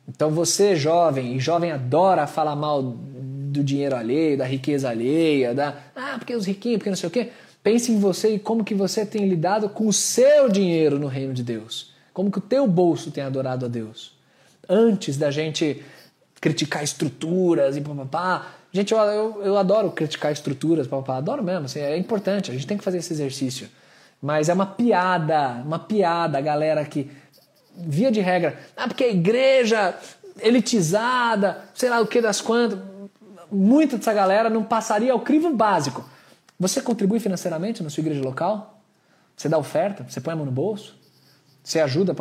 Então 0.09 0.31
você, 0.31 0.75
jovem, 0.75 1.35
e 1.35 1.39
jovem 1.39 1.71
adora 1.71 2.25
falar 2.25 2.55
mal 2.55 2.81
do 2.81 3.63
dinheiro 3.63 3.95
alheio, 3.95 4.37
da 4.37 4.45
riqueza 4.45 4.89
alheia, 4.89 5.53
da 5.53 5.75
ah, 5.95 6.15
porque 6.17 6.35
os 6.35 6.45
riquinhos, 6.45 6.79
porque 6.79 6.89
não 6.89 6.97
sei 6.97 7.07
o 7.07 7.11
quê. 7.11 7.29
Pense 7.61 7.91
em 7.91 7.99
você 7.99 8.35
e 8.35 8.39
como 8.39 8.63
que 8.63 8.73
você 8.73 9.05
tem 9.05 9.27
lidado 9.27 9.69
com 9.69 9.87
o 9.87 9.93
seu 9.93 10.49
dinheiro 10.49 10.97
no 10.97 11.07
reino 11.07 11.33
de 11.33 11.43
Deus. 11.43 11.93
Como 12.13 12.31
que 12.31 12.39
o 12.39 12.41
teu 12.41 12.65
bolso 12.67 13.11
tem 13.11 13.23
adorado 13.23 13.65
a 13.65 13.69
Deus? 13.69 14.17
Antes 14.67 15.17
da 15.17 15.29
gente 15.29 15.83
criticar 16.39 16.83
estruturas 16.83 17.77
e 17.77 17.81
papapá. 17.81 18.47
Gente, 18.71 18.93
eu, 18.93 18.99
eu, 18.99 19.41
eu 19.43 19.57
adoro 19.57 19.91
criticar 19.91 20.31
estruturas, 20.31 20.87
papapá. 20.87 21.17
Adoro 21.17 21.43
mesmo, 21.43 21.65
assim, 21.65 21.79
é 21.79 21.97
importante, 21.97 22.49
a 22.49 22.53
gente 22.53 22.65
tem 22.65 22.77
que 22.77 22.83
fazer 22.83 22.97
esse 22.97 23.13
exercício. 23.13 23.67
Mas 24.21 24.49
é 24.49 24.53
uma 24.53 24.65
piada, 24.65 25.61
uma 25.65 25.79
piada 25.79 26.41
galera 26.41 26.83
que, 26.85 27.09
via 27.79 28.11
de 28.11 28.19
regra, 28.19 28.59
ah, 28.75 28.87
porque 28.87 29.03
a 29.03 29.09
igreja 29.09 29.95
elitizada, 30.41 31.61
sei 31.73 31.89
lá 31.89 31.99
o 31.99 32.07
que 32.07 32.21
das 32.21 32.41
quantas, 32.41 32.79
muita 33.51 33.97
dessa 33.97 34.13
galera 34.13 34.49
não 34.49 34.63
passaria 34.63 35.11
ao 35.11 35.19
crivo 35.19 35.51
básico. 35.53 36.07
Você 36.59 36.81
contribui 36.81 37.19
financeiramente 37.19 37.81
na 37.81 37.89
sua 37.89 38.01
igreja 38.01 38.21
local? 38.21 38.81
Você 39.35 39.47
dá 39.47 39.57
oferta? 39.57 40.05
Você 40.07 40.19
põe 40.19 40.33
a 40.33 40.35
mão 40.35 40.45
no 40.45 40.51
bolso? 40.51 40.95
Você 41.63 41.79
ajuda. 41.79 42.15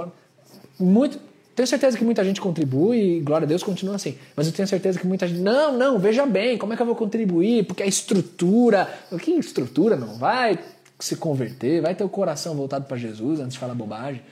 Muito, 0.78 1.18
tenho 1.56 1.66
certeza 1.66 1.98
que 1.98 2.04
muita 2.04 2.24
gente 2.24 2.40
contribui 2.40 3.16
e 3.16 3.20
glória 3.20 3.44
a 3.44 3.48
Deus 3.48 3.64
continua 3.64 3.96
assim. 3.96 4.16
Mas 4.36 4.46
eu 4.46 4.52
tenho 4.52 4.68
certeza 4.68 4.98
que 4.98 5.06
muita 5.06 5.26
gente. 5.26 5.40
Não, 5.40 5.76
não, 5.76 5.98
veja 5.98 6.24
bem, 6.24 6.56
como 6.56 6.72
é 6.72 6.76
que 6.76 6.82
eu 6.82 6.86
vou 6.86 6.94
contribuir? 6.94 7.64
Porque 7.64 7.82
a 7.82 7.86
estrutura. 7.86 8.88
Que 9.20 9.32
estrutura, 9.32 9.96
não? 9.96 10.16
Vai 10.18 10.58
se 11.00 11.16
converter, 11.16 11.80
vai 11.80 11.94
ter 11.94 12.04
o 12.04 12.08
coração 12.08 12.54
voltado 12.54 12.84
para 12.84 12.96
Jesus 12.96 13.40
antes 13.40 13.54
de 13.54 13.58
falar 13.58 13.74
bobagem. 13.74 14.22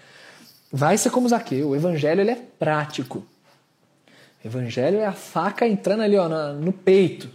Vai 0.72 0.98
ser 0.98 1.10
como 1.10 1.28
Zaqueu. 1.28 1.70
O 1.70 1.76
evangelho 1.76 2.20
ele 2.20 2.30
é 2.30 2.42
prático. 2.58 3.24
O 4.44 4.46
evangelho 4.46 4.98
é 4.98 5.06
a 5.06 5.12
faca 5.12 5.66
entrando 5.66 6.02
ali 6.02 6.16
ó, 6.16 6.28
no 6.54 6.72
peito. 6.72 7.28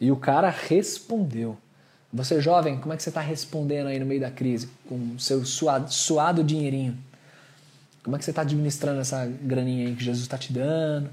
E 0.00 0.10
o 0.10 0.16
cara 0.16 0.50
respondeu. 0.50 1.56
Você 2.12 2.40
jovem, 2.40 2.78
como 2.78 2.94
é 2.94 2.96
que 2.96 3.02
você 3.02 3.10
está 3.10 3.20
respondendo 3.20 3.88
aí 3.88 3.98
no 3.98 4.06
meio 4.06 4.20
da 4.20 4.30
crise 4.30 4.68
com 4.88 5.14
o 5.16 5.20
seu 5.20 5.44
suado, 5.44 5.92
suado 5.92 6.42
dinheirinho? 6.42 6.96
Como 8.02 8.14
é 8.14 8.18
que 8.18 8.24
você 8.24 8.30
está 8.30 8.42
administrando 8.42 9.00
essa 9.00 9.26
graninha 9.26 9.88
aí 9.88 9.94
que 9.94 10.04
Jesus 10.04 10.22
está 10.22 10.38
te 10.38 10.52
dando? 10.52 11.10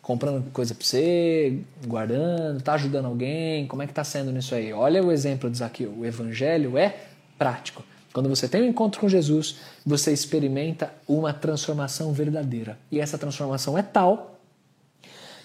Comprando 0.00 0.50
coisa 0.50 0.74
para 0.74 0.84
você, 0.84 1.60
guardando, 1.86 2.58
está 2.58 2.72
ajudando 2.72 3.06
alguém? 3.06 3.66
Como 3.66 3.82
é 3.82 3.86
que 3.86 3.92
está 3.92 4.02
sendo 4.02 4.32
nisso 4.32 4.54
aí? 4.54 4.72
Olha 4.72 5.02
o 5.04 5.12
exemplo 5.12 5.48
de 5.48 5.58
Zaqueu. 5.58 5.94
O 5.96 6.04
evangelho 6.04 6.76
é 6.76 6.96
prático. 7.38 7.84
Quando 8.12 8.28
você 8.28 8.46
tem 8.46 8.62
um 8.62 8.68
encontro 8.68 9.00
com 9.00 9.08
Jesus, 9.08 9.56
você 9.84 10.12
experimenta 10.12 10.92
uma 11.08 11.32
transformação 11.32 12.12
verdadeira. 12.12 12.78
E 12.90 13.00
essa 13.00 13.16
transformação 13.16 13.76
é 13.76 13.82
tal 13.82 14.38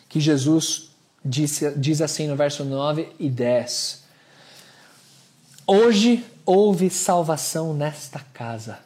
que 0.10 0.20
Jesus 0.20 0.90
diz, 1.24 1.62
diz 1.78 2.02
assim 2.02 2.28
no 2.28 2.36
verso 2.36 2.64
9 2.64 3.10
e 3.20 3.30
10 3.30 4.08
Hoje 5.70 6.26
houve 6.46 6.90
salvação 6.90 7.74
nesta 7.74 8.20
casa, 8.34 8.80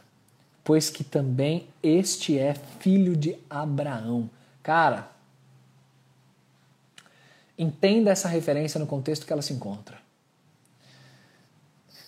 pois 0.63 0.89
que 0.89 1.04
também 1.04 1.67
este 1.84 2.39
é 2.39 2.56
filho 2.80 3.15
de 3.15 3.38
Abraão. 3.48 4.28
Cara, 4.63 5.08
entenda 7.56 8.10
essa 8.10 8.27
referência 8.27 8.79
no 8.79 8.88
contexto 8.88 9.27
que 9.27 9.32
ela 9.32 9.44
se 9.44 9.54
encontra. 9.54 10.00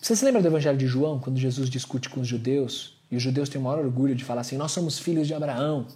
Você 0.03 0.17
se 0.17 0.25
lembra 0.25 0.41
do 0.41 0.49
Evangelho 0.49 0.77
de 0.77 0.85
João, 0.85 1.17
quando 1.17 1.39
Jesus 1.39 1.69
discute 1.69 2.09
com 2.09 2.19
os 2.19 2.27
judeus, 2.27 3.01
e 3.09 3.15
os 3.15 3.23
judeus 3.23 3.47
têm 3.47 3.61
o 3.61 3.63
maior 3.63 3.85
orgulho 3.85 4.13
de 4.13 4.25
falar 4.25 4.41
assim: 4.41 4.57
Nós 4.57 4.73
somos 4.73 4.99
filhos 4.99 5.25
de 5.25 5.33
Abraão. 5.33 5.87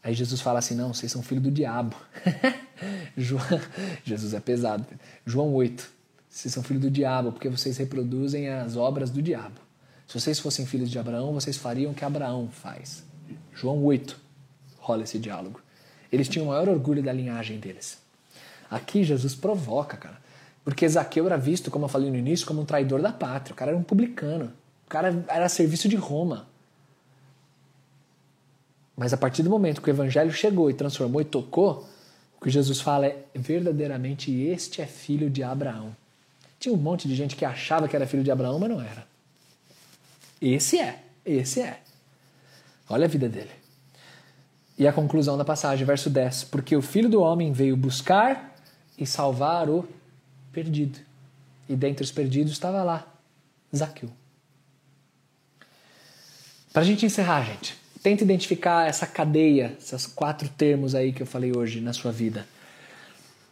Aí 0.00 0.14
Jesus 0.14 0.40
fala 0.40 0.60
assim: 0.60 0.76
Não, 0.76 0.94
vocês 0.94 1.10
são 1.10 1.24
filhos 1.24 1.42
do 1.42 1.50
diabo. 1.50 1.96
Jesus 4.04 4.32
é 4.32 4.38
pesado. 4.38 4.86
João 5.26 5.52
8. 5.52 5.90
Vocês 6.30 6.54
são 6.54 6.62
filhos 6.62 6.82
do 6.84 6.88
diabo, 6.88 7.32
porque 7.32 7.48
vocês 7.48 7.76
reproduzem 7.78 8.48
as 8.48 8.76
obras 8.76 9.10
do 9.10 9.20
diabo. 9.20 9.60
Se 10.06 10.20
vocês 10.20 10.38
fossem 10.38 10.64
filhos 10.64 10.88
de 10.88 11.00
Abraão, 11.00 11.32
vocês 11.32 11.56
fariam 11.56 11.90
o 11.90 11.94
que 11.96 12.04
Abraão 12.04 12.48
faz. 12.48 13.02
João 13.52 13.82
8 13.82 14.16
rola 14.78 15.02
esse 15.02 15.18
diálogo. 15.18 15.60
Eles 16.12 16.28
tinham 16.28 16.46
o 16.46 16.50
maior 16.50 16.68
orgulho 16.68 17.02
da 17.02 17.12
linhagem 17.12 17.58
deles. 17.58 17.98
Aqui 18.70 19.02
Jesus 19.02 19.34
provoca, 19.34 19.96
cara. 19.96 20.22
Porque 20.64 20.88
Zaqueu 20.88 21.26
era 21.26 21.36
visto, 21.36 21.70
como 21.70 21.84
eu 21.84 21.88
falei 21.88 22.10
no 22.10 22.16
início, 22.16 22.46
como 22.46 22.60
um 22.60 22.64
traidor 22.64 23.02
da 23.02 23.12
pátria. 23.12 23.52
O 23.52 23.56
cara 23.56 23.72
era 23.72 23.78
um 23.78 23.82
publicano. 23.82 24.52
O 24.86 24.88
cara 24.88 25.24
era 25.28 25.46
a 25.46 25.48
serviço 25.48 25.88
de 25.88 25.96
Roma. 25.96 26.46
Mas 28.96 29.12
a 29.12 29.16
partir 29.16 29.42
do 29.42 29.50
momento 29.50 29.80
que 29.82 29.90
o 29.90 29.92
evangelho 29.92 30.32
chegou 30.32 30.70
e 30.70 30.74
transformou 30.74 31.20
e 31.20 31.24
tocou, 31.24 31.88
o 32.38 32.44
que 32.44 32.50
Jesus 32.50 32.80
fala 32.80 33.06
é 33.06 33.24
verdadeiramente 33.34 34.30
este 34.32 34.80
é 34.80 34.86
filho 34.86 35.28
de 35.28 35.42
Abraão. 35.42 35.96
Tinha 36.60 36.74
um 36.74 36.78
monte 36.78 37.08
de 37.08 37.14
gente 37.16 37.34
que 37.34 37.44
achava 37.44 37.88
que 37.88 37.96
era 37.96 38.06
filho 38.06 38.22
de 38.22 38.30
Abraão, 38.30 38.58
mas 38.58 38.70
não 38.70 38.80
era. 38.80 39.04
Esse 40.40 40.78
é, 40.78 41.02
esse 41.24 41.60
é. 41.60 41.80
Olha 42.88 43.06
a 43.06 43.08
vida 43.08 43.28
dele. 43.28 43.50
E 44.78 44.86
a 44.86 44.92
conclusão 44.92 45.36
da 45.36 45.44
passagem, 45.44 45.84
verso 45.84 46.08
10. 46.08 46.44
Porque 46.44 46.76
o 46.76 46.82
filho 46.82 47.08
do 47.08 47.20
homem 47.20 47.52
veio 47.52 47.76
buscar 47.76 48.54
e 48.98 49.06
salvar 49.06 49.68
o 49.68 49.88
perdido. 50.52 50.98
E 51.68 51.74
dentre 51.74 52.04
os 52.04 52.12
perdidos 52.12 52.52
estava 52.52 52.82
lá, 52.82 53.06
Zaqueu. 53.74 54.10
Para 56.72 56.82
a 56.82 56.84
gente 56.84 57.04
encerrar, 57.04 57.44
gente, 57.44 57.76
tenta 58.02 58.24
identificar 58.24 58.88
essa 58.88 59.06
cadeia, 59.06 59.76
esses 59.78 60.06
quatro 60.06 60.48
termos 60.48 60.94
aí 60.94 61.12
que 61.12 61.22
eu 61.22 61.26
falei 61.26 61.56
hoje 61.56 61.80
na 61.80 61.92
sua 61.92 62.10
vida. 62.10 62.46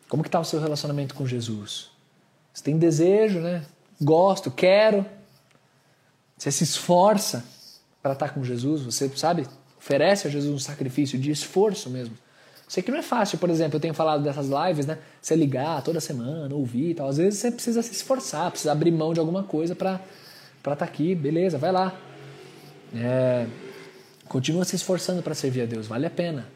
Como 0.09 0.23
que 0.23 0.29
está 0.29 0.41
o 0.41 0.45
seu 0.45 0.61
relacionamento 0.61 1.15
com 1.15 1.27
Jesus? 1.27 1.91
Você 2.53 2.65
tem 2.65 2.79
desejo, 2.79 3.41
né? 3.41 3.65
Gosto, 4.01 4.51
quero. 4.51 5.07
Você 6.37 6.51
se 6.51 6.65
esforça 6.65 7.45
para 8.03 8.15
estar 8.15 8.31
com 8.31 8.43
Jesus. 8.43 8.83
Você, 8.83 9.09
sabe, 9.11 9.47
oferece 9.79 10.27
a 10.27 10.31
Jesus 10.31 10.53
um 10.53 10.59
sacrifício 10.59 11.19
de 11.19 11.31
esforço 11.31 11.89
mesmo. 11.91 12.17
Sei 12.71 12.85
que 12.85 12.91
não 12.93 12.99
é 12.99 13.03
fácil, 13.03 13.37
por 13.37 13.51
exemplo, 13.51 13.77
eu 13.79 13.81
tenho 13.81 13.95
falado 13.95 14.23
dessas 14.23 14.47
lives, 14.47 14.87
né? 14.87 14.99
Você 15.21 15.35
ligar 15.35 15.83
toda 15.83 15.99
semana, 15.99 16.55
ouvir 16.55 16.91
e 16.91 16.95
tal. 16.95 17.09
Às 17.09 17.17
vezes 17.17 17.41
você 17.41 17.51
precisa 17.51 17.83
se 17.83 17.91
esforçar, 17.91 18.49
precisa 18.49 18.71
abrir 18.71 18.93
mão 18.93 19.13
de 19.13 19.19
alguma 19.19 19.43
coisa 19.43 19.75
para 19.75 20.01
estar 20.59 20.77
tá 20.77 20.85
aqui. 20.85 21.17
Beleza, 21.17 21.59
vai 21.59 21.73
lá. 21.73 21.99
É, 22.95 23.47
Continua 24.31 24.65
se 24.65 24.77
esforçando 24.77 25.25
para 25.25 25.35
servir 25.35 25.63
a 25.63 25.67
Deus, 25.67 25.89
vale 25.89 26.07
a 26.07 26.11
pena. 26.11 26.47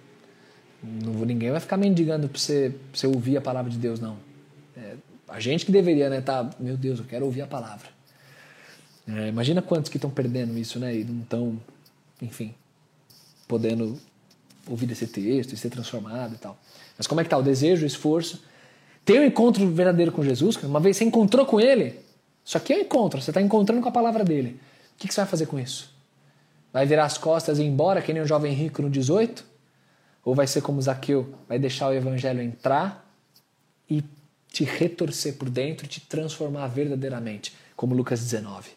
Não, 0.81 1.12
ninguém 1.25 1.51
vai 1.51 1.59
ficar 1.59 1.77
mendigando 1.77 2.29
para 2.29 2.39
você, 2.39 2.73
você 2.93 3.05
ouvir 3.05 3.37
a 3.37 3.41
palavra 3.41 3.69
de 3.69 3.77
Deus, 3.77 3.99
não. 3.99 4.17
É, 4.77 4.95
a 5.27 5.41
gente 5.41 5.67
que 5.67 5.73
deveria, 5.73 6.09
né? 6.09 6.21
Tá, 6.21 6.49
meu 6.61 6.77
Deus, 6.77 7.01
eu 7.01 7.05
quero 7.05 7.25
ouvir 7.25 7.43
a 7.43 7.49
palavra. 7.49 7.89
É, 9.09 9.27
imagina 9.27 9.61
quantos 9.61 9.91
que 9.91 9.97
estão 9.97 10.09
perdendo 10.09 10.57
isso, 10.57 10.79
né? 10.79 10.95
E 10.95 11.03
não 11.03 11.23
estão, 11.23 11.61
enfim, 12.23 12.55
podendo 13.49 13.99
ouvir 14.69 14.91
esse 14.91 15.07
texto 15.07 15.53
e 15.53 15.57
ser 15.57 15.71
transformado 15.71 16.35
e 16.35 16.39
tal. 16.39 16.59
Mas 16.97 17.07
como 17.07 17.21
é 17.21 17.25
que 17.25 17.31
tá 17.31 17.39
o 17.39 17.43
desejo, 17.43 17.85
o 17.85 17.87
esforço? 17.87 18.43
Tem 19.05 19.21
um 19.21 19.25
encontro 19.25 19.69
verdadeiro 19.71 20.12
com 20.12 20.23
Jesus, 20.23 20.57
uma 20.62 20.81
vez 20.81 20.97
você 20.97 21.05
encontrou 21.05 21.45
com 21.45 21.61
Ele, 21.61 22.05
isso 22.45 22.59
aqui 22.59 22.75
é 22.75 22.77
um 22.77 22.81
encontro, 22.81 23.21
você 23.21 23.31
está 23.31 23.41
encontrando 23.41 23.81
com 23.81 23.89
a 23.89 23.93
palavra 23.93 24.23
dele. 24.23 24.61
O 24.95 24.99
que, 24.99 25.09
que 25.09 25.15
você 25.15 25.23
vai 25.23 25.31
fazer 25.31 25.47
com 25.47 25.59
isso? 25.59 25.91
Vai 26.73 26.85
virar 26.85 27.05
as 27.05 27.17
costas 27.17 27.59
e 27.59 27.62
ir 27.62 27.67
embora, 27.67 28.03
que 28.03 28.12
nem 28.12 28.23
o 28.23 28.27
jovem 28.27 28.53
rico 28.53 28.83
no 28.83 28.91
18? 28.91 29.45
Ou 30.25 30.35
vai 30.35 30.47
ser 30.47 30.61
como 30.61 30.81
Zaqueu, 30.81 31.35
vai 31.49 31.59
deixar 31.59 31.89
o 31.89 31.93
evangelho 31.93 32.43
entrar 32.43 33.09
e 33.89 34.03
te 34.51 34.65
retorcer 34.65 35.35
por 35.35 35.49
dentro, 35.49 35.87
te 35.87 36.01
transformar 36.01 36.67
verdadeiramente, 36.69 37.55
como 37.75 37.95
Lucas 37.95 38.21
19. 38.21 38.71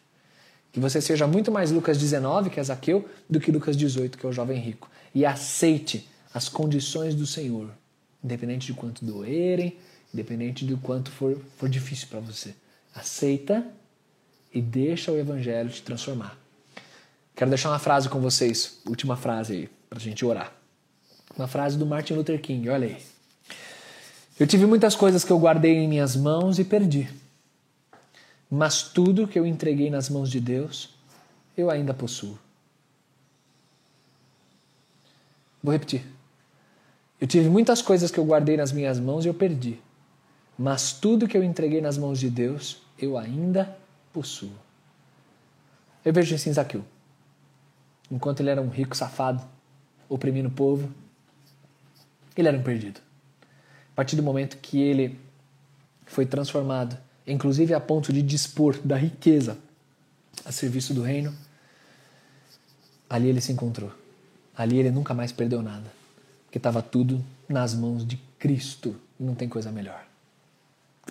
Que 0.72 0.80
você 0.80 1.02
seja 1.02 1.28
muito 1.28 1.52
mais 1.52 1.72
Lucas 1.72 1.98
19, 1.98 2.50
que 2.50 2.60
é 2.60 2.64
Zaqueu, 2.64 3.08
do 3.30 3.40
que 3.40 3.52
Lucas 3.52 3.76
18, 3.76 4.18
que 4.18 4.26
é 4.26 4.30
o 4.30 4.34
jovem 4.34 4.60
rico. 4.60 4.90
E 5.18 5.26
aceite 5.26 6.08
as 6.32 6.48
condições 6.48 7.16
do 7.16 7.26
Senhor, 7.26 7.72
independente 8.24 8.68
de 8.68 8.74
quanto 8.74 9.04
doerem, 9.04 9.76
independente 10.14 10.64
de 10.64 10.76
quanto 10.76 11.10
for, 11.10 11.42
for 11.58 11.68
difícil 11.68 12.08
para 12.08 12.20
você. 12.20 12.54
Aceita 12.94 13.66
e 14.54 14.62
deixa 14.62 15.12
o 15.12 15.18
evangelho 15.18 15.72
te 15.72 15.82
transformar. 15.82 16.38
Quero 17.36 17.50
deixar 17.50 17.70
uma 17.70 17.80
frase 17.80 18.08
com 18.10 18.20
vocês, 18.20 18.80
última 18.86 19.18
frase 19.18 19.54
aí, 19.54 19.70
para 19.90 19.98
a 19.98 20.02
gente 20.02 20.24
orar. 20.24 20.54
Uma 21.36 21.48
frase 21.48 21.80
do 21.80 21.86
Martin 21.88 22.14
Luther 22.14 22.40
King, 22.40 22.70
olha 22.70 22.86
aí. 22.86 22.98
Eu 24.40 24.46
tive 24.46 24.68
muitas 24.68 24.96
coisas 24.96 25.24
que 25.24 25.32
eu 25.32 25.40
guardei 25.40 25.78
em 25.78 25.88
minhas 25.88 26.16
mãos 26.16 26.60
e 26.60 26.64
perdi. 26.64 27.10
Mas 28.52 28.84
tudo 28.84 29.28
que 29.28 29.40
eu 29.40 29.48
entreguei 29.48 29.90
nas 29.90 30.12
mãos 30.12 30.30
de 30.30 30.40
Deus, 30.40 30.92
eu 31.58 31.72
ainda 31.72 31.92
possuo. 31.92 32.38
Vou 35.68 35.74
repetir. 35.74 36.06
Eu 37.20 37.28
tive 37.28 37.50
muitas 37.50 37.82
coisas 37.82 38.10
que 38.10 38.18
eu 38.18 38.24
guardei 38.24 38.56
nas 38.56 38.72
minhas 38.72 39.02
mãos 39.02 39.26
e 39.26 39.28
eu 39.28 39.34
perdi. 39.34 39.82
Mas 40.58 40.94
tudo 40.94 41.28
que 41.28 41.36
eu 41.36 41.44
entreguei 41.44 41.82
nas 41.82 41.98
mãos 41.98 42.22
de 42.22 42.30
Deus, 42.30 42.82
eu 42.98 43.18
ainda 43.18 43.78
possuo. 44.14 44.54
Eu 46.06 46.14
vejo 46.14 46.34
isso 46.34 46.48
em 46.48 46.54
Zaqueu 46.54 46.86
enquanto 48.10 48.40
ele 48.40 48.50
era 48.50 48.62
um 48.62 48.70
rico 48.70 48.96
safado, 48.96 49.44
oprimindo 50.08 50.48
o 50.48 50.52
povo, 50.52 50.90
ele 52.38 52.48
era 52.48 52.58
um 52.58 52.64
perdido. 52.64 53.02
A 53.92 53.96
partir 53.98 54.16
do 54.16 54.24
momento 54.24 54.56
que 54.60 54.80
ele 54.80 55.20
foi 56.06 56.26
transformado, 56.26 56.98
inclusive 57.26 57.74
a 57.74 57.80
ponto 57.82 58.14
de 58.14 58.22
dispor 58.22 58.80
da 58.86 58.96
riqueza 58.96 59.58
a 60.46 60.52
serviço 60.54 60.94
do 60.94 61.02
reino, 61.02 61.36
ali 63.10 63.28
ele 63.28 63.42
se 63.42 63.52
encontrou. 63.52 63.92
Ali 64.58 64.80
ele 64.80 64.90
nunca 64.90 65.14
mais 65.14 65.32
perdeu 65.32 65.62
nada, 65.62 65.92
porque 66.46 66.58
estava 66.58 66.82
tudo 66.82 67.24
nas 67.48 67.76
mãos 67.76 68.06
de 68.06 68.18
Cristo. 68.40 69.00
Não 69.20 69.36
tem 69.36 69.48
coisa 69.48 69.72
melhor. 69.72 70.04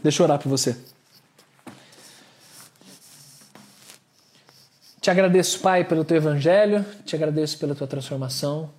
Deixa 0.03 0.20
eu 0.20 0.24
orar 0.24 0.40
por 0.40 0.49
você. 0.49 0.76
Te 5.01 5.11
agradeço, 5.11 5.61
Pai, 5.61 5.84
pelo 5.84 6.05
teu 6.05 6.16
evangelho, 6.16 6.84
te 7.05 7.14
agradeço 7.14 7.57
pela 7.59 7.76
tua 7.76 7.86
transformação 7.86 8.72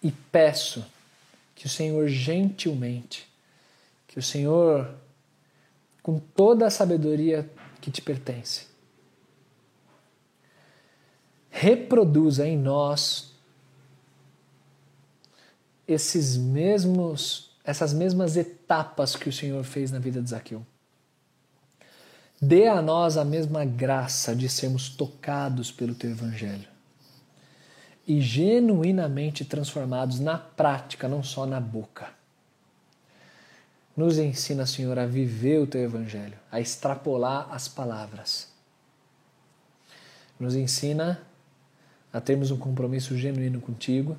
e 0.00 0.12
peço 0.12 0.86
que 1.56 1.66
o 1.66 1.68
Senhor 1.68 2.06
gentilmente, 2.06 3.28
que 4.06 4.20
o 4.20 4.22
Senhor, 4.22 4.94
com 6.00 6.20
toda 6.20 6.68
a 6.68 6.70
sabedoria 6.70 7.50
que 7.80 7.90
te 7.90 8.00
pertence, 8.00 8.66
reproduza 11.50 12.46
em 12.46 12.56
nós 12.56 13.31
esses 15.86 16.36
mesmos 16.36 17.50
essas 17.64 17.92
mesmas 17.92 18.36
etapas 18.36 19.14
que 19.14 19.28
o 19.28 19.32
Senhor 19.32 19.62
fez 19.62 19.92
na 19.92 19.98
vida 20.00 20.20
de 20.20 20.30
Zaqueu. 20.30 20.66
Dê 22.40 22.66
a 22.66 22.82
nós 22.82 23.16
a 23.16 23.24
mesma 23.24 23.64
graça 23.64 24.34
de 24.34 24.48
sermos 24.48 24.88
tocados 24.88 25.70
pelo 25.70 25.94
teu 25.94 26.10
evangelho 26.10 26.68
e 28.06 28.20
genuinamente 28.20 29.44
transformados 29.44 30.18
na 30.18 30.36
prática, 30.36 31.06
não 31.06 31.22
só 31.22 31.46
na 31.46 31.60
boca. 31.60 32.08
Nos 33.96 34.18
ensina, 34.18 34.66
Senhor, 34.66 34.98
a 34.98 35.06
viver 35.06 35.60
o 35.60 35.66
teu 35.66 35.82
evangelho, 35.82 36.36
a 36.50 36.60
extrapolar 36.60 37.46
as 37.52 37.68
palavras. 37.68 38.50
Nos 40.40 40.56
ensina 40.56 41.22
a 42.12 42.20
termos 42.20 42.50
um 42.50 42.58
compromisso 42.58 43.16
genuíno 43.16 43.60
contigo, 43.60 44.18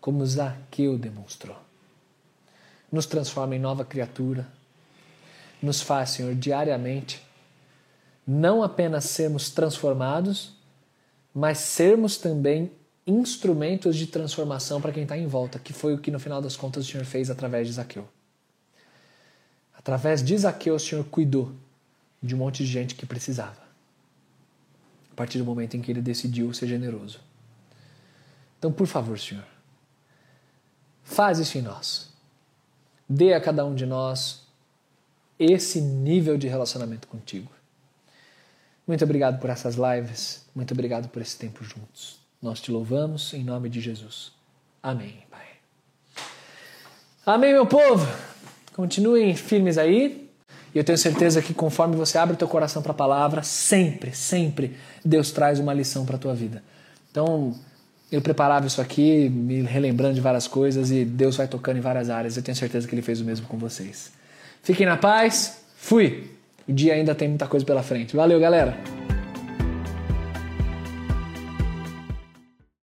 como 0.00 0.24
Zaqueu 0.24 0.98
demonstrou. 0.98 1.56
Nos 2.90 3.06
transforma 3.06 3.54
em 3.54 3.58
nova 3.58 3.84
criatura. 3.84 4.46
Nos 5.62 5.80
faz, 5.82 6.10
Senhor, 6.10 6.34
diariamente 6.34 7.22
não 8.30 8.62
apenas 8.62 9.06
sermos 9.06 9.48
transformados, 9.48 10.52
mas 11.34 11.58
sermos 11.60 12.18
também 12.18 12.70
instrumentos 13.06 13.96
de 13.96 14.06
transformação 14.06 14.82
para 14.82 14.92
quem 14.92 15.04
está 15.04 15.16
em 15.16 15.26
volta, 15.26 15.58
que 15.58 15.72
foi 15.72 15.94
o 15.94 15.98
que 15.98 16.10
no 16.10 16.20
final 16.20 16.42
das 16.42 16.54
contas 16.54 16.86
o 16.86 16.90
Senhor 16.90 17.06
fez 17.06 17.30
através 17.30 17.66
de 17.66 17.72
Zaqueu. 17.72 18.06
Através 19.74 20.22
de 20.22 20.36
Zaqueu, 20.36 20.74
o 20.74 20.78
Senhor 20.78 21.02
cuidou 21.06 21.50
de 22.22 22.34
um 22.34 22.38
monte 22.38 22.62
de 22.62 22.70
gente 22.70 22.94
que 22.94 23.06
precisava. 23.06 23.66
A 25.10 25.14
partir 25.16 25.38
do 25.38 25.44
momento 25.46 25.78
em 25.78 25.80
que 25.80 25.90
ele 25.90 26.02
decidiu 26.02 26.52
ser 26.52 26.66
generoso. 26.66 27.20
Então, 28.58 28.70
por 28.70 28.86
favor, 28.86 29.18
Senhor, 29.18 29.44
faz 31.08 31.38
isso 31.38 31.56
em 31.56 31.62
nós. 31.62 32.10
Dê 33.08 33.32
a 33.32 33.40
cada 33.40 33.64
um 33.64 33.74
de 33.74 33.86
nós 33.86 34.42
esse 35.38 35.80
nível 35.80 36.36
de 36.36 36.46
relacionamento 36.46 37.08
contigo. 37.08 37.50
Muito 38.86 39.02
obrigado 39.04 39.40
por 39.40 39.48
essas 39.50 39.76
lives. 39.76 40.44
Muito 40.54 40.72
obrigado 40.72 41.08
por 41.08 41.22
esse 41.22 41.36
tempo 41.36 41.64
juntos. 41.64 42.18
Nós 42.40 42.60
te 42.60 42.70
louvamos 42.70 43.32
em 43.32 43.42
nome 43.42 43.68
de 43.68 43.80
Jesus. 43.80 44.32
Amém, 44.82 45.24
Pai. 45.30 45.46
Amém, 47.24 47.52
meu 47.52 47.66
povo. 47.66 48.06
Continuem 48.74 49.34
firmes 49.34 49.78
aí. 49.78 50.28
E 50.74 50.78
eu 50.78 50.84
tenho 50.84 50.98
certeza 50.98 51.40
que 51.40 51.54
conforme 51.54 51.96
você 51.96 52.18
abre 52.18 52.34
o 52.34 52.38
teu 52.38 52.48
coração 52.48 52.82
para 52.82 52.92
a 52.92 52.94
palavra, 52.94 53.42
sempre, 53.42 54.14
sempre 54.14 54.76
Deus 55.02 55.30
traz 55.30 55.58
uma 55.58 55.72
lição 55.72 56.04
para 56.04 56.16
a 56.16 56.18
tua 56.18 56.34
vida. 56.34 56.62
Então, 57.10 57.54
eu 58.10 58.22
preparava 58.22 58.66
isso 58.66 58.80
aqui, 58.80 59.28
me 59.28 59.62
relembrando 59.62 60.14
de 60.14 60.20
várias 60.20 60.46
coisas 60.46 60.90
e 60.90 61.04
Deus 61.04 61.36
vai 61.36 61.46
tocando 61.46 61.76
em 61.76 61.80
várias 61.80 62.08
áreas. 62.08 62.36
Eu 62.36 62.42
tenho 62.42 62.56
certeza 62.56 62.88
que 62.88 62.94
Ele 62.94 63.02
fez 63.02 63.20
o 63.20 63.24
mesmo 63.24 63.46
com 63.46 63.58
vocês. 63.58 64.10
Fiquem 64.62 64.86
na 64.86 64.96
paz. 64.96 65.58
Fui! 65.76 66.30
O 66.66 66.72
dia 66.72 66.94
ainda 66.94 67.14
tem 67.14 67.28
muita 67.28 67.46
coisa 67.46 67.64
pela 67.64 67.82
frente. 67.82 68.16
Valeu, 68.16 68.40
galera! 68.40 69.07